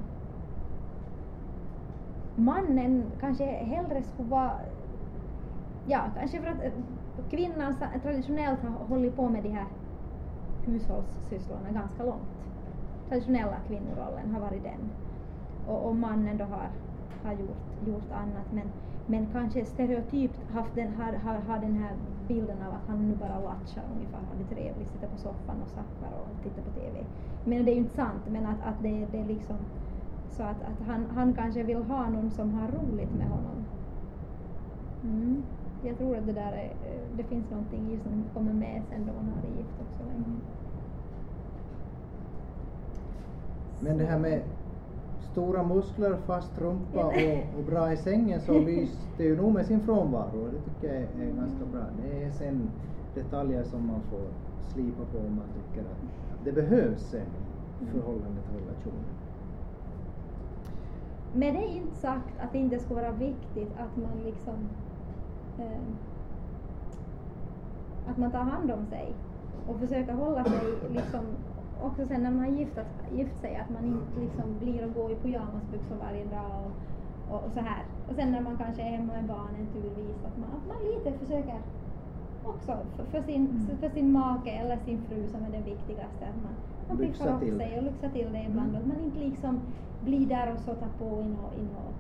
mannen 2.36 3.04
kanske 3.20 3.44
hellre 3.44 4.02
skulle 4.02 4.28
vara, 4.28 4.52
ja 5.86 6.00
kanske 6.18 6.40
för 6.40 6.48
att 6.48 6.64
eh, 6.64 6.72
kvinnan 7.30 7.74
traditionellt 8.02 8.60
har 8.62 8.86
hållit 8.86 9.16
på 9.16 9.28
med 9.28 9.42
de 9.42 9.48
här 9.48 9.66
hushållssysslorna 10.66 11.70
ganska 11.72 12.04
långt. 12.04 12.32
Traditionella 13.08 13.56
kvinnorollen 13.68 14.34
har 14.34 14.40
varit 14.40 14.62
den. 14.62 14.90
Och, 15.68 15.88
och 15.88 15.96
mannen 15.96 16.36
då 16.36 16.44
har, 16.44 16.68
har 17.24 17.32
gjort, 17.32 17.86
gjort 17.86 18.12
annat 18.12 18.52
men, 18.52 18.66
men 19.06 19.26
kanske 19.32 19.64
stereotypt 19.64 20.50
haft 20.50 20.74
den, 20.74 20.94
har, 20.94 21.12
har, 21.12 21.34
har 21.34 21.58
den 21.58 21.74
här 21.74 21.92
bilden 22.28 22.62
av 22.62 22.74
att 22.74 22.86
han 22.88 23.08
nu 23.08 23.14
bara 23.14 23.40
latchar 23.40 23.82
ungefär, 23.94 24.18
har 24.18 24.36
det 24.38 24.54
trevligt, 24.54 24.90
sitter 24.92 25.08
på 25.08 25.18
soffan 25.18 25.62
och 25.62 25.68
zappar 25.68 26.12
och 26.20 26.42
tittar 26.42 26.62
på 26.62 26.70
TV. 26.80 27.04
Men 27.44 27.64
det 27.64 27.70
är 27.70 27.74
ju 27.74 27.80
inte 27.80 27.94
sant, 27.94 28.22
men 28.30 28.46
att, 28.46 28.62
att 28.62 28.82
det, 28.82 29.06
det 29.12 29.18
är 29.18 29.24
liksom 29.24 29.56
så 30.30 30.42
att, 30.42 30.62
att 30.62 30.86
han, 30.86 31.06
han 31.14 31.34
kanske 31.34 31.62
vill 31.62 31.82
ha 31.82 32.08
någon 32.08 32.30
som 32.30 32.54
har 32.54 32.68
roligt 32.68 33.14
med 33.18 33.28
honom. 33.28 33.64
Mm. 35.02 35.42
Jag 35.86 35.98
tror 35.98 36.16
att 36.16 36.26
det 36.26 36.32
där 36.32 36.52
är, 36.52 36.70
eh, 36.92 37.16
det 37.16 37.24
finns 37.24 37.50
någonting 37.50 37.92
i 37.92 37.98
som 38.00 38.24
kommer 38.34 38.52
med 38.52 38.82
sen 38.90 39.06
då 39.06 39.12
man 39.12 39.28
har 39.28 39.42
det 39.42 39.48
gift 39.58 39.80
också 39.80 40.02
länge. 40.08 40.40
Men 43.80 43.98
det 43.98 44.04
här 44.04 44.18
med 44.18 44.42
stora 45.32 45.62
muskler, 45.62 46.16
fast 46.26 46.58
rumpa 46.58 47.06
och, 47.06 47.58
och 47.58 47.64
bra 47.64 47.92
i 47.92 47.96
sängen 47.96 48.40
så 48.40 48.58
lyser 48.66 49.08
det 49.16 49.24
ju 49.24 49.36
nog 49.36 49.52
med 49.54 49.66
sin 49.66 49.80
frånvaro 49.80 50.38
och 50.44 50.50
det 50.52 50.60
tycker 50.60 50.86
jag 50.86 50.96
är, 50.96 51.28
är 51.28 51.32
ganska 51.32 51.66
bra. 51.66 51.82
Det 52.02 52.24
är 52.24 52.30
sen 52.30 52.70
detaljer 53.14 53.64
som 53.64 53.86
man 53.86 54.02
får 54.10 54.28
slipa 54.72 55.04
på 55.12 55.18
om 55.18 55.34
man 55.36 55.48
tycker 55.54 55.80
att, 55.90 55.98
det 56.44 56.52
behövs 56.52 57.02
sen 57.10 57.20
i 57.20 57.84
Mm. 57.84 57.92
förhållande 57.94 58.40
till 58.42 58.54
relationen. 58.54 59.14
Men 61.32 61.54
det 61.54 61.60
är 61.60 61.76
inte 61.76 61.96
sagt 61.96 62.38
att 62.38 62.52
det 62.52 62.58
inte 62.58 62.78
ska 62.78 62.94
vara 62.94 63.12
viktigt 63.12 63.72
att 63.76 63.96
man 63.96 64.24
liksom 64.24 64.68
att 68.10 68.16
man 68.18 68.30
tar 68.30 68.38
hand 68.40 68.70
om 68.70 68.86
sig 68.86 69.12
och 69.66 69.76
försöker 69.78 70.12
hålla 70.12 70.44
sig 70.44 70.64
liksom 70.90 71.20
också 71.82 72.06
sen 72.06 72.22
när 72.22 72.30
man 72.30 72.40
har 72.40 72.52
giftat, 72.52 72.86
gift 73.10 73.40
sig 73.40 73.56
att 73.56 73.70
man 73.70 73.84
inte 73.84 74.20
liksom 74.20 74.58
blir 74.58 74.84
och 74.86 74.94
går 74.94 75.12
i 75.12 75.14
pyjamasbyxor 75.14 75.96
varje 76.00 76.24
dag 76.24 76.50
och, 76.66 77.34
och, 77.34 77.44
och 77.44 77.52
så 77.52 77.60
här. 77.60 77.82
Och 78.08 78.14
sen 78.14 78.32
när 78.32 78.40
man 78.40 78.56
kanske 78.56 78.82
är 78.82 78.90
hemma 78.90 79.12
med 79.12 79.24
barnen 79.24 79.66
turvis 79.72 80.24
att 80.26 80.36
man, 80.36 80.48
att 80.56 80.68
man 80.68 80.76
lite 80.94 81.18
försöker 81.18 81.58
också 82.44 82.76
för, 82.96 83.04
för, 83.04 83.22
sin, 83.22 83.46
Mm. 83.50 83.76
för 83.80 83.88
sin 83.88 84.12
make 84.12 84.50
eller 84.50 84.76
sin 84.76 85.02
fru 85.08 85.28
som 85.28 85.44
är 85.44 85.50
det 85.50 85.70
viktigaste 85.70 86.26
att 86.26 86.42
man, 86.42 86.54
man 86.88 86.98
piffar 86.98 87.34
upp 87.34 87.56
sig 87.58 87.78
och 87.78 87.84
lyxar 87.84 88.08
till 88.08 88.32
det 88.32 88.42
ibland 88.48 88.68
Mm. 88.68 88.80
att 88.82 88.86
man 88.86 89.00
inte 89.04 89.18
liksom 89.18 89.60
blir 90.00 90.26
där 90.26 90.52
och 90.52 90.58
så 90.58 90.74
tar 90.74 90.88
på 90.98 91.04
in 91.22 91.36
och 91.86 91.94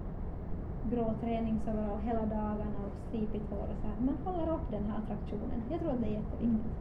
grå 0.90 1.14
träningsoverall 1.20 1.98
hela 2.04 2.20
dagarna 2.20 2.78
och 2.86 2.92
stripigt 3.08 3.50
hår 3.50 3.58
och 3.72 3.78
så 3.82 3.86
här. 3.86 3.96
Man 4.06 4.16
håller 4.24 4.52
upp 4.54 4.70
den 4.70 4.84
här 4.84 4.98
attraktionen. 4.98 5.62
Jag 5.70 5.80
tror 5.80 5.90
att 5.90 6.00
det 6.00 6.06
är 6.06 6.10
jätteviktigt. 6.10 6.72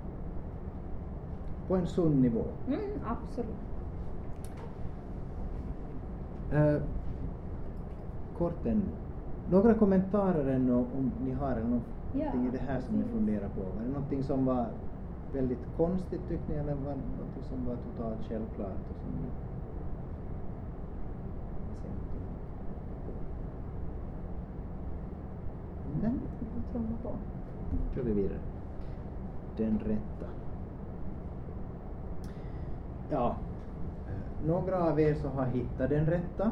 På 1.68 1.76
en 1.76 1.88
sund 1.88 2.22
nivå. 2.22 2.44
Mm, 2.68 2.80
absolut. 3.06 3.56
Eh, 6.54 6.82
kort 8.38 8.66
ännu. 8.66 8.82
Några 9.52 9.74
kommentarer 9.74 10.48
ännu 10.56 10.74
om 10.74 11.12
ni 11.26 11.32
har 11.32 11.50
någonting 11.50 11.82
Ja, 12.14 12.34
i 12.48 12.50
det 12.52 12.62
här 12.68 12.82
som 12.82 12.96
ni 12.96 13.04
funderar 13.04 13.50
på. 13.50 13.62
Var 13.62 13.84
det 13.86 13.92
någonting 13.94 14.24
som 14.24 14.46
var 14.46 14.68
väldigt 15.34 15.66
konstigt 15.78 16.22
tyckte 16.28 16.54
ni 16.54 16.58
eller 16.60 16.76
var 16.76 16.92
det 16.92 17.18
någonting 17.18 17.44
som 17.50 17.66
var 17.66 17.76
totalt 17.76 18.20
självklart? 18.30 18.90
Och 18.90 18.98
som 19.02 19.12
ni 19.12 19.30
ser 21.82 21.90
någonting 21.90 23.06
Trumma 26.72 26.98
på. 27.04 27.10
kör 27.96 28.04
vi 28.04 28.14
vidare. 28.14 28.40
Den 29.58 29.80
rätta. 29.80 30.26
Ja, 33.10 33.36
några 34.46 34.84
av 34.84 35.00
er 35.00 35.14
så 35.14 35.28
har 35.28 35.46
hittat 35.46 35.90
den 35.90 36.06
rätta. 36.06 36.52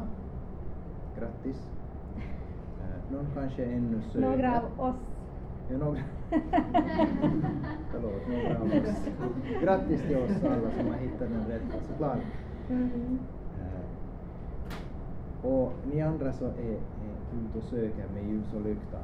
Grattis. 1.18 1.70
Eh, 2.16 3.12
någon 3.12 3.26
kanske 3.34 3.64
ännu 3.64 4.00
söker. 4.02 4.28
Några 4.28 4.60
av 4.60 4.88
oss. 4.88 4.96
Ja, 5.70 5.78
några. 5.78 6.00
Förlåt, 7.90 8.28
några 8.28 8.60
av 8.60 8.66
oss. 8.66 9.08
Grattis 9.62 10.02
till 10.02 10.16
oss 10.16 10.44
alla 10.44 10.70
som 10.70 10.86
har 10.86 10.98
hittat 10.98 11.28
den 11.28 11.46
rätta, 11.48 11.80
såklart. 11.88 12.18
Mm. 12.70 13.18
Eh, 13.60 13.84
och 15.50 15.72
ni 15.92 16.02
andra 16.02 16.32
så 16.32 16.44
är, 16.44 16.50
är 16.50 16.78
ute 17.44 17.58
och 17.58 17.64
söker 17.64 18.04
med 18.14 18.28
ljus 18.30 18.54
och 18.54 18.60
lykta. 18.60 18.98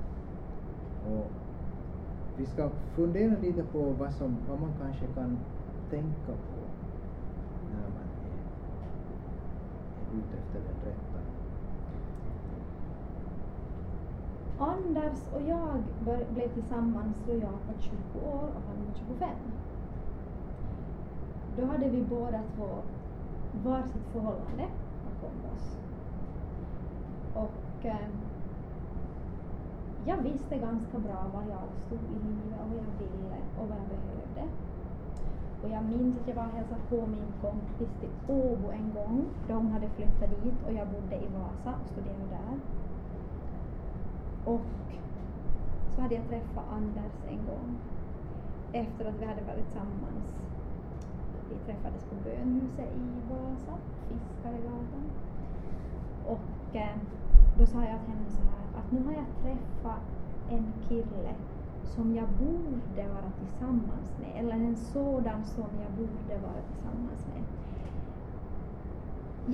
Och 1.06 1.30
vi 2.36 2.46
ska 2.46 2.68
fundera 2.94 3.38
lite 3.40 3.62
på 3.62 3.78
vad, 3.78 4.12
som, 4.12 4.36
vad 4.48 4.60
man 4.60 4.72
kanske 4.80 5.06
kan 5.06 5.38
tänka 5.90 6.32
på 6.32 6.60
när 7.72 7.88
man 7.96 8.08
är, 8.24 8.40
är 10.00 10.18
ute 10.18 10.36
efter 10.38 10.60
den 10.60 10.92
rätta. 10.92 11.20
Anders 14.58 15.18
och 15.34 15.42
jag 15.48 15.82
bör, 16.04 16.24
blev 16.34 16.48
tillsammans 16.48 17.16
då 17.26 17.32
jag 17.32 17.40
var 17.40 17.80
20 17.80 18.18
år 18.26 18.48
och 18.54 18.62
han 18.68 18.86
var 18.86 18.94
25. 19.08 19.28
Då 21.56 21.66
hade 21.66 21.88
vi 21.88 22.02
båda 22.02 22.40
två 22.56 22.68
varsitt 23.64 24.06
förhållande 24.12 24.68
bakom 25.04 25.50
oss. 25.54 25.76
Och 27.34 27.86
eh, 27.86 27.96
jag 30.04 30.16
visste 30.16 30.58
ganska 30.58 30.98
bra 30.98 31.20
var 31.34 31.42
jag 31.42 31.66
stod 31.86 31.98
i 31.98 32.18
livet 32.26 32.60
och 32.60 32.68
vad 32.70 32.78
jag 32.78 32.92
ville 32.98 33.38
och 33.58 33.68
vad 33.68 33.78
jag 33.78 33.88
behövde. 33.88 34.44
Och 35.62 35.70
jag 35.70 35.84
minns 35.84 36.20
att 36.20 36.28
jag 36.28 36.34
var 36.34 36.46
och 36.46 36.56
hälsade 36.58 36.80
på 36.88 36.96
min 36.96 37.32
kompis 37.42 37.92
till 38.00 38.34
Åbo 38.34 38.70
en 38.70 38.92
gång 38.94 39.24
då 39.48 39.54
hon 39.54 39.72
hade 39.72 39.88
flyttat 39.88 40.30
dit 40.30 40.58
och 40.66 40.72
jag 40.72 40.88
bodde 40.88 41.16
i 41.16 41.28
Vasa 41.36 41.78
och 41.82 41.88
studerade 41.88 42.28
där. 42.30 42.56
Och 44.44 44.60
så 45.94 46.00
hade 46.00 46.14
jag 46.14 46.28
träffat 46.28 46.64
Anders 46.72 47.16
en 47.28 47.46
gång 47.46 47.78
efter 48.72 49.04
att 49.04 49.20
vi 49.20 49.24
hade 49.24 49.42
varit 49.42 49.64
tillsammans. 49.64 50.26
Vi 51.50 51.56
träffades 51.66 52.04
på 52.04 52.14
bönhuset 52.24 52.90
i 52.96 53.30
Vasa, 53.30 53.74
Fiskaregatan. 54.08 55.04
Och 56.26 56.76
eh, 56.76 56.96
då 57.60 57.66
sa 57.66 57.78
jag 57.78 58.00
till 58.00 58.14
henne 58.14 58.30
så 58.30 58.42
här 58.42 58.80
att 58.80 58.92
nu 58.92 59.04
har 59.04 59.12
jag 59.12 59.26
träffat 59.42 60.02
en 60.50 60.72
kille 60.88 61.34
som 61.84 62.14
jag 62.14 62.28
borde 62.28 63.08
vara 63.08 63.30
tillsammans 63.38 64.18
med, 64.20 64.30
eller 64.36 64.54
en 64.54 64.76
sådan 64.76 65.44
som 65.44 65.68
jag 65.82 65.92
borde 65.92 66.42
vara 66.42 66.62
tillsammans 66.72 67.26
med. 67.34 67.44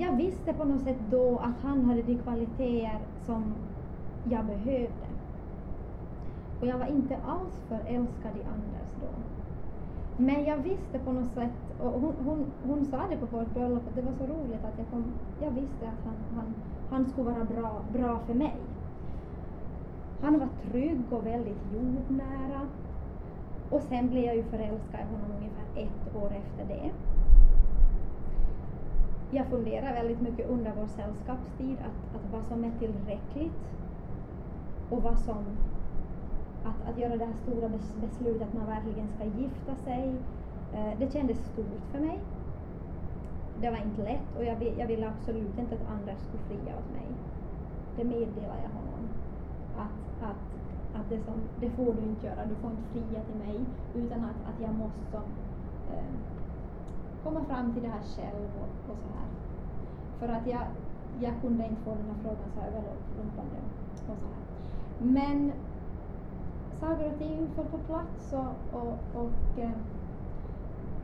Jag 0.01 0.17
visste 0.17 0.53
på 0.53 0.63
något 0.63 0.81
sätt 0.81 0.99
då 1.11 1.37
att 1.37 1.59
han 1.61 1.85
hade 1.85 2.01
de 2.01 2.17
kvaliteter 2.17 2.99
som 3.25 3.53
jag 4.23 4.45
behövde. 4.45 5.07
Och 6.61 6.67
jag 6.67 6.77
var 6.77 6.87
inte 6.87 7.17
alls 7.17 7.55
förälskad 7.67 8.31
i 8.37 8.43
Anders 8.43 8.91
då. 9.01 9.07
Men 10.23 10.45
jag 10.45 10.57
visste 10.57 10.99
på 10.99 11.11
något 11.11 11.33
sätt, 11.33 11.66
och 11.79 12.01
hon, 12.01 12.15
hon, 12.25 12.45
hon 12.67 12.85
sa 12.85 13.07
det 13.09 13.17
på 13.17 13.37
vårt 13.37 13.53
bröllop, 13.53 13.87
att 13.87 13.95
det 13.95 14.01
var 14.01 14.13
så 14.13 14.25
roligt 14.25 14.65
att 14.65 14.77
jag, 14.77 14.87
kom, 14.91 15.13
jag 15.41 15.51
visste 15.51 15.87
att 15.87 16.05
han, 16.05 16.15
han, 16.35 16.53
han 16.89 17.09
skulle 17.09 17.31
vara 17.31 17.45
bra, 17.45 17.81
bra 17.93 18.19
för 18.27 18.33
mig. 18.33 18.55
Han 20.21 20.39
var 20.39 20.49
trygg 20.71 21.01
och 21.09 21.25
väldigt 21.25 21.73
jordnära. 21.73 22.67
Och 23.69 23.81
sen 23.81 24.09
blev 24.09 24.23
jag 24.23 24.35
ju 24.35 24.43
förälskad 24.43 24.99
i 24.99 25.13
honom 25.13 25.37
ungefär 25.37 25.65
ett 25.75 26.15
år 26.15 26.31
efter 26.35 26.75
det. 26.75 26.91
Jag 29.31 29.45
funderar 29.45 29.93
väldigt 29.93 30.21
mycket 30.21 30.49
under 30.49 30.73
vår 30.75 30.87
sällskapstid 30.87 31.77
att, 31.79 32.15
att 32.15 32.31
vad 32.31 32.45
som 32.45 32.63
är 32.63 32.71
tillräckligt 32.79 33.63
och 34.89 35.03
vad 35.03 35.19
som 35.19 35.45
att, 36.63 36.89
att 36.89 36.97
göra 36.97 37.17
det 37.17 37.25
här 37.25 37.33
stora 37.33 37.69
beslutet 38.01 38.41
att 38.41 38.53
man 38.53 38.65
verkligen 38.65 39.07
ska 39.07 39.25
gifta 39.25 39.75
sig. 39.75 40.15
Eh, 40.73 40.99
det 40.99 41.13
kändes 41.13 41.37
stort 41.37 41.83
för 41.91 41.99
mig. 41.99 42.19
Det 43.61 43.69
var 43.69 43.77
inte 43.77 44.03
lätt 44.03 44.37
och 44.37 44.45
jag, 44.45 44.73
jag 44.77 44.87
ville 44.87 45.07
absolut 45.07 45.59
inte 45.59 45.75
att 45.75 45.89
Anders 45.89 46.19
skulle 46.19 46.43
fria 46.43 46.73
åt 46.77 46.91
mig. 46.91 47.07
Det 47.95 48.03
meddelade 48.03 48.61
jag 48.63 48.73
honom. 48.79 49.03
Att, 49.77 50.23
att, 50.29 50.43
att 50.99 51.09
det, 51.09 51.19
som, 51.19 51.33
det 51.59 51.69
får 51.69 51.93
du 51.93 52.01
inte 52.01 52.27
göra, 52.27 52.45
du 52.45 52.55
får 52.55 52.71
inte 52.71 52.89
fria 52.91 53.21
till 53.23 53.39
mig 53.47 53.59
utan 53.95 54.19
att, 54.19 54.39
att 54.49 54.61
jag 54.61 54.73
måste 54.75 55.01
som, 55.11 55.23
eh, 55.93 56.13
komma 57.23 57.45
fram 57.45 57.73
till 57.73 57.83
det 57.83 57.89
här 57.89 58.03
själv 58.15 58.49
och, 58.61 58.91
och 58.91 58.97
så 58.97 59.07
här. 59.17 59.27
För 60.19 60.27
att 60.27 60.47
jag, 60.47 60.63
jag 61.19 61.33
kunde 61.41 61.63
inte 61.63 61.81
få 61.81 61.89
den 61.89 62.05
här 62.05 62.21
frågan 62.23 62.49
så 62.55 62.61
överrumpande 62.61 63.57
och 63.93 64.17
så 64.17 64.27
här. 64.27 64.43
Men 64.99 65.51
saker 66.79 67.11
och 67.11 67.19
ting 67.19 67.47
föll 67.55 67.65
på 67.65 67.77
plats 67.77 68.33
och, 68.33 68.79
och, 68.79 69.21
och 69.21 69.59
eh, 69.59 69.71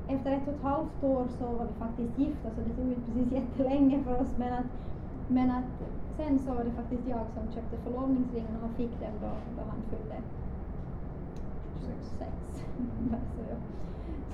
efter 0.07 0.31
ett 0.31 0.47
och 0.47 0.53
ett 0.53 0.61
halvt 0.61 1.03
år 1.03 1.25
så 1.39 1.45
var 1.45 1.65
vi 1.65 1.73
faktiskt 1.73 2.19
gifta 2.19 2.49
så 2.49 2.61
det 2.61 2.73
tog 2.75 2.87
inte 2.87 3.11
precis 3.11 3.31
jättelänge 3.31 4.03
för 4.03 4.21
oss 4.21 4.37
men 4.37 4.53
att, 4.53 4.65
men 5.27 5.51
att 5.51 5.83
sen 6.17 6.39
så 6.39 6.53
var 6.53 6.63
det 6.63 6.71
faktiskt 6.71 7.07
jag 7.07 7.25
som 7.35 7.53
köpte 7.53 7.77
förlovningsringen 7.77 8.55
och 8.55 8.61
han 8.61 8.73
fick 8.73 8.99
den 8.99 9.13
då, 9.21 9.31
då 9.57 9.61
han 9.69 9.81
fyllde 9.89 10.15
26. 11.81 12.31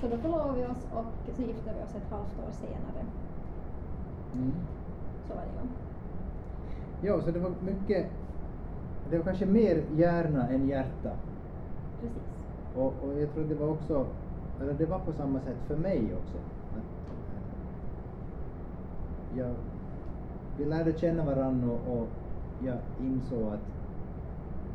så, 0.00 0.08
då 0.08 0.16
förlovade 0.16 0.58
vi 0.58 0.64
oss 0.64 0.86
och 0.94 1.34
så 1.36 1.42
gifte 1.42 1.74
vi 1.76 1.84
oss 1.84 1.94
ett 1.94 2.10
halvt 2.10 2.38
år 2.38 2.52
senare. 2.52 3.04
Mm. 4.34 4.52
Så 5.28 5.34
var 5.34 5.42
det 5.42 5.48
ju. 5.48 5.68
Ja, 7.08 7.22
så 7.22 7.30
det 7.30 7.38
var 7.38 7.50
mycket, 7.64 8.06
det 9.10 9.16
var 9.16 9.24
kanske 9.24 9.46
mer 9.46 9.82
hjärna 9.96 10.48
än 10.48 10.68
hjärta. 10.68 11.10
Precis. 12.00 12.22
Och, 12.76 12.94
och 13.02 13.20
jag 13.20 13.32
tror 13.32 13.44
det 13.44 13.54
var 13.54 13.68
också, 13.68 14.06
eller 14.60 14.74
det 14.74 14.86
var 14.86 14.98
på 14.98 15.12
samma 15.12 15.40
sätt 15.40 15.58
för 15.66 15.76
mig 15.76 16.14
också. 16.14 16.38
Att, 16.76 16.84
eh, 19.34 19.38
jag, 19.38 19.54
vi 20.56 20.64
lärde 20.64 20.98
känna 20.98 21.24
varandra 21.24 21.70
och, 21.70 21.98
och 21.98 22.08
jag 22.64 22.76
insåg 23.00 23.42
att 23.42 23.66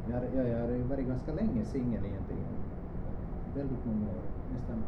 jag, 0.10 0.24
jag, 0.36 0.50
jag 0.50 0.60
hade 0.60 0.78
varit 0.78 1.08
ganska 1.08 1.34
länge 1.34 1.66
singel 1.66 2.06
egentligen. 2.06 2.44
Väldigt 3.56 3.86
många 3.86 4.10
år, 4.10 4.26
nästan, 4.54 4.84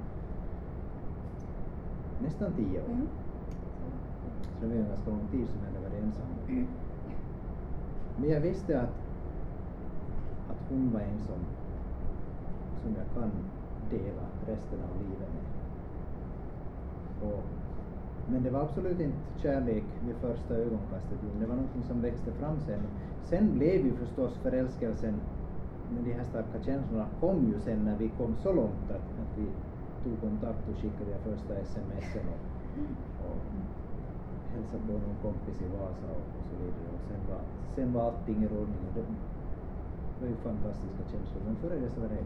nästan 2.22 2.54
tio 2.54 2.80
år. 2.80 2.86
Mm. 2.86 3.08
Så 4.60 4.66
det 4.66 4.68
var 4.68 4.76
en 4.76 4.88
ganska 4.88 5.10
lång 5.10 5.28
tid 5.32 5.48
som 5.48 5.60
jag 5.60 5.68
hade 5.68 5.90
varit 5.90 6.04
ensam. 6.04 6.68
Men 8.18 8.30
jag 8.30 8.42
visste 8.42 8.82
att, 8.82 8.96
att 10.50 10.70
hon 10.70 10.92
var 10.94 11.00
en 11.00 11.20
som, 11.20 11.40
som 12.82 12.96
jag 12.96 13.06
kan 13.14 13.32
dela 13.92 14.26
resten 14.48 14.80
av 14.88 14.94
livet 15.02 15.30
med. 15.36 15.46
Och, 17.30 17.44
men 18.30 18.44
det 18.44 18.50
var 18.50 18.62
absolut 18.62 19.00
inte 19.00 19.18
kärlek 19.42 19.84
vid 20.06 20.16
första 20.16 20.54
ögonkastet, 20.56 21.20
det 21.40 21.46
var 21.46 21.56
någonting 21.56 21.84
som 21.84 22.02
växte 22.02 22.32
fram 22.32 22.58
sen. 22.66 22.82
Sen 23.30 23.54
blev 23.54 23.86
ju 23.86 23.94
förstås 23.96 24.34
förälskelsen, 24.38 25.16
men 25.94 26.04
de 26.04 26.14
här 26.14 26.24
starka 26.24 26.64
känslorna 26.66 27.08
kom 27.20 27.48
ju 27.48 27.60
sen 27.60 27.86
när 27.86 27.98
vi 27.98 28.10
kom 28.10 28.36
så 28.44 28.54
långt 28.54 28.90
att, 28.90 29.08
att 29.22 29.38
vi 29.38 29.48
tog 30.04 30.22
kontakt 30.22 30.70
och 30.70 30.78
skickade 30.78 31.12
jag 31.12 31.22
första 31.22 31.54
smsen 31.66 32.26
och, 32.34 32.44
och 33.26 33.42
hälsade 34.54 34.84
på 34.88 34.94
någon 34.94 35.18
kompis 35.22 35.62
i 35.62 35.68
Vasa 35.68 36.08
och, 36.20 36.28
och 36.38 36.46
så 36.50 36.56
vidare. 36.64 36.88
Och 36.96 37.04
sen 37.08 37.22
var, 37.30 37.42
sen 37.76 37.94
var 37.94 38.02
allting 38.12 38.44
i 38.44 38.48
rullning 38.48 38.84
och 38.88 38.94
det 38.96 39.06
var 40.22 40.28
ju 40.28 40.36
fantastiska 40.36 41.04
känslor. 41.12 41.42
Men 41.46 41.56
före 41.56 41.80
det 41.80 41.92
så 41.96 42.02
var 42.02 42.10
det 42.10 42.26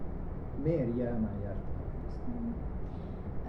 mer 0.63 0.85
hjärna 0.99 1.27
än 1.33 1.41
hjärta 1.45 1.69
faktiskt. 1.79 2.19
Mm. 2.27 2.53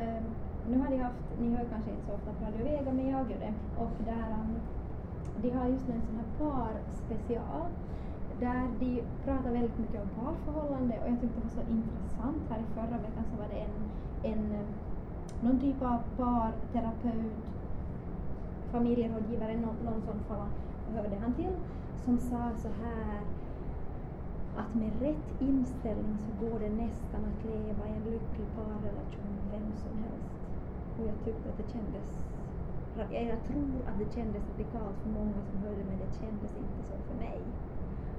Ehm, 0.01 0.25
nu 0.71 0.79
har 0.79 0.91
de 0.91 0.99
haft, 0.99 1.25
ni 1.41 1.49
hör 1.55 1.65
kanske 1.73 1.91
inte 1.91 2.07
så 2.07 2.13
ofta 2.13 2.31
på 2.33 2.45
Radio 2.45 2.65
Vega 2.65 2.93
men 2.93 3.09
jag 3.09 3.31
gör 3.31 3.41
det 3.47 3.55
och 3.83 3.97
där 4.05 4.29
um, 4.41 4.53
de 5.43 5.51
har 5.51 5.67
just 5.67 5.89
nu 5.89 5.95
en 5.95 6.07
sån 6.09 6.21
här 6.21 6.31
par-special 6.39 7.67
där 8.41 8.63
de 8.81 9.03
pratar 9.25 9.51
väldigt 9.51 9.79
mycket 9.79 10.03
om 10.03 10.09
parförhållande 10.21 10.95
och 11.03 11.09
jag 11.11 11.21
tyckte 11.21 11.41
det 11.41 11.45
var 11.45 11.65
så 11.65 11.71
intressant. 11.71 12.43
Här 12.51 12.59
i 12.59 12.75
förra 12.75 12.99
veckan 13.07 13.25
så 13.31 13.37
var 13.43 13.49
det 13.53 13.61
en, 13.67 13.77
en 14.33 14.45
um, 14.61 14.71
någon 15.41 15.61
typ 15.61 15.83
av 15.83 15.99
parterapeut, 16.17 17.33
familjerådgivare, 18.73 19.57
någon, 19.57 19.77
någon 19.85 20.03
sån 20.03 20.21
fall 20.29 20.49
hörde 20.95 21.17
han 21.23 21.35
till, 21.35 21.55
som 22.05 22.19
sa 22.19 22.51
så 22.57 22.69
här 22.83 23.21
att 24.57 24.75
med 24.75 24.93
rätt 25.01 25.41
inställning 25.41 26.19
så 26.27 26.47
går 26.47 26.59
det 26.61 26.71
nästan 26.71 27.23
att 27.25 27.45
leva 27.45 27.89
i 27.89 27.93
en 27.97 28.05
lycklig 28.05 28.49
parrelation 28.57 29.33
med 29.37 29.47
vem 29.55 29.73
som 29.85 29.95
helst. 30.05 30.33
Och 30.99 31.07
jag 31.09 31.17
tyckte 31.25 31.49
att 31.51 31.59
det 31.63 31.73
kändes, 31.73 32.09
jag 33.31 33.41
tror 33.49 33.75
att 33.89 33.99
det 33.99 34.15
kändes 34.15 34.43
radikalt 34.51 34.97
för 35.03 35.11
många 35.11 35.39
som 35.49 35.59
hörde 35.65 35.85
men 35.89 35.99
det 35.99 36.13
kändes 36.21 36.57
inte 36.57 36.83
så 36.89 36.95
för 37.09 37.15
mig. 37.27 37.41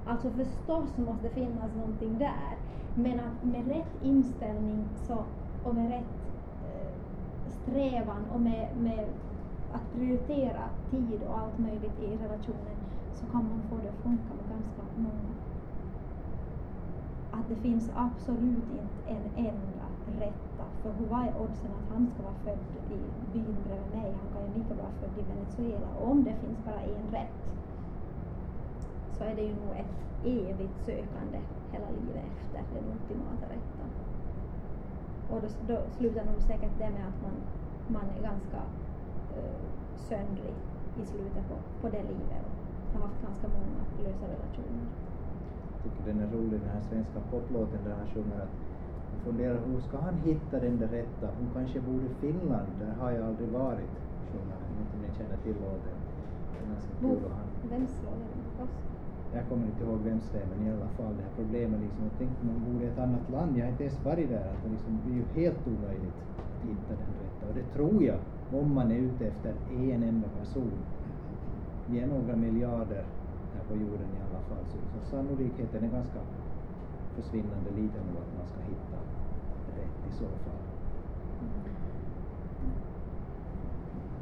Alltså 0.04 0.30
förstås 0.30 0.96
måste 0.96 1.28
det 1.28 1.34
finnas 1.34 1.74
någonting 1.74 2.18
där, 2.18 2.52
men 2.94 3.20
att 3.20 3.42
med 3.42 3.66
rätt 3.68 4.02
inställning 4.02 4.88
så, 5.06 5.24
och 5.62 5.74
med 5.74 5.90
rätt 5.90 6.14
eh, 6.62 6.94
strävan 7.62 8.24
och 8.34 8.40
med, 8.40 8.76
med 8.76 9.08
att 9.72 9.92
prioritera 9.92 10.70
tid 10.90 11.22
och 11.22 11.38
allt 11.38 11.58
möjligt 11.58 11.98
i 11.98 12.16
relationen 12.16 12.76
så 13.14 13.26
kan 13.26 13.48
man 13.48 13.62
få 13.70 13.76
det 13.76 13.88
att 13.88 14.02
funka. 14.02 14.34
Att 17.36 17.48
det 17.48 17.56
finns 17.56 17.90
absolut 17.94 18.68
inte 18.80 19.00
en 19.14 19.24
enda 19.36 19.86
rätta, 20.24 20.64
för 20.82 20.92
hur 20.98 21.06
var 21.06 21.26
oddsen 21.42 21.70
att 21.78 21.88
han 21.92 22.06
ska 22.10 22.22
vara 22.22 22.40
född 22.44 22.64
i 22.96 22.98
byn 23.32 23.56
bredvid 23.66 23.90
mig? 23.94 24.10
Han 24.20 24.28
kan 24.32 24.42
ju 24.46 24.58
lika 24.58 24.74
bra 24.74 24.84
vara 24.84 24.98
född 25.00 25.18
i 25.22 25.24
Venezuela. 25.32 25.88
Och 25.98 26.10
om 26.10 26.24
det 26.24 26.34
finns 26.42 26.64
bara 26.64 26.80
en 26.80 27.06
rätt 27.12 27.40
så 29.16 29.24
är 29.24 29.34
det 29.36 29.42
ju 29.42 29.54
nog 29.54 29.72
ett 29.82 29.96
evigt 30.24 30.78
sökande 30.86 31.38
hela 31.72 31.88
livet 31.98 32.24
efter 32.60 32.74
den 32.74 32.92
ultimata 32.92 33.44
rätten. 33.54 33.88
Och 35.30 35.40
då, 35.42 35.48
då 35.70 35.78
slutar 35.96 36.24
nog 36.24 36.42
säkert 36.42 36.78
det 36.78 36.90
med 36.90 37.06
att 37.10 37.20
man, 37.26 37.36
man 37.96 38.06
är 38.16 38.22
ganska 38.22 38.60
uh, 39.38 39.64
söndrig 40.08 40.54
i 41.02 41.06
slutet 41.06 41.48
på, 41.48 41.56
på 41.80 41.88
det 41.88 42.02
livet 42.02 42.44
och 42.94 43.00
har 43.00 43.08
haft 43.08 43.22
ganska 43.22 43.48
många 43.48 43.80
lösa 44.04 44.24
relationer. 44.24 44.86
Jag 45.84 45.92
tycker 45.92 46.12
den 46.12 46.22
är 46.22 46.32
rolig 46.32 46.60
den 46.60 46.70
här 46.70 46.82
svenska 46.90 47.20
poplåten 47.30 47.84
där 47.84 47.94
han 47.94 48.06
sjunger 48.06 48.38
att 48.40 48.54
han 49.10 49.20
funderar 49.24 49.66
hur 49.66 49.80
ska 49.80 49.98
han 49.98 50.18
hitta 50.18 50.60
den 50.60 50.78
där 50.78 50.88
rätta? 50.88 51.30
Hon 51.38 51.50
kanske 51.52 51.80
bor 51.80 52.02
i 52.04 52.08
Finland, 52.20 52.68
där 52.78 52.92
har 52.92 53.10
jag 53.10 53.26
aldrig 53.26 53.48
varit, 53.48 53.90
sjunger 54.32 54.56
han. 54.60 54.78
Inte 54.80 54.96
om 54.96 55.02
ni 55.02 55.14
känner 55.18 55.36
till 55.36 55.56
låten. 55.60 55.98
Den 56.52 56.64
är 56.64 56.74
ganska 56.74 56.92
kul 57.00 57.30
han 57.30 57.70
Vems 57.70 58.02
låt 58.02 58.14
är 58.14 58.64
det 58.64 58.68
jag 59.34 59.48
kommer 59.48 59.66
inte 59.66 59.84
ihåg 59.84 60.00
vems 60.00 60.30
det 60.32 60.38
är, 60.38 60.46
men 60.46 60.62
i 60.62 60.70
alla 60.70 60.88
fall 60.88 61.16
det 61.16 61.22
här 61.22 61.30
problemet 61.36 61.80
liksom, 61.80 62.04
jag 62.04 62.18
tänkte 62.18 62.46
man 62.46 62.64
bor 62.64 62.82
i 62.82 62.86
ett 62.86 62.98
annat 62.98 63.30
land, 63.30 63.58
jag 63.58 63.64
har 63.64 63.70
inte 63.70 63.84
ens 63.84 64.04
varit 64.04 64.28
där, 64.28 64.48
att 64.50 64.62
det 64.62 64.68
liksom 64.68 65.00
blir 65.00 65.14
ju 65.14 65.24
helt 65.34 65.66
omöjligt 65.66 66.14
att 66.58 66.68
hitta 66.68 66.92
den 66.96 67.14
rätta. 67.22 67.48
Och 67.48 67.54
det 67.54 67.72
tror 67.72 68.04
jag, 68.04 68.18
om 68.50 68.74
man 68.74 68.90
är 68.90 68.96
ute 68.96 69.26
efter 69.26 69.54
en 69.70 70.02
enda 70.02 70.28
person. 70.28 70.78
Vi 71.86 72.00
är 72.00 72.06
några 72.06 72.36
miljarder 72.36 73.04
här 73.56 73.64
på 73.68 73.74
jorden 73.76 74.08
i 74.18 74.20
alla 74.28 74.42
fall, 74.48 74.64
så, 74.72 74.78
så 74.92 75.10
sannolikheten 75.10 75.84
är 75.84 75.88
ganska 75.88 76.20
försvinnande 77.16 77.70
liten 77.70 78.02
nog 78.08 78.16
att 78.24 78.38
man 78.38 78.46
ska 78.52 78.60
hitta 78.72 78.98
rätt 79.78 79.98
i 80.10 80.12
så 80.18 80.24
fall. 80.44 80.64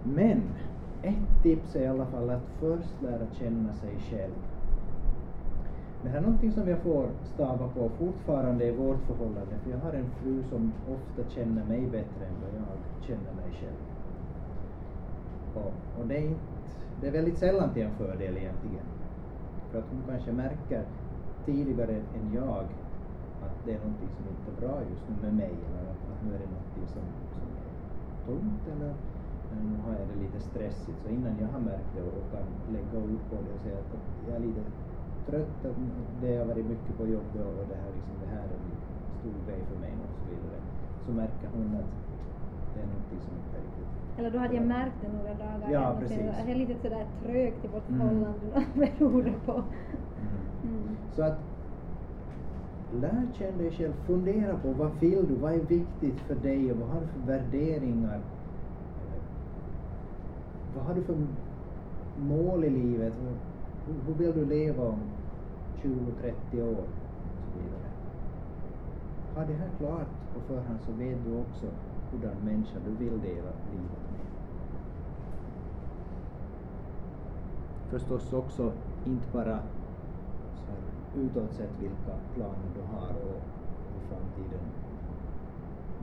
Men 0.02 0.42
ett 1.02 1.42
tips 1.42 1.76
är 1.76 1.82
i 1.82 1.86
alla 1.86 2.06
fall 2.06 2.30
att 2.30 2.48
först 2.60 3.02
lära 3.02 3.26
känna 3.38 3.74
sig 3.74 3.98
själv. 4.10 4.34
Det 6.02 6.08
här 6.08 6.18
är 6.18 6.22
någonting 6.22 6.52
som 6.52 6.68
jag 6.68 6.78
får 6.78 7.06
stava 7.34 7.68
på 7.68 7.88
fortfarande 7.98 8.66
i 8.66 8.76
vårt 8.76 9.02
förhållande, 9.06 9.58
för 9.64 9.70
jag 9.70 9.78
har 9.78 9.92
en 9.92 10.10
fru 10.22 10.42
som 10.50 10.72
ofta 10.88 11.30
känner 11.30 11.64
mig 11.64 11.80
bättre 11.80 12.26
än 12.26 12.34
vad 12.42 12.50
jag 12.60 13.06
känner 13.06 13.32
mig 13.42 13.52
själv. 13.60 13.82
Och, 15.54 16.00
och 16.00 16.06
det, 16.08 16.16
är 16.16 16.22
inte, 16.22 16.40
det 17.00 17.06
är 17.06 17.12
väldigt 17.12 17.38
sällan 17.38 17.74
till 17.74 17.82
en 17.82 17.90
fördel 17.90 18.36
egentligen. 18.36 18.86
För 19.72 19.78
att 19.78 19.90
hon 19.90 20.02
kanske 20.06 20.32
märker 20.32 20.84
tidigare 21.44 22.02
än 22.14 22.32
jag 22.32 22.66
att 23.40 23.64
det 23.64 23.72
är 23.72 23.78
någonting 23.78 24.08
som 24.16 24.28
inte 24.28 24.50
är 24.50 24.54
bra 24.54 24.82
just 24.90 25.08
nu 25.08 25.14
med 25.22 25.34
mig, 25.34 25.64
eller 25.64 25.90
att, 25.90 26.08
att 26.10 26.22
nu 26.22 26.34
är 26.34 26.38
det 26.38 26.46
någonting 26.46 26.86
som, 26.86 27.04
som 27.38 27.48
är 27.56 27.72
tomt 28.24 28.66
eller 28.66 28.94
nu 29.50 29.76
har 29.76 29.92
jag 29.98 30.08
det 30.08 30.14
lite 30.14 30.40
stressigt, 30.40 31.02
så 31.02 31.08
innan 31.08 31.38
jag 31.38 31.48
har 31.48 31.60
märkt 31.60 31.92
det 31.92 32.02
och 32.02 32.30
kan 32.30 32.46
lägga 32.66 32.98
ut 32.98 33.30
på 33.30 33.36
det 33.42 33.52
och 33.54 33.60
säga 33.60 33.78
att 33.78 33.94
jag 34.26 34.36
är 34.36 34.40
lite 34.40 34.64
trött, 35.26 35.64
att 35.64 35.76
det 36.20 36.36
har 36.36 36.46
varit 36.46 36.66
mycket 36.66 36.96
på 36.96 37.06
jobbet 37.06 37.42
och 37.42 37.66
det 37.68 37.74
här, 37.74 37.92
liksom, 37.92 38.14
det 38.20 38.26
här 38.26 38.48
är 38.48 38.54
en 38.54 38.72
stor 39.18 39.44
grej 39.46 39.64
för 39.64 39.76
mig 39.76 39.94
och 40.02 40.10
så 40.22 40.30
vidare, 40.30 40.60
så 41.06 41.12
märker 41.12 41.48
hon 41.48 41.74
att 41.74 41.90
det 42.74 42.80
är 42.80 42.86
någonting 42.86 43.20
som 43.20 43.34
inte 43.36 43.58
är 43.58 43.62
riktigt 43.62 43.81
eller 44.22 44.30
då 44.30 44.38
hade 44.38 44.54
jag 44.54 44.66
märkt 44.66 44.94
det 45.02 45.08
några 45.18 45.34
dagar 45.34 45.70
Ja, 45.72 45.96
precis. 46.00 46.16
sen, 46.18 46.46
det 46.46 46.52
är 46.52 46.56
lite 46.56 46.74
sådär 46.82 47.06
trögt 47.22 47.64
i 47.64 47.68
vårt 47.68 47.88
Mm. 47.88 48.00
förhållande, 48.00 48.38
vad 48.52 48.64
beror 48.98 49.22
det 49.22 49.32
på? 49.46 49.52
Mm. 49.52 49.64
Mm. 50.64 50.96
Så 51.12 51.22
att 51.22 51.38
lär 53.00 53.26
känna 53.38 53.56
dig 53.58 53.70
själv, 53.70 53.92
fundera 54.06 54.56
på 54.56 54.72
vad 54.72 54.90
vill 55.00 55.26
du, 55.28 55.34
vad 55.34 55.52
är 55.52 55.58
viktigt 55.58 56.20
för 56.20 56.34
dig 56.34 56.72
och 56.72 56.78
vad 56.78 56.88
har 56.88 57.00
du 57.00 57.06
för 57.06 57.20
värderingar? 57.26 58.20
Vad 60.76 60.84
har 60.84 60.94
du 60.94 61.02
för 61.02 61.16
mål 62.28 62.64
i 62.64 62.70
livet? 62.70 63.12
Hur, 64.06 64.14
vill 64.14 64.32
du 64.32 64.44
leva 64.44 64.84
om 64.88 64.98
20-30 65.82 66.62
år? 66.62 66.68
Och 66.68 67.52
så 67.52 67.58
vidare. 67.58 67.88
Ha 69.34 69.44
det 69.44 69.54
här 69.54 69.68
klart 69.78 70.08
på 70.34 70.40
förhand 70.40 70.78
så 70.86 70.92
vet 70.92 71.24
du 71.24 71.36
också 71.40 71.66
hurdan 72.12 72.36
människa 72.44 72.78
du 72.86 72.90
vill 73.04 73.20
dela 73.20 73.52
livet 73.72 74.02
med. 74.12 74.26
Förstås 77.92 78.32
också 78.32 78.72
inte 79.06 79.26
bara 79.32 79.58
så 80.54 80.72
här, 80.72 80.80
utåt 81.16 81.52
sett 81.52 81.70
vilka 81.80 82.12
planer 82.34 82.68
du 82.74 82.80
har 82.96 83.08
och 83.08 83.40
hur 83.92 84.08
framtiden, 84.08 84.60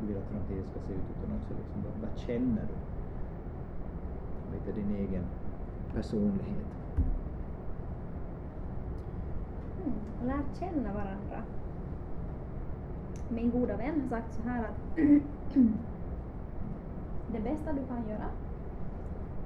du 0.01 0.07
vill 0.07 0.17
att 0.17 0.23
framtiden 0.23 0.63
ska 0.63 0.79
se 0.79 0.93
ut 0.93 1.03
utan 1.17 1.35
också 1.37 1.53
liksom, 1.53 1.83
vad, 1.83 2.09
vad 2.09 2.19
känner 2.19 2.61
du? 2.61 2.75
Lite 4.53 4.71
din 4.81 4.95
egen 4.95 5.23
personlighet. 5.93 6.67
Mm. 9.85 9.93
Och 10.21 10.27
lärt 10.27 10.59
känna 10.59 10.93
varandra. 10.93 11.43
Min 13.29 13.51
goda 13.51 13.77
vän 13.77 14.01
har 14.01 14.09
sagt 14.09 14.33
så 14.35 14.41
här 14.41 14.63
att 14.63 14.95
det 17.31 17.39
bästa 17.39 17.73
du 17.73 17.85
kan 17.87 18.09
göra 18.09 18.29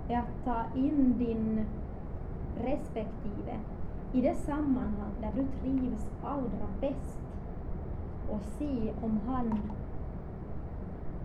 är 0.08 0.18
att 0.18 0.46
ta 0.46 0.64
in 0.76 1.16
din 1.18 1.66
respektive 2.58 3.60
i 4.14 4.22
det 4.22 4.36
sammanhang 4.36 5.14
där 5.22 5.32
du 5.36 5.45
trivs 5.62 6.06
allra 6.24 6.68
bäst 6.82 7.20
och 8.30 8.41
se 8.41 8.93
om 9.01 9.20
han 9.28 9.60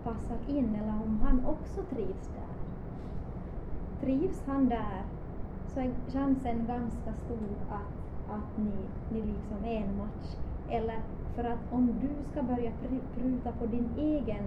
passar 0.03 0.37
in 0.47 0.75
eller 0.75 0.93
om 1.05 1.19
han 1.23 1.45
också 1.45 1.81
trivs 1.95 2.29
där. 2.35 2.55
Trivs 4.01 4.43
han 4.45 4.69
där 4.69 5.03
så 5.73 5.79
är 5.79 5.93
chansen 6.13 6.65
ganska 6.67 7.13
stor 7.13 7.49
att, 7.69 8.35
att 8.35 8.57
ni, 8.57 8.71
ni 9.09 9.21
liksom 9.21 9.63
är 9.63 9.75
en 9.83 9.97
match. 9.97 10.35
Eller 10.69 10.99
för 11.35 11.43
att 11.43 11.73
om 11.73 11.93
du 12.01 12.31
ska 12.31 12.43
börja 12.43 12.71
pr- 12.71 13.15
pruta 13.15 13.51
på 13.51 13.65
din 13.65 13.89
egen 13.97 14.43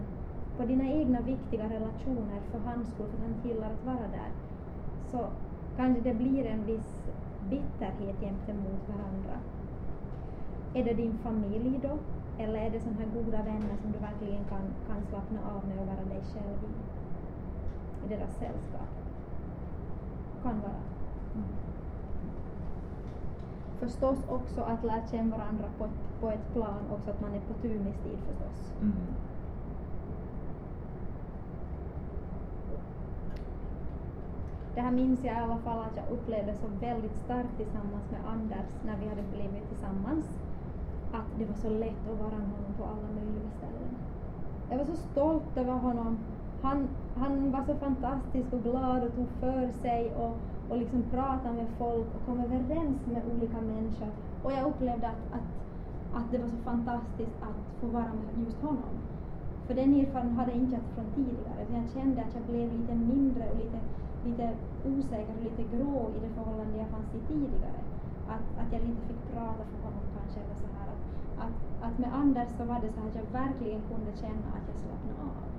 på 0.57 0.62
dina 0.62 0.85
egna 0.85 1.20
viktiga 1.20 1.64
relationer 1.64 2.41
för 2.51 2.59
hans 2.59 2.89
skull, 2.89 3.07
för 3.07 3.16
att 3.16 3.22
han 3.22 3.51
gillar 3.51 3.70
att 3.72 3.85
vara 3.85 4.09
där, 4.12 4.30
så 5.11 5.28
kanske 5.77 6.01
det 6.03 6.14
blir 6.14 6.47
en 6.47 6.66
viss 6.66 7.03
bitterhet 7.51 8.20
gentemot 8.20 8.89
varandra. 8.89 9.37
Är 10.75 10.85
det 10.85 10.95
din 10.95 11.18
familj 11.18 11.81
då? 11.83 11.99
Eller 12.39 12.59
är 12.59 12.70
det 12.70 12.81
sådana 12.81 12.99
här 12.99 13.09
goda 13.14 13.43
vänner 13.43 13.77
som 13.83 13.93
du 13.93 13.99
verkligen 13.99 14.45
kan, 14.45 14.62
kan 14.87 15.07
slappna 15.11 15.41
av 15.55 15.68
med 15.68 15.79
och 15.81 15.87
vara 15.87 16.05
dig 16.05 16.23
själv 16.35 16.59
i? 16.64 16.73
I 18.07 18.09
deras 18.09 18.35
sällskap. 18.35 18.93
Kan 20.43 20.61
vara. 20.61 20.83
Mm. 21.35 21.49
Förstås 23.81 24.18
också 24.29 24.61
att 24.61 24.85
lära 24.85 25.07
känna 25.11 25.37
varandra 25.37 25.64
på 25.79 25.85
ett, 25.85 26.20
på 26.20 26.31
ett 26.31 26.53
plan 26.53 26.81
också 26.93 27.11
att 27.11 27.20
man 27.20 27.35
är 27.35 27.41
på 27.41 27.55
turmistid 27.55 28.18
förstås. 28.29 28.73
Mm. 28.81 28.93
Det 34.75 34.81
här 34.81 34.91
minns 34.91 35.25
jag 35.25 35.35
i 35.37 35.39
alla 35.39 35.59
fall 35.59 35.79
att 35.79 35.97
jag 35.97 36.09
upplevde 36.16 36.55
så 36.55 36.66
väldigt 36.81 37.16
starkt 37.25 37.57
tillsammans 37.57 38.07
med 38.11 38.20
Anders 38.35 38.70
när 38.87 38.97
vi 39.01 39.09
hade 39.09 39.23
blivit 39.23 39.68
tillsammans. 39.68 40.27
Att 41.12 41.39
det 41.39 41.45
var 41.45 41.55
så 41.55 41.70
lätt 41.70 42.09
att 42.11 42.18
vara 42.18 42.39
med 42.39 42.53
honom 42.57 42.75
på 42.79 42.85
alla 42.85 43.09
möjliga 43.18 43.51
ställen. 43.59 43.93
Jag 44.70 44.79
var 44.79 44.85
så 44.85 44.97
stolt 44.97 45.57
över 45.57 45.73
honom. 45.73 46.18
Han, 46.62 46.89
han 47.14 47.51
var 47.51 47.64
så 47.64 47.75
fantastisk 47.75 48.53
och 48.53 48.62
glad 48.62 49.05
och 49.05 49.14
tog 49.14 49.29
för 49.41 49.73
sig 49.83 50.14
och, 50.14 50.37
och 50.70 50.79
liksom 50.79 51.03
pratade 51.03 51.55
med 51.55 51.66
folk 51.79 52.07
och 52.14 52.27
kom 52.27 52.41
överens 52.41 53.07
med 53.07 53.23
olika 53.33 53.61
människor. 53.61 54.11
Och 54.43 54.53
jag 54.53 54.66
upplevde 54.66 55.07
att, 55.09 55.25
att, 55.37 55.49
att 56.18 56.31
det 56.31 56.39
var 56.39 56.49
så 56.49 56.57
fantastiskt 56.64 57.39
att 57.41 57.81
få 57.81 57.87
vara 57.87 58.12
med 58.20 58.45
just 58.45 58.62
honom. 58.62 58.95
För 59.66 59.75
den 59.75 59.95
erfarenheten 59.95 60.37
hade 60.37 60.51
jag 60.51 60.61
inte 60.61 60.77
haft 60.77 60.95
från 60.95 61.11
tidigare. 61.14 61.66
Jag 61.73 61.91
kände 61.95 62.20
att 62.23 62.35
jag 62.35 62.45
blev 62.45 62.73
lite 62.73 62.95
mindre 62.95 63.51
och 63.51 63.57
lite, 63.57 63.79
lite 64.25 64.47
osäker 64.85 65.35
och 65.37 65.45
lite 65.49 65.77
grå 65.77 66.11
i 66.16 66.18
det 66.25 66.33
förhållande 66.37 66.79
jag 66.79 66.89
fanns 66.89 67.14
i 67.14 67.20
tidigare. 67.33 67.81
Att, 68.29 68.47
att 68.61 68.73
jag 68.73 68.83
lite 68.83 69.03
fick 69.09 69.23
prata 69.35 69.62
för 69.70 69.79
honom 69.87 70.05
kanske 70.16 70.41
eller 70.41 70.59
så 70.64 70.68
här. 70.77 70.89
Att, 70.95 71.03
att, 71.45 71.57
att 71.87 71.99
med 71.99 72.14
Anders 72.14 72.49
så 72.59 72.64
var 72.64 72.81
det 72.81 72.93
så 72.93 73.01
att 73.01 73.16
jag 73.20 73.41
verkligen 73.41 73.83
kunde 73.91 74.12
känna 74.20 74.49
att 74.57 74.66
jag 74.70 74.79
slappnade 74.83 75.23
av. 75.23 75.53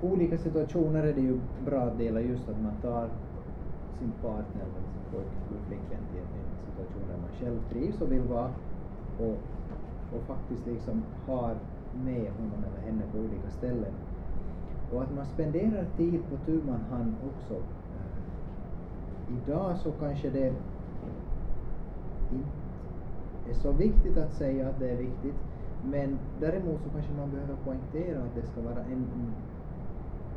På 0.00 0.06
olika 0.10 0.38
situationer 0.38 1.02
är 1.02 1.12
det 1.12 1.20
ju 1.20 1.40
bra 1.64 1.80
att 1.80 1.98
dela 1.98 2.20
just 2.20 2.48
att 2.48 2.60
man 2.62 2.76
tar 2.82 3.08
sin 3.98 4.12
partner 4.22 4.62
eller 4.62 4.82
sin 4.92 5.04
pojke 5.10 5.36
eller 5.48 5.60
flickvän 5.66 6.04
till 6.10 6.20
en, 6.20 6.53
situationer 6.74 7.06
där 7.08 7.20
man 7.20 7.30
själv 7.40 7.60
trivs 7.70 8.00
och 8.00 8.12
vill 8.12 8.22
vara 8.22 8.50
och, 9.18 9.36
och 10.14 10.22
faktiskt 10.26 10.66
liksom 10.66 11.02
har 11.26 11.56
med 12.04 12.32
honom 12.32 12.64
eller 12.66 12.86
henne 12.86 13.02
på 13.12 13.18
olika 13.18 13.50
ställen. 13.50 13.92
Och 14.92 15.02
att 15.02 15.14
man 15.14 15.26
spenderar 15.26 15.86
tid 15.96 16.20
på 16.30 16.36
tu 16.46 16.60
man 16.66 16.80
hand 16.90 17.14
också. 17.26 17.54
Eh, 17.54 18.16
idag 19.36 19.78
så 19.78 19.92
kanske 19.92 20.30
det 20.30 20.52
inte 22.32 22.48
är 23.50 23.54
så 23.54 23.72
viktigt 23.72 24.16
att 24.16 24.32
säga 24.32 24.68
att 24.68 24.78
det 24.78 24.90
är 24.90 24.96
viktigt, 24.96 25.34
men 25.84 26.18
däremot 26.40 26.82
så 26.82 26.90
kanske 26.90 27.12
man 27.12 27.30
behöver 27.30 27.56
poängtera 27.64 28.22
att 28.22 28.34
det 28.34 28.46
ska 28.46 28.60
vara 28.60 28.84
en 28.84 29.06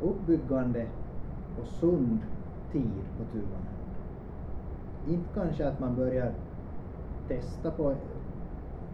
uppbyggande 0.02 0.86
och 1.60 1.66
sund 1.66 2.18
tid 2.72 2.92
på 3.18 3.24
tu 3.32 3.38
man 3.38 3.52
hand. 3.52 3.77
Inte 5.04 5.32
kanske 5.34 5.68
att 5.68 5.80
man 5.80 5.96
börjar 5.96 6.34
testa 7.26 7.70
på 7.70 7.96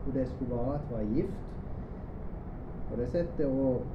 hur 0.04 0.12
det 0.12 0.26
skulle 0.26 0.50
vara 0.50 0.76
att 0.76 0.90
vara 0.90 1.02
gift 1.02 1.40
på 2.88 2.96
det 2.96 3.06
sättet 3.06 3.46
och 3.46 3.86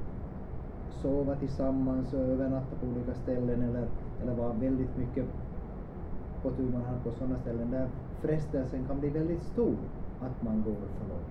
sova 0.88 1.36
tillsammans 1.36 2.12
och 2.12 2.20
övernatta 2.20 2.76
på 2.76 2.86
olika 2.86 3.14
ställen 3.14 3.62
eller, 3.62 3.88
eller 4.18 4.34
vara 4.34 4.52
väldigt 4.52 4.96
mycket 4.96 5.26
på 6.42 6.50
tu 6.50 6.70
man 6.70 6.84
hand 6.84 7.02
på 7.02 7.12
sådana 7.12 7.38
ställen 7.40 7.70
där 7.70 7.90
frestelsen 8.20 8.86
kan 8.86 9.00
bli 9.00 9.10
väldigt 9.10 9.42
stor 9.42 9.78
att 10.18 10.42
man 10.42 10.62
går 10.62 10.88
för 10.98 11.06
långt. 11.08 11.24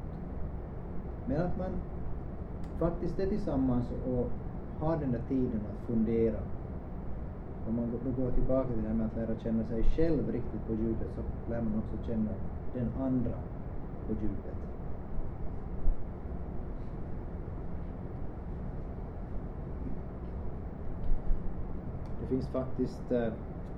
Men 1.26 1.42
att 1.42 1.58
man 1.58 1.82
faktiskt 2.78 3.20
är 3.20 3.28
tillsammans 3.28 3.92
och 3.92 4.32
har 4.78 4.98
den 4.98 5.12
där 5.12 5.24
tiden 5.28 5.66
att 5.66 5.80
fundera. 5.88 6.40
Om 7.70 7.76
man 7.76 7.92
då 7.92 8.22
går 8.24 8.32
tillbaka 8.32 8.68
till 8.68 8.82
det 8.82 8.88
här 8.88 8.96
med 8.96 9.06
att 9.06 9.16
lära 9.16 9.40
känna 9.40 9.64
sig 9.64 9.84
själv 9.84 10.32
riktigt 10.32 10.68
på 10.68 10.74
djupet 10.74 11.08
så 11.16 11.22
lär 11.52 11.62
man 11.62 11.74
också 11.84 12.08
känna 12.08 12.32
den 12.74 12.88
andra 13.06 13.32
på 14.08 14.14
djupet. 14.14 14.56
Det 22.22 22.28
finns 22.28 22.48
faktiskt 22.48 23.12
äh, 23.12 23.34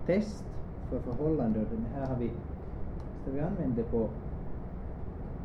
test 0.06 0.44
för 0.90 1.00
förhållande 1.00 1.60
och 1.60 1.66
den 1.72 1.86
här 1.96 2.08
har 2.08 2.16
vi, 2.16 2.32
så 3.26 3.32
vi 3.32 3.40
använder 3.40 3.84
på, 3.84 4.10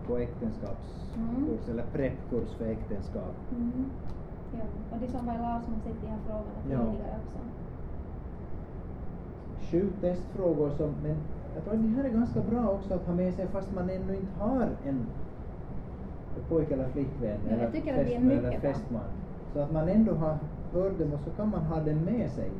på 0.07 0.19
äktenskapskurs 0.19 0.97
Mm. 1.17 1.59
eller 1.71 1.83
preppkurs 1.93 2.49
för 2.59 2.65
äktenskap. 2.65 3.35
Mm. 3.51 3.91
Ja. 4.53 4.61
Och 4.91 4.99
det 5.01 5.09
som 5.11 5.27
var 5.27 5.35
Lars 5.35 5.65
som 5.65 5.75
sett 5.75 6.01
de 6.03 6.07
här 6.09 6.19
frågorna 6.27 6.61
Ja. 6.71 6.93
tidigare 6.93 7.19
också. 7.27 7.39
Sju 9.61 9.93
testfrågor 10.01 10.71
som, 10.71 10.95
men 11.03 11.17
jag 11.55 11.65
tror 11.65 11.75
att 11.75 11.83
det 11.83 11.89
här 11.89 12.05
är 12.05 12.09
ganska 12.09 12.41
bra 12.41 12.71
också 12.71 12.95
att 12.95 13.07
ha 13.07 13.15
med 13.15 13.35
sig 13.35 13.49
fast 13.49 13.73
man 13.73 13.91
ännu 13.91 14.17
inte 14.17 14.33
har 14.39 14.77
en 14.85 15.07
pojke 16.49 16.75
eller 16.75 16.89
flickvän 16.89 17.41
Ja, 17.45 17.57
jag 17.57 17.75
eller 17.77 18.05
fästmö 18.05 18.33
eller 18.35 18.61
fästman. 18.61 19.11
Så 19.53 19.59
att 19.59 19.73
man 19.73 19.89
ändå 19.89 20.15
har 20.15 20.39
hört 20.73 20.99
dem 20.99 21.13
och 21.13 21.21
så 21.21 21.31
kan 21.31 21.51
man 21.51 21.63
ha 21.63 21.81
den 21.81 22.05
med 22.05 22.31
sig. 22.31 22.53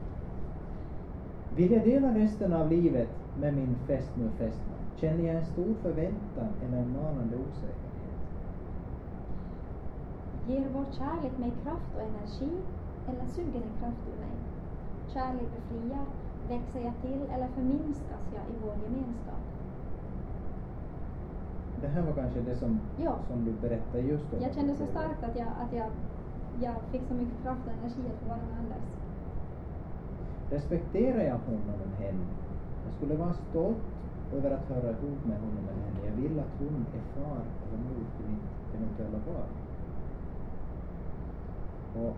Vill 1.57 1.73
jag 1.73 1.85
dela 1.85 2.15
resten 2.15 2.53
av 2.53 2.71
livet 2.71 3.09
med 3.35 3.55
min 3.55 3.77
fästmö 3.87 4.31
fästman? 4.39 4.79
Känner 4.95 5.25
jag 5.25 5.37
en 5.37 5.47
stor 5.47 5.75
förväntan 5.83 6.49
eller 6.63 6.77
en 6.79 6.93
manande 6.93 7.37
osäkerhet? 7.37 8.17
Ger 10.47 10.69
vår 10.73 10.85
kärlek 10.93 11.39
mig 11.39 11.53
kraft 11.63 11.95
och 11.95 12.03
energi 12.03 12.65
eller 13.07 13.27
suger 13.27 13.61
den 13.61 13.79
kraft 13.79 13.99
ur 14.07 14.21
mig? 14.21 14.37
Kärlek 15.07 15.49
befriar, 15.57 16.07
växer 16.49 16.81
jag 16.89 16.95
till 17.03 17.23
eller 17.35 17.49
förminskas 17.49 18.25
jag 18.37 18.45
i 18.53 18.57
vår 18.65 18.75
gemenskap? 18.85 19.43
Det 21.81 21.89
här 21.89 22.03
var 22.03 22.13
kanske 22.13 22.41
det 22.41 22.57
som, 22.57 22.81
Ja. 22.97 23.15
som 23.29 23.45
du 23.45 23.53
berättade 23.53 24.03
just 24.03 24.33
om. 24.35 24.43
Jag 24.43 24.55
kände 24.55 24.75
så 24.75 24.87
starkt 24.87 25.25
att 25.25 25.37
jag, 25.37 25.49
att 25.63 25.73
jag, 25.73 25.89
jag 26.61 26.75
fick 26.93 27.03
så 27.09 27.15
mycket 27.15 27.43
kraft 27.43 27.61
och 27.67 27.73
energi 27.73 28.03
att 28.13 28.19
få 28.23 28.29
vara 28.29 28.39
med 28.39 28.59
Anders. 28.61 28.85
Respekterar 30.51 31.23
jag 31.23 31.39
honom 31.47 31.69
eller 31.75 32.07
henne? 32.07 32.25
Jag 32.85 32.93
skulle 32.97 33.15
vara 33.17 33.35
stolt 33.51 33.85
över 34.37 34.51
att 34.51 34.69
höra 34.69 34.91
ihop 34.91 35.25
med 35.25 35.39
honom 35.41 35.65
eller 35.71 35.83
henne. 35.87 36.01
Jag 36.09 36.13
vill 36.23 36.39
att 36.41 36.55
hon 36.59 36.87
är 36.99 37.05
far 37.15 37.43
eller 37.65 37.79
mor 37.89 38.05
till 38.17 38.29
mitt 38.31 38.75
eventuella 38.77 39.19
barn. 39.27 39.53
Och 42.07 42.17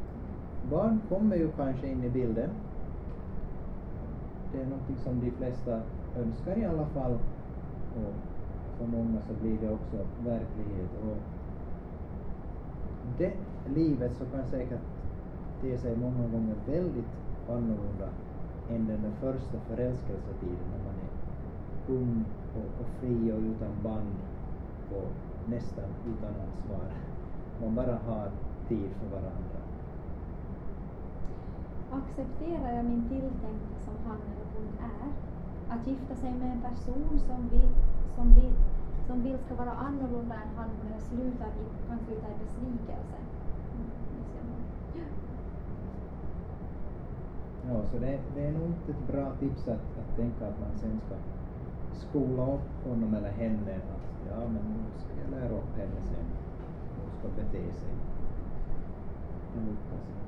barn 0.71 1.01
kommer 1.09 1.37
ju 1.37 1.49
kanske 1.53 1.87
in 1.89 2.05
i 2.05 2.11
bilden. 2.11 2.51
Det 4.53 4.61
är 4.61 4.67
någonting 4.67 4.97
som 5.05 5.21
de 5.21 5.31
flesta 5.31 5.81
önskar 6.17 6.59
i 6.59 6.65
alla 6.65 6.87
fall. 6.87 7.13
Och 7.97 8.15
för 8.79 8.87
många 8.87 9.21
så 9.29 9.35
blir 9.43 9.59
det 9.61 9.71
också 9.71 9.97
verklighet. 10.25 10.91
Och 11.05 11.17
det 13.19 13.33
livet 13.69 14.17
så 14.19 14.25
kan 14.25 14.47
säkert 14.51 14.81
te 15.61 15.79
sig 15.79 15.97
många 15.97 16.29
gånger 16.29 16.57
väldigt 16.67 17.13
annorlunda 17.49 18.09
än 18.71 18.87
den 18.87 19.03
där 19.03 19.13
första 19.21 19.59
förälskelsetiden 19.69 20.67
när 20.73 20.83
man 20.85 20.95
är 21.07 21.13
ung 22.01 22.25
och, 22.55 22.81
och 22.81 22.89
fri 23.01 23.33
och 23.33 23.39
utan 23.39 23.83
band 23.83 24.17
och 24.91 25.11
nästan 25.51 25.91
utan 26.07 26.29
ansvar. 26.29 26.87
Man 27.61 27.75
bara 27.75 27.99
har 28.07 28.31
tid 28.69 28.91
för 29.01 29.09
varandra. 29.17 29.59
Accepterar 31.93 32.77
jag 32.77 32.85
min 32.85 33.09
tilltänkta 33.09 33.85
som 33.85 33.95
han 34.09 34.38
relation 34.59 34.79
är? 34.81 35.09
Att 35.75 35.87
gifta 35.87 36.15
sig 36.15 36.33
med 36.35 36.53
en 36.53 36.61
person 36.61 37.21
som 37.27 37.49
vi, 37.53 37.61
som 38.17 38.35
vi, 38.35 38.53
som 39.07 39.23
vill 39.23 39.39
ska 39.39 39.55
vara 39.55 39.73
annorlunda 39.73 40.35
än 40.35 40.57
han 40.57 40.71
eller 40.87 41.01
slutar 41.01 41.49
i, 41.49 41.89
kan 41.89 41.99
sluta 41.99 42.27
i 42.29 42.39
besvikelse. 42.45 43.19
Ja, 47.69 47.83
så 47.93 47.99
det, 47.99 48.19
det 48.35 48.47
är 48.47 48.53
nog 48.53 48.67
inte 48.67 48.91
ett 48.91 49.07
bra 49.13 49.33
tips 49.41 49.69
att, 49.69 49.99
att 49.99 50.17
tänka 50.17 50.49
att 50.49 50.61
man 50.61 50.71
sen 50.81 51.01
ska 51.07 51.15
skola 52.09 52.55
upp 52.55 52.89
honom 52.89 53.15
eller 53.15 53.31
henne. 53.31 53.75
Att 53.77 54.31
ja, 54.31 54.41
men 54.41 54.63
nu 54.73 54.85
ska 54.99 55.21
jag 55.23 55.31
lära 55.41 55.59
upp 55.59 55.77
henne 55.77 56.01
sen 56.05 56.27
hur 56.95 57.03
hon 57.03 57.11
ska 57.19 57.29
bete 57.43 57.75
sig. 57.75 57.93
på. 59.91 60.28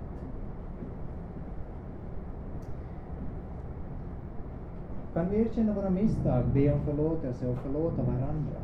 Kan 5.15 5.31
vi 5.31 5.37
erkänna 5.41 5.73
våra 5.73 5.91
misstag, 5.91 6.45
be 6.55 6.73
om 6.73 6.81
förlåtelse 6.85 7.49
och 7.49 7.59
förlåta 7.59 8.03
varandra? 8.03 8.61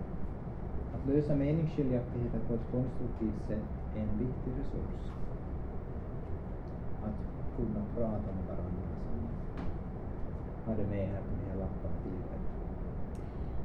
Att 0.92 1.06
lösa 1.06 1.34
meningsskiljaktigheter 1.34 2.40
på 2.48 2.54
ett 2.54 2.70
konstruktivt 2.70 3.46
sätt 3.46 3.64
är 3.96 4.02
en 4.02 4.18
viktig 4.18 4.50
resurs. 4.60 5.02
Att 7.02 7.18
kunna 7.56 7.82
prata 7.94 8.32
med 8.36 8.46
varandra. 8.46 8.86
Som 9.04 9.16
jag 10.66 10.72
hade 10.72 10.86
med 10.90 11.08
här 11.08 11.20
på 11.20 11.32
de 11.40 11.50
här 11.50 11.58
lapparna 11.58 11.96
tidigare. 12.04 12.38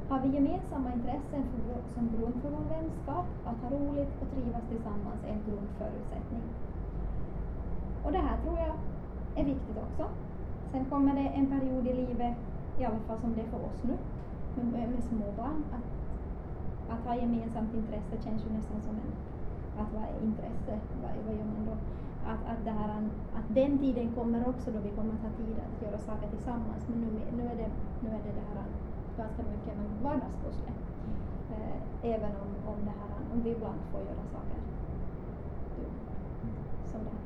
Har 0.08 0.20
vi 0.20 0.34
gemensamma 0.34 0.92
intressen 0.92 1.42
för, 1.52 1.94
som 1.94 2.04
grund 2.14 2.42
för 2.42 2.50
vår 2.50 2.66
vänskap? 2.76 3.26
Att 3.44 3.58
ha 3.62 3.70
roligt 3.78 4.12
och 4.22 4.30
trivas 4.34 4.64
tillsammans 4.68 5.20
är 5.26 5.32
en 5.36 5.42
grundförutsättning. 5.46 6.42
Och 8.04 8.12
det 8.12 8.18
här 8.18 8.36
tror 8.42 8.58
jag 8.58 8.74
är 9.40 9.44
viktigt 9.44 9.76
också. 9.76 10.04
Sen 10.72 10.84
kommer 10.84 11.14
det 11.14 11.28
en 11.28 11.46
period 11.46 11.86
i 11.86 11.94
livet, 12.06 12.36
i 12.82 12.84
alla 12.84 13.02
fall 13.06 13.18
som 13.20 13.34
det 13.34 13.40
är 13.46 13.50
för 13.54 13.62
oss 13.68 13.80
nu, 13.88 13.96
med, 14.72 14.88
med, 14.94 15.04
småbarn, 15.10 15.64
att, 15.76 15.88
att 16.92 17.04
ha 17.06 17.14
gemensamt 17.14 17.74
intresse 17.74 18.14
känns 18.24 18.44
ju 18.46 18.50
nästan 18.58 18.80
som 18.86 18.94
en, 19.04 19.12
att 19.80 19.90
vad 19.94 20.02
är 20.02 20.14
intresse? 20.28 20.72
Vad, 21.02 21.10
vad 21.26 21.34
gör 21.38 21.48
man 21.54 21.64
då? 21.70 21.76
Att, 22.32 22.42
att, 22.52 22.64
det 22.64 22.70
här, 22.70 22.90
att 23.38 23.48
den 23.60 23.78
tiden 23.78 24.08
kommer 24.18 24.48
också 24.48 24.70
då 24.70 24.78
vi 24.78 24.90
kommer 24.98 25.12
att 25.14 25.26
ha 25.26 25.32
tid 25.40 25.56
att 25.66 25.82
göra 25.84 25.98
saker 25.98 26.28
tillsammans. 26.28 26.82
Men 26.88 26.98
nu, 27.00 27.08
nu, 27.36 27.42
är, 27.52 27.56
det, 27.62 27.70
nu 28.02 28.08
är 28.08 28.22
det 28.26 28.34
det 28.40 28.46
här 28.50 28.66
ganska 29.16 29.42
mycket 29.52 29.74
vardagspusslet. 30.02 30.78
Eh, 31.54 32.10
även 32.12 32.32
om, 32.42 32.50
om, 32.72 32.78
det 32.88 32.94
här, 33.00 33.14
om 33.32 33.42
vi 33.44 33.50
ibland 33.50 33.80
får 33.90 34.00
göra 34.00 34.24
saker 34.34 34.60
du, 35.76 35.84
som 36.90 37.00
det 37.04 37.10
här. 37.10 37.22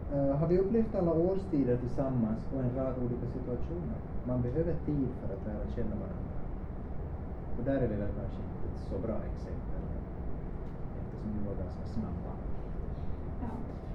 Eh, 0.00 0.01
Eh, 0.14 0.36
har 0.36 0.46
vi 0.46 0.58
upplevt 0.58 0.94
alla 0.94 1.12
årstider 1.12 1.76
tillsammans 1.76 2.40
och 2.54 2.60
en 2.60 2.74
rad 2.76 2.94
olika 3.04 3.26
situationer? 3.26 3.98
Man 4.24 4.42
behöver 4.42 4.74
tid 4.86 5.08
för 5.20 5.34
att 5.34 5.46
lära 5.46 5.64
känna 5.76 5.96
varandra. 6.04 6.38
Och 7.58 7.64
där 7.64 7.76
är 7.76 7.88
vi 7.88 7.96
väl 7.96 8.12
kanske 8.20 8.40
inte 8.48 8.64
ett 8.68 8.80
så 8.90 8.98
bra 9.06 9.16
exempel 9.32 9.82
eftersom 11.00 11.28
vi 11.34 11.48
var 11.48 11.54
ganska 11.64 11.84
snabba. 11.94 12.32
Ja. 13.42 13.52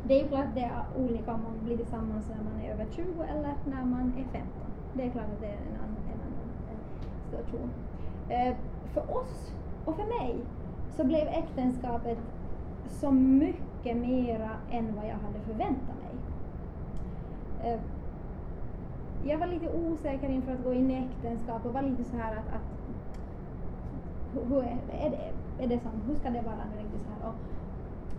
Det 0.07 0.13
är 0.19 0.23
ju 0.23 0.27
klart 0.27 0.49
det 0.55 0.61
är 0.61 0.83
olika 0.97 1.33
om 1.33 1.41
man 1.43 1.65
blir 1.65 1.77
tillsammans 1.77 2.25
när 2.29 2.43
man 2.49 2.61
är 2.61 2.73
över 2.73 2.85
20 2.91 3.23
eller 3.23 3.53
när 3.65 3.85
man 3.85 4.13
är 4.17 4.23
15. 4.23 4.41
Det 4.93 5.03
är 5.03 5.09
klart 5.09 5.29
att 5.33 5.41
det 5.41 5.47
är 5.47 5.61
en 5.69 5.77
annan, 5.83 6.03
en 6.13 6.21
annan 6.27 6.49
eh, 6.71 6.79
situation. 7.23 7.69
Eh, 8.29 8.55
för 8.93 9.17
oss 9.17 9.53
och 9.85 9.95
för 9.95 10.05
mig 10.05 10.35
så 10.95 11.03
blev 11.03 11.27
äktenskapet 11.27 12.17
så 12.87 13.11
mycket 13.11 13.97
mera 13.97 14.49
än 14.71 14.95
vad 14.95 15.05
jag 15.05 15.19
hade 15.25 15.39
förväntat 15.45 15.97
mig. 16.03 16.06
Eh, 17.63 17.79
jag 19.23 19.37
var 19.37 19.47
lite 19.47 19.69
osäker 19.69 20.29
inför 20.29 20.51
att 20.51 20.63
gå 20.63 20.73
in 20.73 20.91
i 20.91 20.93
äktenskap 20.93 21.65
och 21.65 21.73
var 21.73 21.81
lite 21.81 22.03
så 22.03 22.17
här 22.17 22.31
att, 22.31 22.55
att 22.55 22.77
hur 24.33 24.63
är, 24.63 25.09
det, 25.09 25.63
är 25.63 25.67
det 25.67 25.79
som, 25.79 25.91
hur 26.07 26.15
ska 26.15 26.29
det 26.29 26.41
vara 26.41 26.63
riktigt 26.77 27.01
så 27.05 27.25
här? 27.25 27.29
Och, 27.29 27.35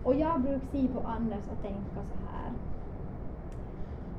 och 0.08 0.14
jag 0.14 0.40
brukar 0.40 0.66
se 0.66 0.88
på 0.88 1.00
Anders 1.00 1.48
och 1.52 1.62
tänka 1.62 1.94
så 1.94 2.18
här 2.32 2.52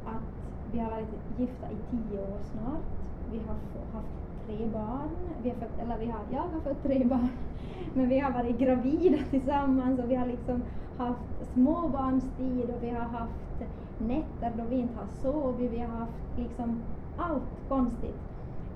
att 0.05 0.23
vi 0.71 0.79
har 0.79 0.91
varit 0.91 1.07
gifta 1.37 1.67
i 1.71 1.77
tio 1.91 2.21
år 2.21 2.39
snart. 2.51 2.83
Vi 3.31 3.37
har 3.37 3.55
haft 3.93 4.07
tre 4.47 4.67
barn, 4.73 5.09
vi 5.43 5.49
har 5.49 5.55
fött, 5.55 5.79
eller 5.81 5.97
vi 5.97 6.05
har, 6.05 6.21
jag 6.31 6.41
har 6.41 6.59
fött 6.59 6.83
tre 6.83 7.05
barn, 7.05 7.29
men 7.93 8.09
vi 8.09 8.19
har 8.19 8.31
varit 8.31 8.59
gravida 8.59 9.17
tillsammans 9.29 9.99
och 9.99 10.11
vi 10.11 10.15
har 10.15 10.25
liksom 10.25 10.63
haft 10.97 11.53
småbarnstid 11.53 12.69
och 12.69 12.83
vi 12.83 12.89
har 12.89 13.05
haft 13.05 13.48
nätter 13.99 14.51
då 14.57 14.63
vi 14.69 14.75
inte 14.75 14.99
har 14.99 15.07
sovit, 15.21 15.71
vi 15.71 15.79
har 15.79 15.87
haft 15.87 16.37
liksom 16.37 16.81
allt 17.17 17.69
konstigt. 17.69 18.19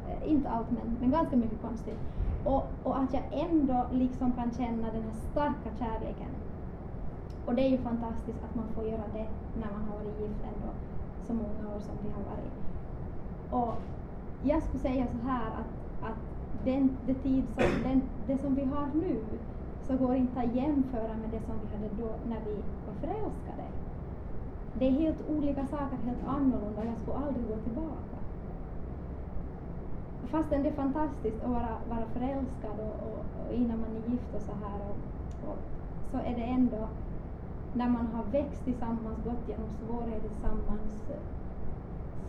Eh, 0.09 0.31
inte 0.31 0.49
allt 0.49 0.71
men, 0.71 0.97
men 0.99 1.11
ganska 1.11 1.35
mycket 1.35 1.61
konstigt. 1.61 1.99
Och, 2.45 2.63
och 2.83 2.99
att 2.99 3.13
jag 3.13 3.23
ändå 3.31 3.85
liksom 3.91 4.31
kan 4.31 4.51
känna 4.51 4.91
den 4.91 5.03
här 5.03 5.13
starka 5.31 5.69
kärleken. 5.79 6.31
Och 7.45 7.55
det 7.55 7.61
är 7.61 7.69
ju 7.69 7.77
fantastiskt 7.77 8.43
att 8.43 8.55
man 8.55 8.65
får 8.75 8.83
göra 8.83 9.07
det 9.13 9.27
när 9.59 9.71
man 9.73 9.83
har 9.89 9.97
varit 9.97 10.19
gift 10.19 10.43
ändå 10.43 10.73
så 11.27 11.33
många 11.33 11.75
år 11.75 11.79
som 11.79 11.95
vi 12.03 12.09
har 12.09 12.23
varit. 12.35 12.53
Och 13.51 13.81
jag 14.43 14.63
skulle 14.63 14.79
säga 14.79 15.07
så 15.07 15.27
här 15.27 15.47
att, 15.47 16.09
att 16.09 16.19
den, 16.65 16.97
det, 17.05 17.13
tid 17.13 17.43
som, 17.55 17.83
den, 17.83 18.01
det 18.27 18.37
som 18.37 18.55
vi 18.55 18.63
har 18.63 18.87
nu 18.93 19.19
så 19.87 19.97
går 19.97 20.15
inte 20.15 20.39
att 20.39 20.55
jämföra 20.55 21.13
med 21.21 21.29
det 21.31 21.41
som 21.45 21.55
vi 21.61 21.75
hade 21.75 21.89
då 22.01 22.09
när 22.29 22.39
vi 22.45 22.55
var 22.85 22.93
förälskade. 23.01 23.63
Det 24.79 24.87
är 24.87 24.91
helt 24.91 25.29
olika 25.29 25.67
saker, 25.67 25.97
helt 26.05 26.27
annorlunda. 26.27 26.85
Jag 26.85 26.97
skulle 26.97 27.17
aldrig 27.17 27.47
gå 27.47 27.55
tillbaka. 27.55 28.17
Fastän 30.23 30.63
det 30.63 30.69
är 30.69 30.73
fantastiskt 30.73 31.43
att 31.43 31.49
vara, 31.49 31.77
vara 31.89 32.05
förälskad 32.05 32.79
och, 32.79 32.95
och, 33.07 33.25
och 33.39 33.53
innan 33.53 33.79
man 33.79 33.89
är 33.89 34.11
gift 34.11 34.35
och 34.35 34.41
så 34.41 34.51
här 34.51 34.79
och, 34.89 34.97
och, 35.49 35.57
så 36.11 36.17
är 36.17 36.35
det 36.35 36.43
ändå 36.43 36.87
när 37.73 37.89
man 37.89 38.07
har 38.07 38.23
växt 38.23 38.63
tillsammans, 38.63 39.17
gått 39.25 39.47
genom 39.47 39.69
svårigheter 39.79 40.29
tillsammans, 40.29 40.93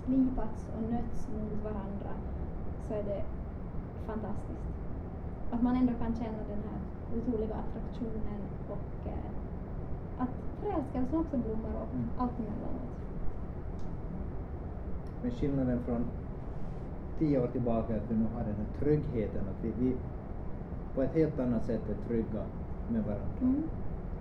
slipats 0.05 0.69
och 0.77 0.83
nötts 0.91 1.29
mot 1.29 1.65
varandra 1.65 2.13
så 2.89 2.95
är 2.95 3.03
det 3.03 3.23
fantastiskt. 4.07 4.69
Att 5.51 5.63
man 5.63 5.77
ändå 5.77 5.93
kan 5.93 6.15
känna 6.15 6.43
den 6.49 6.63
här 6.69 6.81
otroliga 7.17 7.55
attraktionen 7.55 8.41
och 8.69 9.09
eh, 9.09 9.31
att 10.19 10.44
förälskelsen 10.65 11.19
också 11.19 11.37
blommar 11.37 11.83
upp 11.83 11.93
Mm. 11.93 12.09
allt 12.19 12.33
emellanåt. 12.39 12.95
Men 15.23 15.31
skillnaden 15.31 15.79
från 15.87 16.05
tio 17.19 17.43
år 17.43 17.47
tillbaka 17.47 17.95
är 17.95 17.99
att 17.99 18.11
vi 18.11 18.15
nu 18.17 18.27
har 18.35 18.45
den 18.45 18.55
här 18.55 18.81
tryggheten, 18.81 19.41
att 19.41 19.65
vi, 19.65 19.73
vi 19.79 19.97
på 20.95 21.03
ett 21.03 21.15
helt 21.15 21.39
annat 21.39 21.67
sätt 21.67 21.83
är 21.91 22.09
trygga 22.09 22.43
med 22.89 23.05
varandra. 23.05 23.27
Mm. 23.41 23.63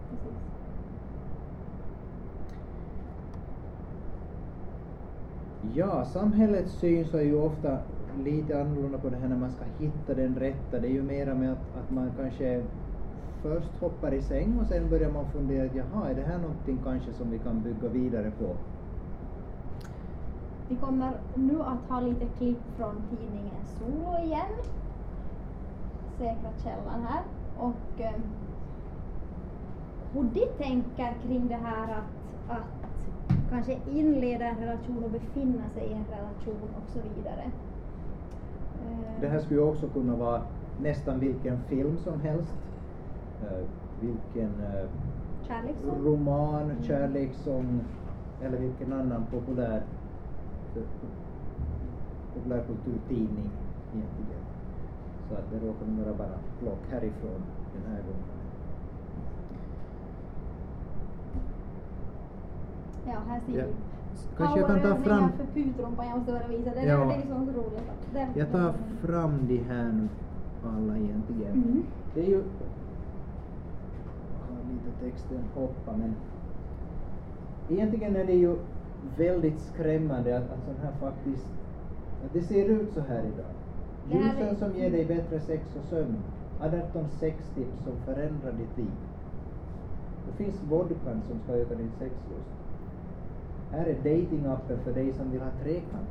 Precis. 0.09 0.37
Ja, 5.75 6.05
samhällets 6.05 6.73
syn 6.73 7.07
så 7.07 7.17
är 7.17 7.21
ju 7.21 7.35
ofta 7.35 7.77
lite 8.23 8.61
annorlunda 8.61 8.97
på 8.97 9.09
det 9.09 9.17
här 9.17 9.27
när 9.27 9.37
man 9.37 9.51
ska 9.51 9.65
hitta 9.79 10.13
den 10.13 10.35
rätta. 10.35 10.79
Det 10.79 10.87
är 10.87 10.91
ju 10.91 11.03
mera 11.03 11.35
med 11.35 11.51
att, 11.51 11.77
att 11.77 11.91
man 11.91 12.11
kanske 12.17 12.63
först 13.43 13.81
hoppar 13.81 14.13
i 14.13 14.21
säng 14.21 14.59
och 14.59 14.67
sen 14.67 14.89
börjar 14.89 15.11
man 15.11 15.25
fundera 15.25 15.65
att 15.65 15.75
jaha, 15.75 16.09
är 16.09 16.15
det 16.15 16.21
här 16.21 16.37
någonting 16.37 16.79
kanske 16.83 17.13
som 17.13 17.31
vi 17.31 17.39
kan 17.39 17.61
bygga 17.61 17.87
vidare 17.87 18.31
på? 18.39 18.55
Vi 20.69 20.75
kommer 20.75 21.11
nu 21.35 21.61
att 21.61 21.89
ha 21.89 21.99
lite 21.99 22.25
klipp 22.37 22.57
från 22.77 22.95
tidningen 23.09 23.65
Solo 23.79 24.25
igen. 24.25 24.53
Säkra 26.17 26.49
källan 26.63 27.01
här. 27.09 27.23
Och 27.57 28.01
eh, 28.01 28.21
hur 30.13 30.23
de 30.23 30.63
tänker 30.63 31.13
kring 31.27 31.47
det 31.47 31.55
här 31.55 31.83
att, 31.83 32.57
att 32.57 32.89
kanske 33.49 33.77
inleda 33.91 34.45
en 34.45 34.57
relation 34.57 35.03
och 35.03 35.11
befinna 35.11 35.69
sig 35.73 35.83
i 35.83 35.93
en 35.93 36.05
relation 36.09 36.69
och 36.77 36.89
så 36.93 36.99
vidare. 37.15 37.51
Det 39.21 39.27
här 39.27 39.39
skulle 39.39 39.59
ju 39.59 39.67
också 39.67 39.87
kunna 39.87 40.15
vara 40.15 40.41
nästan 40.81 41.19
vilken 41.19 41.63
film 41.63 41.97
som 41.97 42.21
helst. 42.21 42.53
Eh, 43.51 43.65
vilken 44.01 44.49
eh, 44.61 44.85
Kärlekssång. 45.47 46.03
roman, 46.05 46.71
kärlekssång 46.81 47.81
eller 48.41 48.57
vilken 48.57 48.93
annan 48.93 49.25
populär 49.31 49.83
populärkulturtidning 52.33 53.49
egentligen. 53.93 54.43
Så 55.29 55.33
att 55.35 55.51
det 55.51 55.67
råkar 55.67 55.85
nu 55.85 56.03
vara 56.03 56.13
bara 56.17 56.37
plock 56.59 56.79
härifrån 56.91 57.41
den 57.73 57.91
här 57.91 58.01
gången. 58.01 58.29
Ja, 63.05 63.13
här 63.27 63.39
ser 63.39 63.59
Ja. 63.59 63.65
vi. 63.65 63.73
Kanske 64.37 64.59
jag 64.59 64.67
kan 64.69 64.81
ta 64.81 64.95
fram, 64.95 65.29
för 65.31 65.45
putrumpan, 65.45 66.05
jag 66.07 66.17
måste 66.17 66.31
bara 66.33 66.47
visa. 66.47 66.69
Det, 66.69 66.81
Ja. 66.85 67.01
är, 67.01 67.07
det 67.07 67.13
är 67.13 67.17
liksom 67.17 67.45
så 67.45 67.51
roligt. 67.51 67.91
Det, 68.13 68.27
jag 68.39 68.51
tar 68.51 68.73
fram 69.01 69.47
de 69.47 69.57
här 69.57 69.91
nu 69.91 70.07
alla 70.65 70.97
egentligen. 70.97 71.51
Mm. 71.53 71.83
Det 72.13 72.21
är 72.21 72.29
ju, 72.29 72.43
lite 74.73 75.05
texten 75.05 75.43
hoppa 75.55 75.97
men 75.97 76.15
egentligen 77.69 78.15
är 78.15 78.25
det 78.25 78.33
ju 78.33 78.55
väldigt 79.17 79.61
skrämmande 79.61 80.37
att, 80.37 80.43
att 80.43 80.65
sån 80.65 80.75
här 80.83 80.91
faktiskt, 80.99 81.47
att 82.25 82.33
det 82.33 82.41
ser 82.41 82.65
ut 82.65 82.93
så 82.93 83.01
här 83.01 83.23
idag. 83.23 83.53
Ljusen 84.11 84.55
som 84.55 84.77
ger 84.77 84.91
dig 84.91 85.05
bättre 85.05 85.39
sex 85.39 85.75
och 85.75 85.89
sömn. 85.89 86.17
18 86.61 87.09
sextips 87.19 87.83
som 87.83 87.93
förändrar 88.05 88.51
ditt 88.51 88.77
liv. 88.77 88.91
Det 90.27 90.43
finns 90.43 90.63
vodkan 90.69 91.21
som 91.29 91.39
ska 91.39 91.53
öka 91.53 91.75
din 91.75 91.91
sexlust. 91.99 92.53
Här 93.71 93.85
är 93.85 93.95
datingappen 93.95 94.79
för 94.83 94.93
dig 94.93 95.13
som 95.13 95.31
vill 95.31 95.41
ha 95.41 95.51
trekant. 95.63 96.09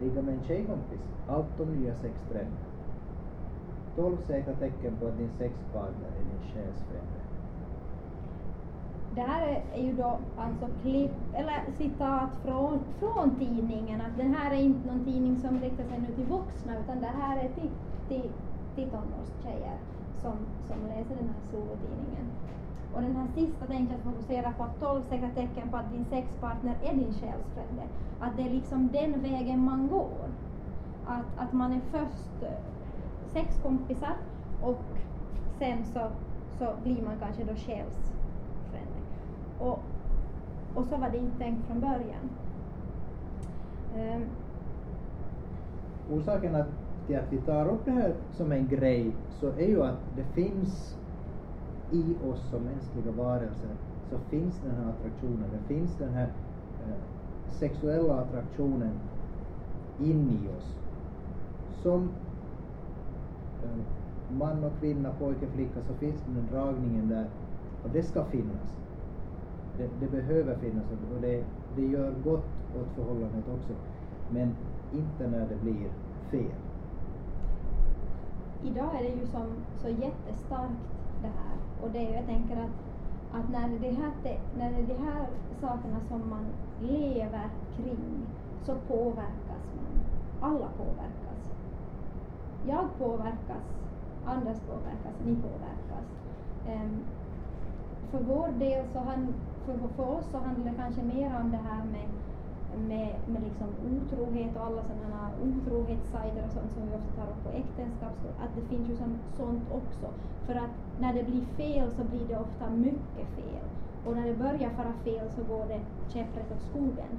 Ligga 0.00 0.22
med 0.22 0.34
en 0.34 0.44
tjejkompis. 0.46 1.00
Allt 1.28 1.60
om 1.60 1.74
nya 1.74 1.94
sextrender. 1.94 2.71
12 3.96 4.16
säkra 4.26 4.54
tecken 4.54 4.96
på 4.96 5.06
att 5.06 5.18
din 5.18 5.30
sexpartner 5.38 6.08
är 6.18 6.24
din 6.24 6.52
själsfrände. 6.54 7.18
Det 9.14 9.20
här 9.20 9.62
är, 9.74 9.82
ju 9.82 9.92
då 9.92 10.18
alltså 10.36 10.66
klipp, 10.82 11.10
eller 11.34 11.64
citat 11.78 12.30
från, 12.44 12.80
från 12.98 13.36
tidningen. 13.38 14.00
Att 14.00 14.16
den 14.16 14.34
här 14.34 14.50
är 14.50 14.60
inte 14.60 14.88
någon 14.88 15.04
tidning 15.04 15.36
som 15.40 15.60
riktar 15.60 15.84
sig 15.84 15.98
nu 16.00 16.14
till 16.14 16.24
vuxna 16.24 16.72
utan 16.84 17.00
det 17.00 17.12
här 17.20 17.36
är 17.36 17.48
till, 17.48 17.70
till, 18.08 18.30
till 18.74 18.90
tonårstjejer 18.90 19.78
som, 20.22 20.32
som 20.68 20.76
läser 20.88 21.14
den 21.14 21.28
här 21.28 21.42
solotidningen. 21.50 22.26
Och 22.94 23.02
den 23.02 23.16
här 23.16 23.26
sista 23.34 23.66
tänkte 23.66 23.94
jag 23.94 24.14
fokusera 24.14 24.52
på 24.52 24.62
att 24.64 24.80
12 24.80 25.02
säkra 25.08 25.28
tecken 25.28 25.68
på 25.70 25.76
att 25.76 25.92
din 25.92 26.04
sexpartner 26.04 26.74
är 26.82 26.94
din 26.94 27.14
själsfrände. 27.20 27.82
Att 28.20 28.36
det 28.36 28.42
är 28.42 28.50
liksom 28.50 28.88
den 28.92 29.22
vägen 29.22 29.64
man 29.64 29.88
går. 29.88 30.24
Att, 31.06 31.26
att 31.36 31.52
man 31.52 31.72
är 31.72 31.80
först 31.90 32.44
sex 33.32 33.46
sexkompisar 33.46 34.16
och 34.62 34.82
sen 35.58 35.84
så, 35.84 36.00
så 36.58 36.72
blir 36.82 37.02
man 37.02 37.18
kanske 37.20 37.44
då 37.44 37.54
själsfrände. 37.54 38.98
Och, 39.58 39.78
och 40.74 40.86
så 40.86 40.96
var 40.96 41.10
det 41.10 41.18
inte 41.18 41.38
tänkt 41.38 41.66
från 41.66 41.80
början. 41.80 42.30
Um. 43.96 44.24
Orsaken 46.10 46.54
att, 46.54 46.68
till 47.06 47.16
att 47.16 47.32
vi 47.32 47.38
tar 47.38 47.68
upp 47.68 47.84
det 47.84 47.90
här 47.90 48.14
som 48.30 48.52
en 48.52 48.68
grej 48.68 49.12
så 49.40 49.46
är 49.46 49.68
ju 49.68 49.82
att 49.82 50.16
det 50.16 50.24
finns 50.24 50.98
i 51.92 52.16
oss 52.30 52.50
som 52.50 52.62
mänskliga 52.62 53.12
varelser 53.16 53.70
så 54.10 54.18
finns 54.18 54.60
den 54.64 54.74
här 54.76 54.90
attraktionen, 54.90 55.44
det 55.52 55.74
finns 55.74 55.96
den 55.98 56.12
här 56.12 56.32
eh, 56.86 56.94
sexuella 57.50 58.14
attraktionen 58.14 58.92
in 60.00 60.30
i 60.30 60.58
oss. 60.58 60.76
Som 61.82 62.08
man 64.28 64.64
och 64.64 64.72
kvinna, 64.80 65.10
pojke, 65.18 65.46
flicka 65.46 65.80
så 65.88 65.94
finns 65.94 66.22
den 66.26 66.46
dragningen 66.52 67.08
där 67.08 67.26
och 67.84 67.90
det 67.90 68.02
ska 68.02 68.24
finnas. 68.24 68.78
Det, 69.78 69.88
det 70.00 70.10
behöver 70.10 70.56
finnas 70.56 70.84
och- 70.90 71.20
det, 71.20 71.44
det 71.76 71.86
gör 71.86 72.10
gott 72.24 72.44
åt 72.80 72.94
förhållandet 72.96 73.44
också. 73.48 73.72
Men 74.30 74.54
inte 74.92 75.28
när 75.28 75.48
det 75.48 75.56
blir 75.62 75.88
fel. 76.30 76.56
idag 78.64 78.94
är 78.98 79.02
det 79.02 79.08
ju 79.20 79.26
som 79.26 79.46
så 79.82 79.88
jättestarkt 79.88 80.82
det 81.22 81.28
här. 81.28 81.56
Och 81.82 81.90
det 81.92 81.98
är 81.98 82.08
ju, 82.08 82.14
jag 82.14 82.26
tänker 82.26 82.56
att, 82.56 82.76
att 83.32 83.50
när, 83.50 83.68
det 83.78 83.90
här, 83.90 84.12
när 84.58 84.70
det 84.70 84.78
är 84.78 84.86
de 84.86 85.04
här 85.04 85.26
sakerna 85.60 86.00
som 86.08 86.30
man 86.30 86.44
lever 86.80 87.48
kring 87.76 88.26
så 88.66 88.74
påverkas 88.74 89.64
man. 89.76 89.94
Alla 90.50 90.68
påverkas. 90.78 91.21
Jag 92.68 92.98
påverkas, 92.98 93.64
andras 94.26 94.60
påverkas, 94.60 95.14
ni 95.26 95.36
påverkas. 95.36 96.06
Um, 96.68 97.04
för 98.10 98.18
vår 98.18 98.48
del 98.58 98.84
så 98.92 98.98
han, 98.98 99.34
för, 99.66 99.74
för 99.96 100.08
oss 100.16 100.24
så 100.30 100.38
handlar 100.38 100.70
det 100.70 100.76
kanske 100.76 101.02
mer 101.02 101.40
om 101.40 101.50
det 101.50 101.60
här 101.68 101.84
med 101.84 102.08
med, 102.78 103.14
med 103.26 103.42
liksom 103.42 103.68
otrohet 103.92 104.56
och 104.56 104.66
alla 104.66 104.82
sådana 104.82 105.30
otrohetssajter 105.46 106.44
och 106.46 106.52
sånt 106.52 106.72
som 106.72 106.82
vi 106.86 106.94
ofta 106.94 107.12
tar 107.16 107.30
upp 107.32 107.44
på 107.44 107.50
äktenskapsskor, 107.50 108.32
att 108.44 108.54
det 108.56 108.62
finns 108.62 108.88
ju 108.90 108.96
som, 108.96 109.18
sånt 109.36 109.64
också. 109.72 110.06
För 110.46 110.54
att 110.54 110.74
när 111.00 111.14
det 111.14 111.24
blir 111.24 111.44
fel 111.56 111.90
så 111.96 112.04
blir 112.04 112.28
det 112.28 112.36
ofta 112.36 112.70
mycket 112.70 113.28
fel. 113.36 113.66
Och 114.06 114.16
när 114.16 114.26
det 114.26 114.34
börjar 114.34 114.70
fara 114.70 114.92
fel 115.04 115.30
så 115.30 115.42
går 115.42 115.66
det 115.66 115.80
käpprätt 116.12 116.52
åt 116.52 116.62
skogen. 116.70 117.12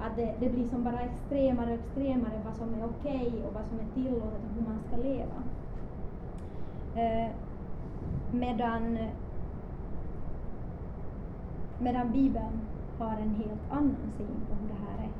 Att 0.00 0.16
det, 0.16 0.34
det 0.40 0.48
blir 0.48 0.68
som 0.68 0.84
bara 0.84 1.00
extremare 1.00 1.66
och 1.66 1.78
extremare 1.78 2.40
vad 2.44 2.56
som 2.56 2.74
är 2.74 2.84
okej 2.84 3.26
okay 3.28 3.42
och 3.42 3.54
vad 3.54 3.64
som 3.66 3.78
är 3.78 3.94
tillåtet 3.94 4.40
och 4.44 4.54
hur 4.54 4.62
man 4.62 4.78
ska 4.88 4.96
leva. 4.96 5.42
Eh, 6.94 7.30
medan, 8.32 8.98
medan 11.78 12.12
Bibeln 12.12 12.60
har 12.98 13.16
en 13.16 13.34
helt 13.34 13.70
annan 13.70 14.12
syn 14.18 14.40
på 14.48 14.54
hur 14.54 14.68
det 14.68 14.80
här 14.86 15.04
är. 15.04 15.10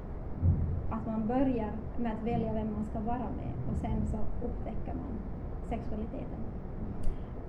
Att 0.97 1.07
man 1.07 1.27
börjar 1.27 1.73
med 1.97 2.13
att 2.13 2.27
välja 2.27 2.53
vem 2.53 2.73
man 2.73 2.85
ska 2.85 3.01
vara 3.01 3.29
med 3.37 3.53
och 3.71 3.77
sen 3.81 4.07
så 4.07 4.47
upptäcker 4.47 4.95
man 4.95 5.19
sexualiteten. 5.69 6.41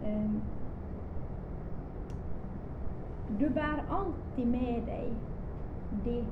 Um, 0.06 0.42
du 3.40 3.50
bär 3.50 3.84
alltid 3.90 4.48
med 4.48 4.84
dig 4.86 5.14
det 6.04 6.26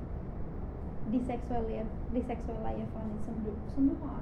de, 1.11 1.19
sexuella, 1.19 1.85
de 2.13 2.21
sexuella 2.21 2.69
erfarenheter 2.69 3.25
som 3.25 3.43
du, 3.45 3.51
som 3.75 3.87
du 3.87 3.95
har 4.07 4.21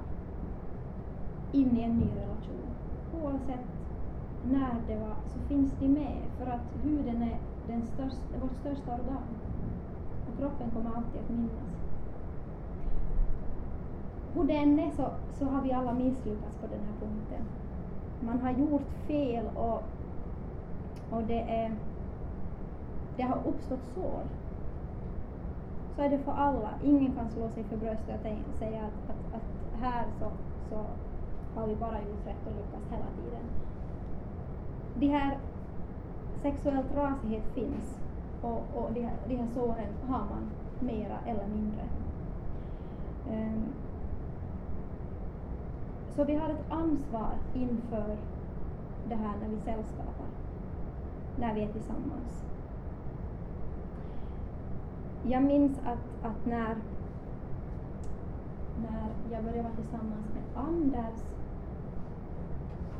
in 1.52 1.76
i 1.78 1.82
en 1.82 1.98
ny 1.98 2.06
relation. 2.16 2.66
Oavsett 3.22 3.66
när 4.50 4.74
det 4.88 4.96
var 4.96 5.16
så 5.26 5.38
finns 5.48 5.72
de 5.80 5.88
med 5.88 6.22
för 6.38 6.46
att 6.46 6.84
huden 6.84 7.22
är 7.22 7.38
den 7.66 7.82
största, 7.82 8.38
vårt 8.42 8.56
största 8.60 8.92
organ 8.92 9.28
och 10.28 10.38
kroppen 10.38 10.70
kommer 10.70 10.96
alltid 10.96 11.20
att 11.20 11.30
minnas. 11.30 11.72
Hur 14.34 14.44
det 14.44 14.56
än 14.56 14.78
är 14.78 14.90
så, 14.90 15.10
så 15.38 15.44
har 15.44 15.62
vi 15.62 15.72
alla 15.72 15.92
misslyckats 15.92 16.56
på 16.60 16.66
den 16.66 16.80
här 16.80 17.00
punkten. 17.00 17.44
Man 18.20 18.40
har 18.40 18.50
gjort 18.50 18.88
fel 19.06 19.46
och, 19.54 19.82
och 21.10 21.22
det, 21.22 21.40
är, 21.40 21.72
det 23.16 23.22
har 23.22 23.38
uppstått 23.46 23.86
sår. 23.94 24.22
Så 25.96 26.02
är 26.02 26.08
det 26.08 26.18
för 26.18 26.32
alla. 26.32 26.70
Ingen 26.84 27.12
kan 27.12 27.30
slå 27.30 27.48
sig 27.48 27.64
för 27.64 27.76
bröstet 27.76 28.20
och 28.48 28.58
säga 28.58 28.80
att, 28.80 29.10
att, 29.10 29.34
att 29.34 29.80
här 29.80 30.04
så, 30.18 30.30
så 30.70 30.84
har 31.54 31.66
vi 31.66 31.76
bara 31.76 31.98
gjort 31.98 32.26
rätt 32.26 32.46
och 32.46 32.52
lyckats 32.52 32.90
hela 32.90 33.04
tiden. 33.16 33.44
Det 34.94 35.08
här 35.08 35.38
sexuell 36.42 36.84
trasighet 36.94 37.44
finns 37.54 37.98
och, 38.42 38.64
och 38.74 38.92
de, 38.92 39.00
här, 39.00 39.16
de 39.28 39.36
här 39.36 39.48
såren 39.54 39.92
har 40.08 40.18
man 40.18 40.50
mera 40.80 41.18
eller 41.26 41.46
mindre. 41.46 41.82
Um, 43.30 43.64
så 46.16 46.24
vi 46.24 46.34
har 46.34 46.50
ett 46.50 46.70
ansvar 46.70 47.32
inför 47.54 48.16
det 49.08 49.14
här 49.14 49.34
när 49.40 49.48
vi 49.48 49.56
sällskapar, 49.56 50.26
när 51.38 51.54
vi 51.54 51.62
är 51.62 51.72
tillsammans. 51.72 52.51
Jag 55.22 55.42
minns 55.42 55.78
att, 55.78 56.26
att 56.26 56.46
när, 56.46 56.76
när 58.82 59.08
jag 59.32 59.44
började 59.44 59.62
vara 59.62 59.74
tillsammans 59.74 60.26
med 60.34 60.64
Anders 60.64 61.20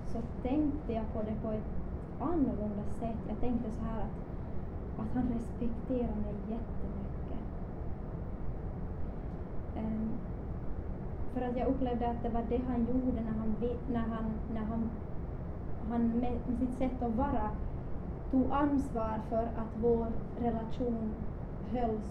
så 0.06 0.18
tänkte 0.42 0.92
jag 0.92 1.12
på 1.12 1.22
det 1.22 1.34
på 1.42 1.52
ett 1.52 1.72
annorlunda 2.20 2.84
sätt. 3.00 3.18
Jag 3.28 3.40
tänkte 3.40 3.70
så 3.70 3.84
här 3.84 4.00
att 4.00 4.22
att 4.98 5.14
han 5.14 5.28
respekterar 5.28 6.16
mig 6.16 6.34
jättemycket. 6.48 7.42
Um, 9.76 10.10
för 11.34 11.40
att 11.40 11.56
jag 11.56 11.68
upplevde 11.68 12.10
att 12.10 12.22
det 12.22 12.28
var 12.28 12.44
det 12.48 12.60
han 12.68 12.80
gjorde 12.80 13.20
när 13.20 13.32
han, 13.38 13.56
när 13.92 14.00
han, 14.00 14.24
när 14.54 14.60
han, 14.60 14.90
han 15.90 16.08
med 16.08 16.58
sitt 16.58 16.78
sätt 16.78 17.02
att 17.02 17.14
vara 17.14 17.50
tog 18.30 18.52
ansvar 18.52 19.20
för 19.28 19.42
att 19.42 19.72
vår 19.80 20.06
relation 20.40 21.14
hölls 21.78 22.02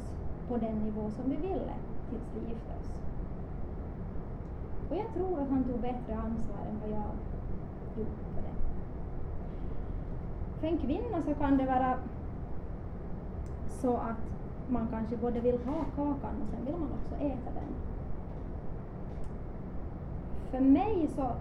på 0.47 0.57
den 0.57 0.75
nivå 0.75 1.11
som 1.11 1.29
vi 1.29 1.35
ville 1.35 1.73
tills 2.09 2.23
vi 2.35 2.49
gifte 2.49 2.73
oss. 2.79 2.89
Och 4.89 4.95
jag 4.95 5.13
tror 5.13 5.41
att 5.41 5.49
han 5.49 5.63
tog 5.63 5.79
bättre 5.79 6.15
ansvar 6.15 6.61
än 6.69 6.79
vad 6.81 6.89
jag 6.89 7.11
gjorde 7.97 8.23
på 8.35 8.41
det. 8.41 8.55
För 10.59 10.67
en 10.67 10.77
kvinna 10.77 11.21
så 11.21 11.33
kan 11.33 11.57
det 11.57 11.65
vara 11.65 11.97
så 13.69 13.97
att 13.97 14.31
man 14.69 14.87
kanske 14.87 15.17
både 15.17 15.39
vill 15.39 15.57
ha 15.65 15.85
kakan 15.95 16.41
och 16.41 16.47
sen 16.51 16.65
vill 16.65 16.75
man 16.75 16.89
också 17.03 17.15
äta 17.15 17.51
den. 17.53 17.73
För 20.51 20.59
mig 20.59 21.07
så, 21.15 21.31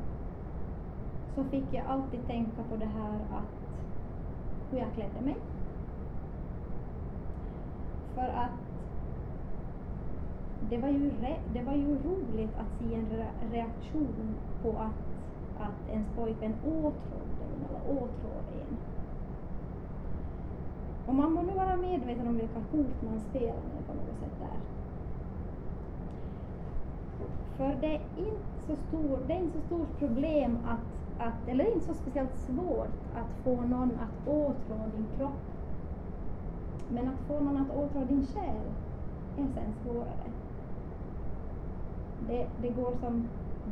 så 1.34 1.44
fick 1.44 1.64
jag 1.70 1.86
alltid 1.86 2.26
tänka 2.26 2.62
på 2.70 2.76
det 2.76 2.86
här 2.98 3.14
att 3.14 3.60
hur 4.70 4.78
jag 4.78 4.92
klädde 4.94 5.20
mig. 5.20 5.36
För 8.14 8.28
att 8.28 8.50
det 10.60 10.78
var 10.78 10.88
ju, 10.88 11.10
re, 11.10 11.36
det 11.52 11.62
var 11.62 11.74
ju 11.74 11.98
roligt 11.98 12.56
att 12.56 12.78
se 12.78 12.94
en 12.94 13.06
re, 13.10 13.30
reaktion 13.52 14.34
på 14.62 14.70
att, 14.78 15.00
att 15.60 15.90
ens 15.90 16.08
pojkvän 16.16 16.54
åtrådde 16.64 17.44
en 17.44 17.64
eller 17.68 18.02
åtrår 18.02 18.42
en. 18.52 18.76
Och 21.06 21.14
man 21.14 21.32
må 21.32 21.42
nu 21.42 21.54
vara 21.54 21.76
medveten 21.76 22.28
om 22.28 22.36
vilka 22.36 22.58
hot 22.58 23.02
man 23.02 23.20
spelar 23.20 23.62
med 23.74 23.86
på 23.86 23.94
något 23.94 24.18
sätt 24.20 24.38
där. 24.38 24.60
För 27.56 27.80
det 27.80 27.86
är 27.86 28.00
inte 28.16 28.60
så, 28.66 28.76
stor, 28.76 29.18
det 29.26 29.32
är 29.32 29.38
inte 29.38 29.60
så 29.60 29.66
stort 29.66 29.98
problem 29.98 30.58
att, 30.66 31.26
att, 31.26 31.48
eller 31.48 31.74
inte 31.74 31.86
så 31.86 31.94
speciellt 31.94 32.38
svårt 32.46 32.98
att 33.14 33.44
få 33.44 33.60
någon 33.60 33.90
att 33.98 34.28
åtrå 34.28 34.86
din 34.96 35.06
kropp. 35.16 35.59
Men 36.94 37.08
att 37.08 37.20
få 37.26 37.40
någon 37.40 37.56
att 37.56 37.70
åtrå 37.76 38.04
din 38.04 38.26
själ 38.26 38.66
är 39.36 39.46
sen 39.54 39.74
svårare. 39.82 40.30
Det, 42.28 42.46
det 42.62 42.68
går 42.68 42.92
som 43.00 43.28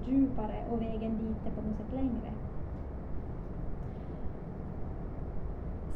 djupare 0.06 0.64
och 0.70 0.82
vägen 0.82 1.18
dit 1.18 1.46
är 1.46 1.50
på 1.50 1.68
något 1.68 1.76
sätt 1.76 1.92
längre. 1.94 2.32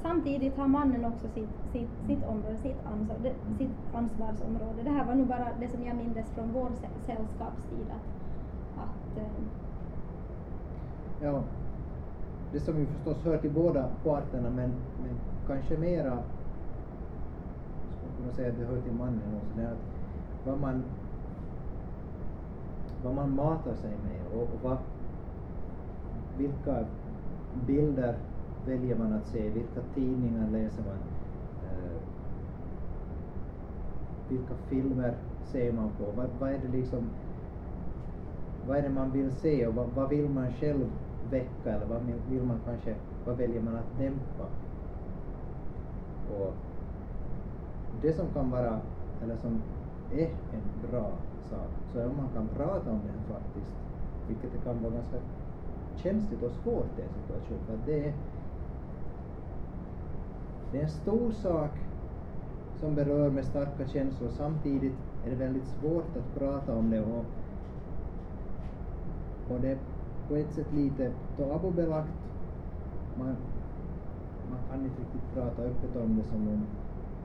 Samtidigt 0.02 0.56
har 0.56 0.68
mannen 0.68 1.04
också 1.04 1.28
sitt, 1.28 1.50
sitt, 1.72 1.90
sitt 2.06 2.24
område, 2.24 2.56
sitt, 2.56 2.86
ansvar, 2.86 3.16
sitt 3.58 3.94
ansvarsområde. 3.94 4.82
Det 4.82 4.90
här 4.90 5.04
var 5.04 5.14
nog 5.14 5.26
bara 5.26 5.48
det 5.60 5.68
som 5.68 5.84
jag 5.84 5.96
mindes 5.96 6.30
från 6.30 6.52
vår 6.52 6.70
sällskapstid. 7.06 7.86
Att, 7.90 8.82
att, 8.82 9.16
eh, 9.16 9.44
ja, 11.18 11.42
det 12.52 12.60
som 12.60 12.78
ju 12.78 12.86
förstås 12.86 13.24
hör 13.24 13.38
till 13.38 13.50
båda 13.50 13.88
parterna 14.02 14.50
men, 14.50 14.70
men 15.02 15.20
kanske 15.46 15.76
mera, 15.76 16.18
skulle 18.22 18.34
kunna 18.34 18.34
säga 18.34 18.48
att 18.48 18.58
det 18.58 18.74
hör 18.74 18.82
till 18.82 18.92
mannen 18.92 19.36
också, 19.36 19.56
det 19.56 19.62
är 19.62 19.72
att 19.72 19.78
vad 20.46 20.60
man, 20.60 20.84
vad 23.04 23.14
man 23.14 23.34
matar 23.34 23.74
sig 23.74 23.90
med 23.90 24.40
och, 24.40 24.42
och 24.42 24.60
vad, 24.62 24.78
vilka 26.38 26.84
bilder 27.66 28.16
väljer 28.66 28.96
man 28.96 29.12
att 29.12 29.26
se? 29.26 29.50
Vilka 29.50 29.80
tidningar 29.94 30.50
läser 30.50 30.82
man? 30.82 30.98
Eh, 31.64 32.00
vilka 34.28 34.54
filmer 34.68 35.14
ser 35.44 35.72
man 35.72 35.90
på? 35.98 36.04
Vad, 36.16 36.26
vad, 36.40 36.50
är 36.50 36.58
det 36.58 36.76
liksom 36.76 37.10
vad 38.66 38.76
är 38.76 38.82
det 38.82 38.90
man 38.90 39.10
vill 39.10 39.32
se 39.32 39.66
och 39.66 39.74
vad, 39.74 39.86
vad 39.94 40.08
vill 40.08 40.28
man 40.28 40.52
själv 40.52 40.90
väcka 41.30 41.72
eller 41.72 41.86
vad 41.86 42.02
vill 42.30 42.42
man 42.42 42.58
kanske, 42.64 42.94
vad 43.24 43.36
väljer 43.36 43.62
man 43.62 43.76
att 43.76 43.98
dämpa? 43.98 44.46
Och 46.30 46.54
det 48.02 48.16
som 48.16 48.32
kan 48.32 48.50
vara, 48.50 48.80
eller 49.22 49.36
som 49.36 49.62
är 50.10 50.28
en 50.50 50.90
bra 50.90 51.18
sak, 51.50 51.70
så 51.92 51.98
är 51.98 52.06
om 52.06 52.16
man 52.16 52.32
kan 52.32 52.48
prata 52.48 52.90
om 52.90 53.00
det 53.06 53.34
faktiskt, 53.34 53.72
vilket 54.28 54.52
det 54.52 54.58
kan 54.58 54.82
vara 54.82 54.92
ganska 54.92 55.16
känsligt 55.94 56.42
och 56.42 56.52
svårt 56.52 56.98
i 56.98 57.02
en 57.02 57.08
situation, 57.08 57.58
för 57.66 57.76
det 57.86 58.08
är 58.08 58.14
det 60.72 60.78
är 60.78 60.82
en 60.82 60.90
stor 60.90 61.32
sak 61.32 61.70
som 62.80 62.94
berör 62.94 63.30
med 63.30 63.44
starka 63.44 63.88
känslor. 63.88 64.30
Samtidigt 64.30 64.98
är 65.24 65.30
det 65.30 65.36
väldigt 65.36 65.68
svårt 65.68 66.16
att 66.16 66.34
prata 66.34 66.76
om 66.76 66.90
det 66.90 67.00
och, 67.00 67.24
och 69.48 69.60
det 69.60 69.68
är 69.68 69.78
på 70.28 70.36
ett 70.36 70.54
sätt 70.54 70.72
lite 70.72 71.12
tabubelagt. 71.36 72.12
Man, 73.14 73.36
man 74.50 74.58
kan 74.68 74.84
inte 74.84 75.00
riktigt 75.00 75.34
prata 75.34 75.62
öppet 75.62 75.96
om 75.96 76.16
det 76.16 76.24
som 76.24 76.48
om 76.48 76.66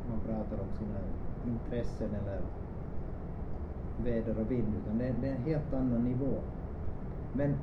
man 0.10 0.20
pratar 0.20 0.64
om 0.64 0.72
sina 0.80 1.00
intressen 1.48 2.10
eller 2.22 2.40
väder 4.04 4.40
och 4.42 4.52
vind, 4.52 4.74
utan 4.84 4.98
det, 4.98 5.16
det 5.22 5.28
är 5.28 5.36
en 5.36 5.44
helt 5.44 5.74
annan 5.74 6.04
nivå. 6.04 6.34
Men 7.34 7.56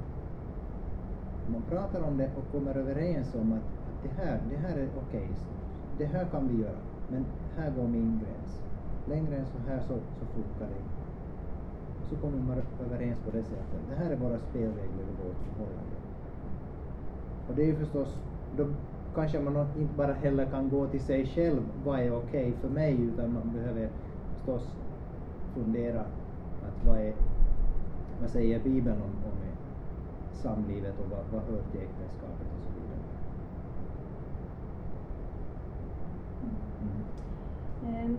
man 1.53 1.63
pratar 1.63 2.03
om 2.03 2.17
det 2.17 2.31
och 2.37 2.53
kommer 2.53 2.75
överens 2.75 3.35
om 3.35 3.53
att, 3.53 3.59
att 3.59 4.03
det, 4.03 4.23
här, 4.23 4.41
det 4.51 4.57
här 4.57 4.77
är 4.77 4.89
okej, 5.07 5.29
okay, 5.29 5.29
det 5.99 6.05
här 6.05 6.25
kan 6.25 6.49
vi 6.49 6.63
göra, 6.63 6.81
men 7.11 7.25
här 7.57 7.71
går 7.71 7.89
min 7.89 8.21
gräns. 8.23 8.63
längre 9.09 9.37
än 9.37 9.47
så 9.47 9.71
här 9.71 9.81
så, 9.81 9.95
så 9.95 10.27
funkar 10.35 10.67
det 10.73 10.79
inte. 10.79 11.05
Så 12.11 12.17
kommer 12.17 12.39
man 12.39 12.63
överens 12.87 13.19
på 13.25 13.31
det 13.31 13.43
sättet. 13.43 13.81
Det 13.91 13.97
här 13.97 14.11
är 14.11 14.17
våra 14.17 14.39
spelregler 14.39 15.05
i 15.13 15.15
vårt 15.25 15.41
förhållande. 15.47 15.97
Och 17.49 17.55
det 17.55 17.63
är 17.63 17.67
ju 17.67 17.77
förstås, 17.77 18.19
då 18.57 18.67
kanske 19.15 19.41
man 19.41 19.67
inte 19.79 19.95
bara 19.97 20.13
heller 20.13 20.47
kan 20.47 20.69
gå 20.69 20.87
till 20.87 21.01
sig 21.01 21.27
själv, 21.27 21.63
vad 21.85 22.01
är 22.01 22.17
okej 22.17 22.53
för 22.61 22.69
mig, 22.69 23.01
utan 23.03 23.33
man 23.33 23.53
behöver 23.53 23.89
förstås 24.37 24.77
fundera 25.55 26.01
att 26.01 26.87
vad 26.87 26.97
är, 26.99 27.15
vad 28.21 28.31
säger 28.31 28.61
Bibeln 28.61 28.97
om, 29.03 29.31
om 29.31 29.35
samlivet 30.33 30.95
och 30.99 31.11
vad, 31.11 31.25
vad 31.33 31.43
hör 31.43 31.63
till 31.71 31.81
äktenskapet 31.81 32.47
och 32.57 32.63
så 32.65 32.71
vidare. 32.81 33.01
Mm. 37.83 37.97
Ehm, 37.97 38.19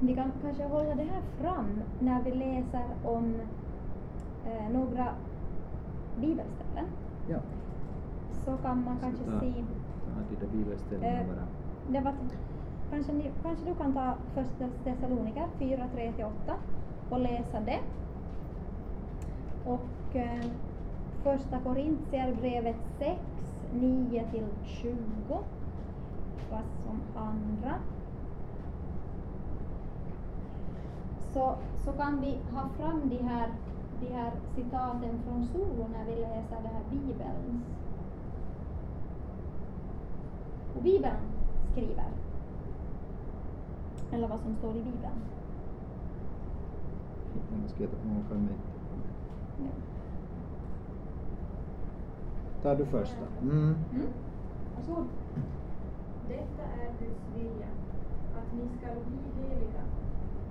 Vi 0.00 0.14
kan 0.14 0.32
kanske 0.42 0.64
hålla 0.64 0.94
det 0.94 1.02
här 1.04 1.22
fram 1.40 1.80
när 2.00 2.22
vi 2.22 2.30
läser 2.30 2.84
om 3.04 3.34
eh, 4.46 4.70
några 4.72 5.08
bibelställen. 6.20 6.86
Ja, 7.28 7.38
Så 8.44 8.56
kan 8.56 8.84
man 8.84 8.98
kanske 9.00 9.24
se 9.40 9.64
där 10.40 10.46
bibelställena 10.46 11.20
Eh, 11.20 11.26
bara. 11.26 11.46
Det 11.88 12.00
var, 12.00 12.14
kanske, 12.90 13.12
ni, 13.12 13.30
kanske 13.42 13.64
du 13.64 13.74
kan 13.74 13.92
ta 13.92 14.14
första 14.34 14.68
Thessaloniker 14.84 15.46
4, 15.58 15.88
3-8 15.96 16.30
och 17.10 17.20
läsa 17.20 17.60
det. 17.60 17.80
Och 19.64 20.16
eh, 20.16 20.44
första 21.22 21.60
Korintierbrevet 21.60 22.76
6, 22.98 23.20
9 23.74 24.24
till 24.30 24.46
20. 24.64 24.94
Vad 26.50 26.62
som 26.84 27.02
andra. 27.16 27.74
Så, 31.32 31.54
så 31.84 31.92
kan 31.92 32.20
vi 32.20 32.38
ha 32.52 32.68
fram 32.68 33.08
de 33.08 33.24
här, 33.24 33.48
de 34.00 34.14
här 34.14 34.32
citaten 34.54 35.22
från 35.24 35.46
Solo 35.46 35.86
när 35.92 36.04
vi 36.04 36.20
läser 36.20 36.62
det 36.62 36.68
här 36.68 36.82
Bibelns 36.90 37.64
och 40.76 40.82
Bibeln 40.82 41.16
skriver. 41.72 42.10
Eller 44.12 44.28
vad 44.28 44.40
som 44.40 44.56
står 44.56 44.70
i 44.70 44.82
Bibeln. 44.82 45.20
Ska. 47.68 47.84
Ja. 49.58 49.70
Tar 52.62 52.76
du 52.76 52.86
första? 52.86 53.26
Mm. 53.42 53.76
Mm. 53.92 54.06
Varsågod. 54.76 55.06
Detta 56.28 56.64
är 56.82 56.88
Guds 57.00 57.24
vilja, 57.36 57.70
att 58.38 58.52
ni 58.56 58.64
skall 58.78 58.96
bli 59.08 59.20
heliga. 59.42 59.84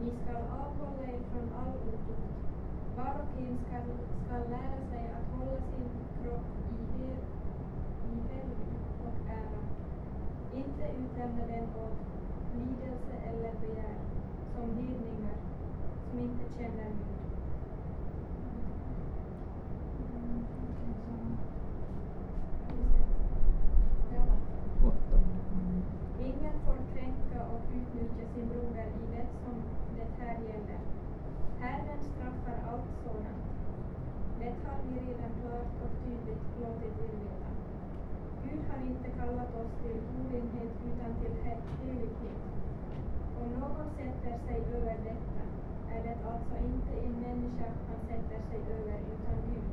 Ni 0.01 0.11
skall 0.21 0.43
avhålla 0.61 1.03
er 1.13 1.21
från 1.32 1.47
all 1.59 1.74
otukt. 1.88 2.34
Var 2.97 3.15
och 3.24 3.41
en 3.41 3.57
skall, 3.65 3.89
skall 4.26 4.49
lära 4.49 4.80
sig 4.91 5.03
att 5.17 5.28
hålla 5.38 5.57
sin 5.71 5.89
kropp 6.21 6.47
i, 6.71 6.80
her, 6.97 7.17
i 8.09 8.15
helgd 8.34 8.71
och 9.05 9.30
ära. 9.30 9.61
Inte 10.56 10.84
utlämna 11.01 11.45
den 11.47 11.64
åt 11.84 11.97
lidelse 12.56 13.14
eller 13.30 13.51
begär, 13.62 13.95
som 14.56 14.76
hedningar 14.76 15.38
som 16.10 16.20
inte 16.20 16.45
känner 16.58 16.89
Gud. 16.89 17.14
Ingen 26.20 26.54
får 26.66 26.78
kränka 26.93 27.45
och 27.54 27.62
utnyttja 27.78 28.34
sin 28.34 28.47
broder 28.49 28.88
i 28.88 29.16
det 29.16 29.28
som 29.43 29.56
det 29.95 30.24
här 30.24 30.34
gäller. 30.34 30.80
Herren 31.60 31.99
straffar 32.04 32.72
allt 32.72 32.91
sådant. 33.04 33.45
Det 34.39 34.54
har 34.66 34.78
vi 34.84 34.99
redan 34.99 35.32
klart 35.41 35.74
och 35.84 35.91
tydligt 36.04 36.43
låtit 36.62 36.99
er 36.99 37.18
veta. 37.18 37.33
Gud 38.54 38.66
har 38.70 38.86
inte 38.86 39.10
kallat 39.20 39.56
oss 39.56 39.72
till 39.82 39.99
orenhet 40.18 40.74
utan 40.89 41.12
till 41.22 41.36
he- 41.43 41.68
helighet. 41.84 42.41
Om 43.41 43.47
någon 43.60 43.88
sätter 43.97 44.38
sig 44.45 44.58
över 44.76 44.97
detta 45.10 45.43
är 45.93 46.04
det 46.04 46.16
alltså 46.32 46.56
inte 46.58 46.91
en 47.06 47.14
människa 47.22 47.66
han 47.89 47.99
sätter 48.08 48.39
sig 48.49 48.60
över 48.78 48.97
utan 49.14 49.38
Gud. 49.49 49.70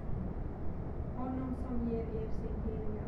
Honom 1.16 1.54
som 1.62 1.88
ger 1.88 2.06
er 2.20 2.28
sin 2.40 2.56
heliga 2.64 3.02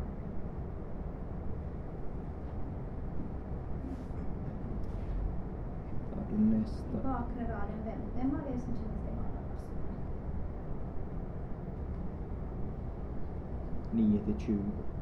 nästa? 6.37 6.97
Bakre 7.03 7.43
raden, 7.53 7.79
vem, 7.85 8.01
vem 8.15 8.35
av 8.35 8.55
er 8.55 8.59
som 8.59 8.73
känner 8.77 8.99
sig 9.03 9.13
personer? 9.13 9.93
9 13.91 14.19
till 14.19 14.39
20. 14.39 14.92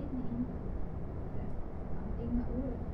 Vet 0.00 0.12
ni 0.12 0.18
inte 0.18 0.52
att 2.00 2.20
inga 2.20 2.44
orättfärdiga 2.46 2.86
ska 2.86 2.89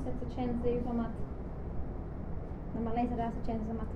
något 0.00 0.14
sätt 0.14 0.28
så 0.28 0.34
känns 0.36 0.62
det 0.62 0.70
ju 0.70 0.82
som 0.82 1.00
att 1.00 1.16
när 2.74 2.82
man 2.82 2.94
läser 2.94 3.16
det 3.16 3.22
här 3.22 3.32
så 3.40 3.46
känns 3.46 3.62
det 3.62 3.68
som 3.68 3.80
att 3.80 3.94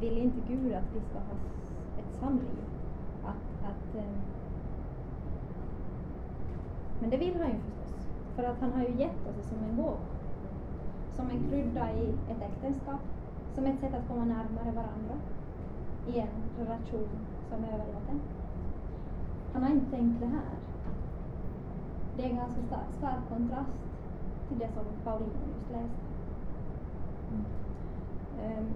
vill 0.00 0.18
inte 0.18 0.40
Gud 0.48 0.72
att 0.72 0.94
vi 0.94 1.00
ska 1.00 1.18
ha 1.18 1.36
ett 1.98 2.20
samliv? 2.20 2.64
Att, 3.24 3.68
att, 3.70 3.94
eh, 3.94 4.18
men 7.00 7.10
det 7.10 7.16
vill 7.16 7.40
han 7.40 7.50
ju 7.50 7.58
förstås. 7.58 8.06
För 8.36 8.44
att 8.44 8.60
han 8.60 8.72
har 8.72 8.82
ju 8.82 8.94
gett 8.94 9.26
oss 9.28 9.36
det 9.36 9.42
som 9.42 9.58
en 9.70 9.76
gåva. 9.76 9.96
Som 11.16 11.30
en 11.30 11.48
krydda 11.50 11.92
i 11.92 12.08
ett 12.30 12.42
äktenskap. 12.42 13.00
Som 13.54 13.64
ett 13.66 13.80
sätt 13.80 13.94
att 13.94 14.08
komma 14.08 14.24
närmare 14.24 14.72
varandra. 14.74 15.16
I 16.08 16.18
en 16.18 16.66
relation 16.66 17.08
som 17.48 17.64
är 17.64 17.68
överlåten. 17.68 18.20
Han 19.52 19.62
har 19.62 19.70
inte 19.70 19.90
tänkt 19.90 20.20
det 20.20 20.26
här. 20.26 20.54
Det 22.16 22.22
är 22.22 22.30
en 22.30 22.36
ganska 22.36 22.62
stark, 22.98 23.28
kontrast 23.28 23.93
till 24.48 24.58
det 24.58 24.68
som 24.74 24.84
Paulina 25.04 25.40
just 25.48 25.70
läste. 25.72 26.04
Mm. 27.32 28.66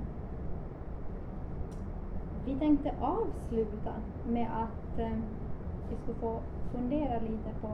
Vi 2.47 2.55
tänkte 2.59 2.93
avsluta 3.01 3.93
med 4.29 4.49
att 4.55 4.99
ehm, 4.99 5.23
vi 5.91 5.97
skulle 5.97 6.19
få 6.19 6.41
fundera 6.73 7.21
lite 7.21 7.51
på 7.61 7.69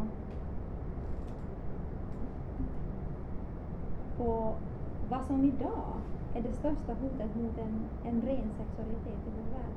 på 4.16 4.54
vad 5.10 5.24
som 5.24 5.44
idag 5.44 5.94
är 6.34 6.42
det 6.42 6.52
största 6.52 6.92
hotet 6.92 7.36
mot 7.36 7.58
en, 7.58 7.84
en 8.04 8.22
ren 8.22 8.50
sexualitet 8.58 9.26
i 9.26 9.30
vår 9.36 9.58
värld. 9.58 9.74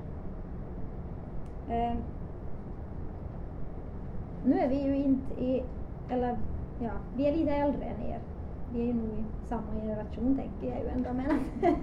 Ehm, 1.69 1.97
nu 4.45 4.59
är 4.59 4.69
vi 4.69 4.83
ju 4.83 4.95
inte 4.95 5.33
i, 5.43 5.63
eller 6.09 6.37
ja, 6.79 6.91
vi 7.15 7.27
är 7.27 7.35
lite 7.35 7.51
äldre 7.51 7.83
än 7.83 8.01
er. 8.01 8.19
Vi 8.73 8.81
är 8.81 8.85
ju 8.85 8.93
nog 8.93 9.07
i 9.07 9.25
samma 9.49 9.71
generation 9.81 10.35
tänker 10.35 10.75
jag 10.75 10.83
ju 10.83 10.87
ändå 10.87 11.09
men 11.13 11.31
att, 11.31 11.79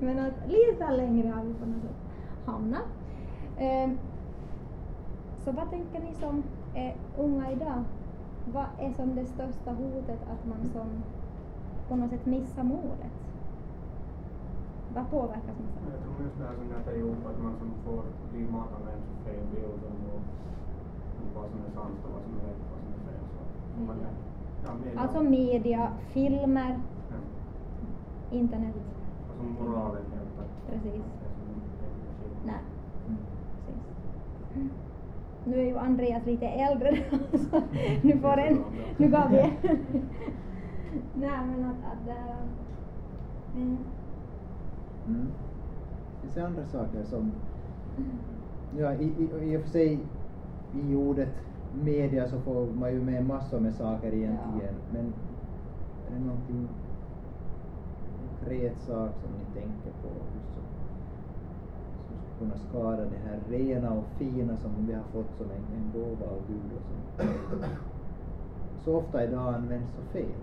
men 0.00 0.18
att 0.18 0.48
lite 0.48 0.90
längre 0.90 1.28
har 1.28 1.44
vi 1.44 1.54
på 1.54 1.66
något 1.66 1.82
sätt 1.82 1.96
hamnat. 2.46 2.86
Eh, 3.58 3.90
så 5.44 5.52
vad 5.52 5.70
tänker 5.70 6.00
ni 6.00 6.14
som 6.14 6.42
är 6.74 6.94
unga 7.18 7.52
idag? 7.52 7.84
Vad 8.52 8.66
är 8.78 8.92
som 8.92 9.14
det 9.14 9.26
största 9.26 9.70
hotet 9.70 10.20
att 10.32 10.46
man 10.46 10.68
som 10.72 10.88
på 11.88 11.96
något 11.96 12.10
sätt 12.10 12.26
missar 12.26 12.62
målet? 12.62 13.14
Vad 14.94 15.10
påverkas 15.10 15.56
man 15.62 15.70
av? 15.76 15.92
Jag 15.92 16.00
tror 16.02 16.26
just 16.26 16.38
det 16.38 16.44
här 16.44 16.54
som 16.54 16.70
jag 16.74 16.84
tar 16.84 16.92
ihop 16.92 17.26
att 17.30 17.42
man 17.42 17.54
som 17.58 17.70
får 17.84 18.02
bli 18.30 18.42
matad 18.50 18.80
med 18.84 18.94
en 18.94 19.24
fel 19.24 19.46
bild 19.54 19.80
om 19.90 19.96
vad 21.34 21.50
som 21.50 21.60
är 21.66 21.70
sant 21.70 21.98
och 22.04 22.12
vad 22.14 22.22
som 22.22 22.32
är 22.40 22.44
rätt 22.48 22.75
Alltså 24.96 25.22
media, 25.22 25.92
filmer, 26.12 26.80
ja, 27.10 27.16
internet. 28.38 28.74
som 29.38 29.52
moralen 29.66 30.02
helt 30.12 30.38
att 30.38 30.70
Precis. 30.72 31.02
Nej, 32.46 32.54
Mm. 33.06 33.18
precis. 34.54 34.72
Nu 35.44 35.60
är 35.60 35.64
ju 35.64 35.78
Andreas 35.78 36.26
lite 36.26 36.46
äldre 36.46 36.96
så 37.32 37.60
nu 38.02 38.18
får 38.18 38.36
en, 38.38 38.58
nu 38.96 39.08
gav 39.08 39.30
vi 39.30 39.36
Nej 41.14 41.40
men 41.46 41.64
att, 41.64 41.92
att 41.92 42.08
äh, 42.08 42.36
mm, 43.56 43.76
Mm. 45.08 45.26
Det 46.22 46.32
finns 46.32 46.46
andra 46.46 46.66
saker 46.66 47.04
som, 47.04 47.32
ja 48.78 48.92
i, 48.94 49.04
i, 49.04 49.52
i 49.52 49.56
och 49.56 49.62
för 49.62 49.68
sig 49.70 49.98
i 50.74 50.94
ordet 50.94 51.28
media 51.84 52.28
så 52.28 52.40
får 52.40 52.66
man 52.66 52.92
ju 52.92 53.02
med 53.02 53.26
massor 53.26 53.60
med 53.60 53.74
saker 53.74 54.14
egentligen, 54.14 54.74
men 54.92 55.14
är 56.06 56.14
det 56.14 56.20
någonting 56.20 56.68
konkret 58.18 58.80
sak 58.80 59.10
som 59.20 59.30
ni 59.38 59.60
tänker 59.60 59.90
på 60.02 60.08
som, 60.08 60.64
som 62.06 62.16
skulle 62.24 62.38
kunna 62.38 62.58
skada 62.68 63.04
det 63.04 63.20
här 63.28 63.40
rena 63.48 63.92
och 63.92 64.04
fina 64.18 64.56
som 64.56 64.86
vi 64.86 64.92
har 64.92 65.02
fått 65.02 65.36
som 65.36 65.46
en, 65.50 65.64
en 65.76 65.92
gåva 65.92 66.26
av 66.32 66.40
Gud 66.48 66.70
och 66.76 66.82
som 66.82 67.58
så 68.84 68.96
ofta 68.96 69.24
idag 69.24 69.54
används 69.54 69.94
så 69.96 70.02
fel? 70.12 70.40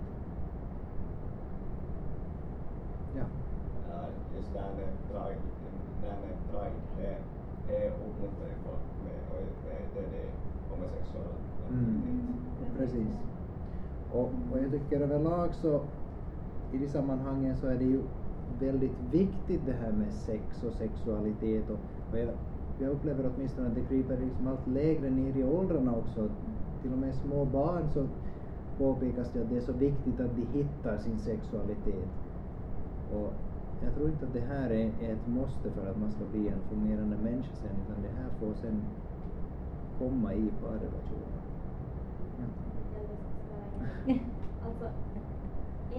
Ja. 3.15 3.25
Ja, 3.89 4.05
just 4.35 4.53
det 4.53 4.59
här 4.59 4.73
med 4.75 4.93
pride, 5.11 5.41
det 6.01 6.09
här 6.09 6.17
med 6.25 6.35
pride, 6.51 6.81
det, 6.97 7.17
det 7.67 7.89
uppmuntrar 7.89 8.47
ju 8.47 8.57
folk 8.65 8.85
med, 9.03 9.19
och 9.31 9.43
det, 9.65 9.99
det 9.99 9.99
är 9.99 10.11
det 10.11 10.42
homosexuella. 10.75 11.35
Mm. 11.69 12.01
Precis. 12.77 13.07
Och, 14.13 14.31
och 14.51 14.59
jag 14.63 14.71
tycker 14.71 14.99
överlag 15.01 15.53
så 15.55 15.81
i 16.71 16.77
de 16.77 16.87
sammanhangen 16.87 17.57
så 17.57 17.67
är 17.67 17.77
det 17.77 17.85
ju 17.85 18.01
väldigt 18.59 18.99
viktigt 19.11 19.65
det 19.65 19.73
här 19.73 19.91
med 19.91 20.13
sex 20.13 20.63
och 20.63 20.73
sexualitet 20.73 21.69
och, 21.69 21.79
och 22.11 22.19
jag, 22.19 22.29
jag 22.79 22.91
upplever 22.91 23.31
åtminstone 23.35 23.67
att 23.67 23.75
det 23.75 23.81
kryper 23.81 24.17
liksom 24.17 24.47
allt 24.47 24.67
lägre 24.67 25.09
ner 25.09 25.37
i 25.37 25.43
åldrarna 25.43 25.95
också. 25.95 26.29
Till 26.81 26.91
och 26.91 26.97
med 26.97 27.15
små 27.15 27.45
barn 27.45 27.83
så 27.93 28.07
påpekas 28.77 29.31
det 29.33 29.41
att 29.41 29.49
det 29.49 29.57
är 29.57 29.61
så 29.61 29.73
viktigt 29.73 30.19
att 30.19 30.35
de 30.35 30.41
hittar 30.41 30.97
sin 30.97 31.19
sexualitet. 31.19 32.09
Och 33.13 33.33
jag 33.83 33.93
tror 33.95 34.09
inte 34.09 34.25
att 34.25 34.33
det 34.33 34.39
här 34.39 34.69
är, 34.69 34.91
är 35.01 35.13
ett 35.13 35.27
måste 35.27 35.71
för 35.71 35.87
att 35.91 35.99
man 35.99 36.11
ska 36.11 36.25
bli 36.25 36.47
en 36.47 36.61
fungerande 36.69 37.17
människa 37.17 37.55
sen 37.61 37.71
utan 37.85 38.01
det 38.01 38.21
här 38.21 38.29
får 38.39 38.53
sen 38.53 38.81
komma 40.03 40.29
i 40.33 40.45
parrelationen. 40.61 41.41
Ja. 42.39 42.45
Alltså, 44.65 44.85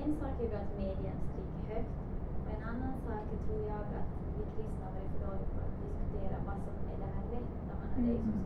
en 0.01 0.10
sak 0.20 0.35
är 0.44 0.51
att 0.62 0.70
medien 0.85 1.18
skriker 1.26 1.62
högt 1.74 1.97
och 2.44 2.51
en 2.56 2.62
annan 2.72 2.94
sak 3.06 3.24
tror 3.44 3.62
jag 3.72 3.85
att 4.01 4.10
vi 4.36 4.43
kristna 4.55 4.86
var 4.94 5.05
för 5.10 5.18
dåliga 5.24 5.48
på 5.55 5.60
att 5.66 5.74
diskutera 5.82 6.36
vad 6.48 6.59
som 6.64 6.74
är 6.93 6.97
det 7.02 7.10
här 7.16 7.24
rätta, 7.35 7.72
man 7.81 7.89
det 7.97 8.02
är 8.02 8.14
ju 8.14 8.18
så 8.18 8.31
Mm. 8.35 8.43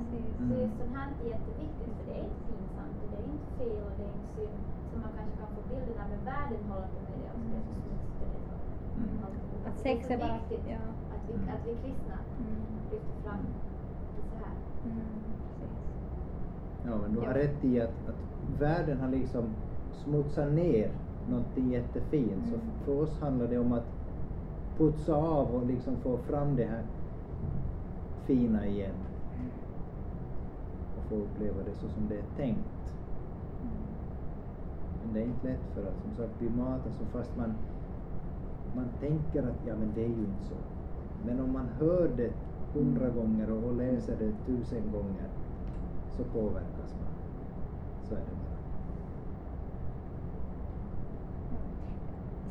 pinsamt. 0.00 0.48
Så 0.48 0.54
just 0.62 0.76
sånt 0.80 0.94
här 0.96 1.08
är 1.22 1.28
jätteviktigt 1.34 1.92
för 1.96 2.04
det 2.08 2.14
är 2.20 2.24
inte 2.28 2.42
pinsamt 2.48 2.96
och 3.02 3.08
det 3.12 3.18
är 3.22 3.26
inte 3.34 3.48
fel 3.58 3.80
och 3.88 3.94
det 3.98 4.04
är 4.08 4.12
inte 4.18 4.28
synd. 4.36 4.58
Så 4.90 4.94
man 5.04 5.10
kanske 5.16 5.34
kan 5.40 5.48
få 5.54 5.60
bilden 5.70 5.96
av 6.02 6.08
men 6.12 6.22
världen 6.32 6.62
håller 6.70 6.88
på 6.94 6.98
med 7.06 7.14
det 7.22 7.28
och 7.34 7.40
så 7.42 7.46
det 7.52 7.58
är 7.60 7.64
så 7.68 7.74
smutsigt 7.82 8.20
och 8.22 8.28
det 8.32 8.38
är 8.40 8.44
så 8.48 8.56
Mm. 9.00 9.68
Att 9.68 9.78
sex 9.86 9.98
är 10.14 10.18
bara- 10.22 10.36
viktigt 10.38 10.64
ja. 10.74 10.82
att, 11.14 11.22
vi, 11.28 11.32
Mm. 11.34 11.48
att 11.54 11.62
vi 11.66 11.72
kristna 11.82 12.16
Mm. 12.42 12.60
lyfter 12.92 13.16
fram 13.24 13.42
det 14.16 14.22
så 14.30 14.36
här. 14.44 14.54
Mm, 14.54 14.62
precis. 14.62 14.69
Ja, 16.82 16.98
men 16.98 17.12
du 17.12 17.18
har 17.18 17.26
Ja. 17.26 17.34
rätt 17.34 17.64
i 17.64 17.80
att, 17.80 18.08
att 18.08 18.16
världen 18.40 19.00
har 19.00 19.08
liksom 19.08 19.54
smutsat 19.92 20.52
ner 20.52 20.92
någonting 21.24 21.70
jättefint. 21.70 22.48
Så 22.48 22.54
Mm. 22.54 22.70
för 22.84 22.92
oss 22.92 23.20
handlar 23.20 23.48
det 23.48 23.58
om 23.58 23.72
att 23.72 23.88
putsa 24.76 25.14
av 25.14 25.54
och 25.54 25.66
liksom 25.66 26.00
få 26.02 26.18
fram 26.18 26.56
det 26.56 26.64
här 26.64 26.86
fina 28.26 28.66
igen. 28.68 28.94
Och 30.94 31.04
få 31.08 31.14
uppleva 31.16 31.62
det 31.62 31.74
så 31.74 31.88
som 31.88 32.08
det 32.08 32.18
är 32.18 32.26
tänkt. 32.36 32.94
Men 35.02 35.12
det 35.12 35.20
är 35.20 35.24
inte 35.24 35.46
lätt 35.46 35.74
för 35.74 35.84
att 35.86 36.00
som 36.02 36.16
sagt 36.16 36.34
vi 36.38 36.50
matas 36.50 36.96
så 36.96 37.06
fast 37.06 37.36
man, 37.36 37.54
man 38.74 38.88
tänker 39.00 39.42
att 39.42 39.64
ja 39.64 39.76
men 39.76 39.94
det 39.94 40.04
är 40.04 40.08
ju 40.08 40.24
inte 40.24 40.44
så. 40.44 40.54
Men 41.24 41.40
om 41.40 41.52
man 41.52 41.68
hör 41.68 42.08
det 42.08 42.34
hundra 42.74 43.08
gånger 43.08 43.50
och, 43.50 43.74
läser 43.74 44.16
det 44.16 44.32
tusen 44.46 44.82
gånger 44.92 45.28
så 46.16 46.24
påverkas 46.24 46.94
man. 47.00 47.14
Så 48.08 48.14
är 48.14 48.18
det 48.18 48.36
bara. 48.44 48.60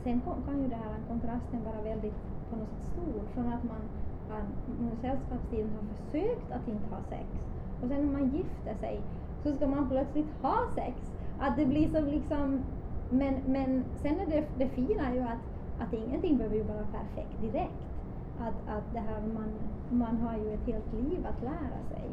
Sen 0.04 0.22
kan 0.46 0.62
ju 0.62 0.68
det 0.68 0.76
här 0.76 0.96
kontrasten 1.08 1.64
vara 1.64 1.82
väldigt 1.82 2.16
på 2.50 2.56
något 2.56 2.70
sätt 2.70 2.90
stor 3.00 3.22
från 3.34 3.54
att 3.54 3.64
man 3.64 3.82
under 4.80 4.96
sällskapstiden 4.96 5.70
har 5.76 5.96
försökt 5.96 6.52
att 6.52 6.68
inte 6.68 6.96
ha 6.96 7.02
sex 7.10 7.28
och 7.82 7.88
sen 7.88 8.06
när 8.06 8.20
man 8.20 8.30
gifter 8.30 8.76
sig 8.80 9.02
så 9.44 9.56
ska 9.56 9.68
man 9.68 9.90
plötsligt 9.90 10.34
ha 10.42 10.58
sex. 10.76 10.96
Att 11.40 11.58
det 11.58 11.66
blir 11.66 11.88
som 11.88 12.06
liksom, 12.06 12.60
men, 13.10 13.34
men 13.46 13.84
sen 14.02 14.20
är 14.20 14.26
det, 14.26 14.44
det 14.58 14.70
fina 14.70 15.10
är 15.10 15.14
ju 15.14 15.22
att, 15.22 15.44
att 15.80 15.94
ingenting 15.94 16.38
behöver 16.38 16.56
ju 16.56 16.64
vara 16.64 16.86
perfekt 16.92 17.42
direkt. 17.42 17.89
Att, 18.40 18.78
att 18.78 18.94
det 18.94 19.00
här 19.00 19.22
man, 19.34 19.50
man 19.90 20.18
har 20.18 20.38
ju 20.38 20.54
ett 20.54 20.66
helt 20.66 20.94
liv 20.94 21.28
att 21.28 21.44
lära 21.44 21.84
sig. 21.90 22.10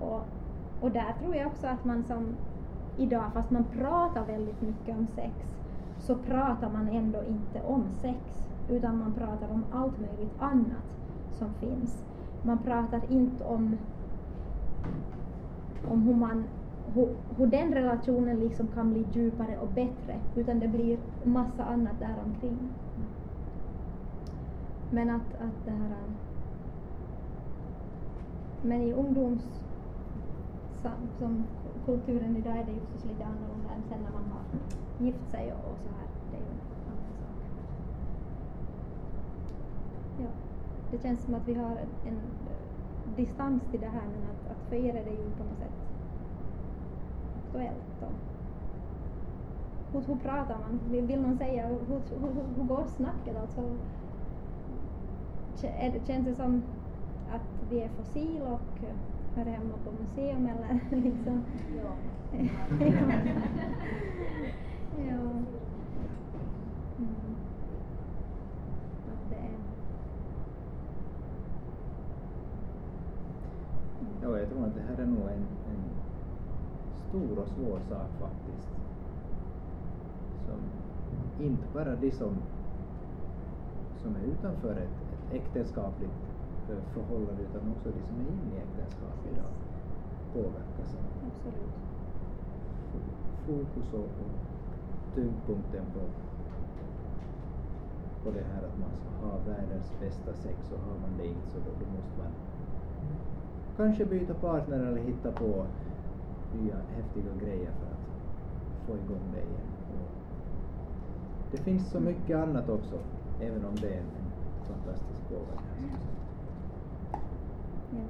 Och, 0.00 0.22
och 0.80 0.90
där 0.90 1.14
tror 1.20 1.36
jag 1.36 1.46
också 1.46 1.66
att 1.66 1.84
man 1.84 2.04
som 2.04 2.36
idag, 2.96 3.24
fast 3.34 3.50
man 3.50 3.64
pratar 3.64 4.26
väldigt 4.26 4.60
mycket 4.62 4.98
om 4.98 5.06
sex, 5.14 5.34
så 5.98 6.14
pratar 6.14 6.70
man 6.70 6.88
ändå 6.88 7.18
inte 7.24 7.62
om 7.62 7.84
sex, 8.02 8.18
utan 8.68 8.98
man 8.98 9.12
pratar 9.12 9.50
om 9.50 9.64
allt 9.72 10.00
möjligt 10.00 10.34
annat 10.38 10.90
som 11.38 11.54
finns. 11.54 12.04
Man 12.42 12.58
pratar 12.58 13.00
inte 13.12 13.44
om, 13.44 13.76
om 15.90 16.02
hur, 16.02 16.14
man, 16.14 16.44
hur, 16.94 17.08
hur 17.36 17.46
den 17.46 17.74
relationen 17.74 18.40
liksom 18.40 18.66
kan 18.66 18.90
bli 18.90 19.06
djupare 19.12 19.58
och 19.58 19.68
bättre, 19.68 20.20
utan 20.36 20.58
det 20.58 20.68
blir 20.68 20.98
massa 21.24 21.64
annat 21.64 21.98
däromkring. 21.98 22.58
Men 24.90 25.10
att, 25.10 25.34
att 25.34 25.64
det 25.64 25.70
här... 25.70 25.90
Äh, 25.90 26.12
men 28.62 28.82
i 28.82 28.92
ungdoms... 28.92 29.42
Som, 30.82 30.92
som 31.18 31.44
kulturen 31.86 32.36
idag 32.36 32.56
är 32.56 32.64
det 32.64 32.72
ju 32.72 32.80
förstås 32.80 33.04
lite 33.04 33.24
annorlunda 33.24 33.70
än 33.76 33.82
sen 33.88 34.02
när 34.02 34.10
man 34.10 34.30
har 34.32 34.42
gift 35.06 35.30
sig 35.30 35.52
och, 35.52 35.72
och 35.72 35.78
så 35.78 35.88
här. 35.88 36.08
Det 36.30 36.36
är 36.36 36.40
ju 36.40 36.46
en 36.46 36.60
annan 36.86 37.14
sak. 37.20 37.40
Ja, 40.20 40.30
det 40.90 41.02
känns 41.02 41.20
som 41.22 41.34
att 41.34 41.48
vi 41.48 41.54
har 41.54 41.70
en, 41.70 41.88
en 42.06 42.20
distans 43.16 43.62
till 43.70 43.80
det 43.80 43.86
här 43.86 44.02
men 44.12 44.22
att, 44.30 44.50
att 44.50 44.68
för 44.68 44.76
er 44.76 44.94
är 44.94 45.04
det 45.04 45.10
ju 45.10 45.30
på 45.30 45.44
något 45.44 45.58
sätt 45.58 45.80
aktuellt. 47.38 48.02
Och 48.02 48.12
hur, 49.92 50.00
hur 50.00 50.20
pratar 50.20 50.58
man? 50.58 50.80
Vill, 50.90 51.20
någon 51.20 51.38
säga 51.38 51.66
hur, 51.66 51.78
hur, 51.78 52.00
hur, 52.20 52.44
hur 52.56 52.64
går 52.64 52.84
snacket 52.96 53.36
alltså? 53.36 53.62
Kä- 55.60 55.74
är 55.78 55.90
det- 55.92 56.06
Känns 56.06 56.26
det 56.26 56.34
som 56.34 56.62
att 57.32 57.70
vi 57.70 57.80
är 57.80 57.88
fossil 57.88 58.42
och 58.42 58.84
eh, 58.84 58.96
hör 59.34 59.44
hemma 59.44 59.74
på 59.84 59.90
museum 59.92 60.46
eller 60.46 60.80
liksom? 61.02 61.42
Ja. 61.76 61.92
ja. 65.08 65.20
Mm. 66.98 67.36
Att 69.06 69.30
det 69.30 69.36
är... 69.36 69.50
Ja, 74.22 74.38
jag 74.38 74.48
tror 74.48 74.64
att 74.66 74.74
det 74.74 74.80
här 74.88 75.02
är 75.02 75.06
nog 75.06 75.28
en, 75.28 75.46
en 75.72 75.82
stor 77.08 77.38
och 77.38 77.48
svår 77.48 77.78
sak 77.88 78.08
faktiskt. 78.20 78.68
Som 80.46 80.60
inte 81.46 81.64
bara 81.72 81.96
de 81.96 82.10
som, 82.12 82.34
som 84.02 84.16
är 84.16 84.20
utanför 84.20 84.76
ett 84.76 85.09
äktenskapligt 85.32 86.18
förhållande 86.94 87.42
utan 87.42 87.62
också 87.72 87.88
de 87.96 88.02
som 88.08 88.16
är 88.20 88.28
inne 88.32 88.54
i 88.54 88.58
äktenskap 88.58 89.18
idag 89.32 89.52
påverkas 90.32 90.90
av 90.98 91.06
Absolut. 91.28 91.76
fokus 93.46 93.94
och, 93.94 94.00
och 94.00 94.32
tyngdpunkten 95.14 95.84
på, 95.94 96.00
på 98.24 98.30
det 98.36 98.44
här 98.52 98.62
att 98.62 98.78
man 98.78 98.90
ska 99.00 99.26
ha 99.26 99.38
världens 99.38 99.92
bästa 100.00 100.32
sex 100.34 100.72
och 100.72 100.78
har 100.78 100.98
man 101.00 101.16
det 101.18 101.26
inte 101.26 101.50
så 101.52 101.58
då, 101.58 101.70
då 101.80 101.86
måste 101.96 102.18
man 102.22 102.32
kanske 103.76 104.04
byta 104.04 104.34
partner 104.34 104.78
eller 104.86 105.02
hitta 105.02 105.32
på 105.32 105.66
nya 106.54 106.76
häftiga 106.96 107.32
grejer 107.44 107.70
för 107.80 107.86
att 107.86 108.04
få 108.86 108.96
igång 108.96 109.26
det 109.34 109.42
igen. 109.42 109.70
Det 111.50 111.56
finns 111.56 111.90
så 111.90 112.00
mycket 112.00 112.36
annat 112.36 112.68
också, 112.68 112.98
även 113.40 113.64
om 113.64 113.76
det 113.76 113.94
är 113.94 114.00
en 114.00 114.19
fantastisk 114.70 115.28
påverkan. 115.28 115.90
Ja. 117.90 118.04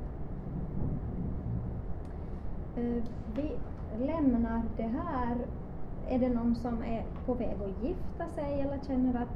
Eh, 2.82 3.02
vi 3.34 3.58
lämnar 4.06 4.62
det 4.76 4.86
här. 4.86 5.36
Är 6.08 6.18
det 6.18 6.28
någon 6.28 6.54
som 6.54 6.82
är 6.82 7.04
på 7.26 7.34
väg 7.34 7.56
att 7.62 7.84
gifta 7.84 8.28
sig 8.28 8.60
eller 8.60 8.78
känner 8.86 9.22
att 9.22 9.28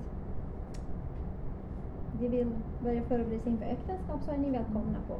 de 2.20 2.28
vill 2.28 2.52
börja 2.82 3.02
förbereda 3.02 3.42
sig 3.42 3.52
inför 3.52 3.66
äktenskap 3.66 4.22
så 4.24 4.30
är 4.30 4.38
ni 4.38 4.50
välkomna 4.50 4.98
på 5.08 5.16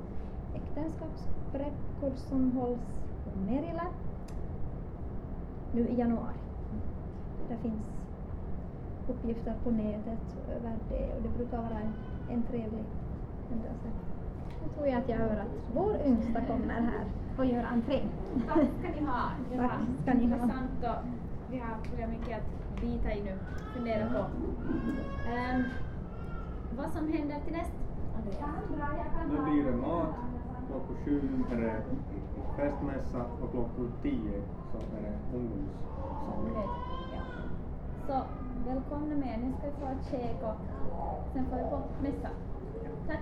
äktenskapspreppkurs 0.55 2.18
som 2.28 2.52
hålls 2.52 2.81
på 3.24 3.39
Merila 3.40 3.86
nu 5.72 5.89
i 5.89 5.98
januari. 5.98 6.35
Det 7.48 7.56
finns 7.56 7.94
uppgifter 9.09 9.55
på 9.64 9.70
nätet 9.70 10.24
över 10.56 10.72
det 10.89 11.14
och 11.16 11.22
det 11.22 11.28
brukar 11.28 11.56
vara 11.56 11.78
en, 11.81 11.93
en 12.31 12.43
trevlig 12.43 12.85
händelse. 13.51 13.89
Nu 14.62 14.68
tror 14.74 14.86
jag 14.86 14.98
att 14.98 15.09
jag 15.09 15.16
hör 15.16 15.36
att 15.36 15.55
vår 15.74 15.97
yngsta 16.06 16.40
kommer 16.40 16.74
här 16.74 17.05
och 17.39 17.47
gör 17.47 17.64
entré. 17.64 18.02
Tack 18.47 18.68
ska 18.78 19.01
ni 19.01 19.06
ha. 19.06 19.31
Det 19.51 19.56
var 19.59 19.70
ska 20.02 20.14
ni 20.14 20.26
ha. 20.26 20.35
intressant 20.35 20.78
och 20.82 21.09
vi 21.51 21.59
har 21.59 21.68
har 22.01 22.09
mycket 22.09 22.39
att 22.39 22.81
bita 22.81 23.12
i 23.12 23.22
nu, 23.22 23.39
fundera 23.74 24.06
på. 24.06 24.24
Ehm, 25.31 25.62
vad 26.76 26.90
som 26.90 27.09
händer 27.12 27.40
till 27.44 27.52
näst? 27.52 27.72
Nu 29.31 29.43
blir 29.43 29.64
det 29.64 29.76
mat. 29.76 30.14
Klockan 30.66 30.97
sju 31.05 31.20
är 31.52 31.56
det 31.60 31.82
festmässa 32.56 33.24
och 33.43 33.51
klockan 33.51 33.93
tio 34.02 34.43
så 34.72 34.97
är 34.97 35.02
det 35.02 35.36
ungdomssamling. 35.36 36.68
Så 38.06 38.22
Välkomna 38.66 39.15
med, 39.15 39.41
nu 39.41 39.53
ska 39.59 39.66
vi 39.66 39.73
få 39.81 39.86
ett 39.86 40.11
käk 40.11 40.43
och 40.43 40.55
sen 41.32 41.47
får 41.47 41.57
vi 41.57 41.62
på 41.62 41.82
mässa. 42.03 42.28
Tack! 43.07 43.20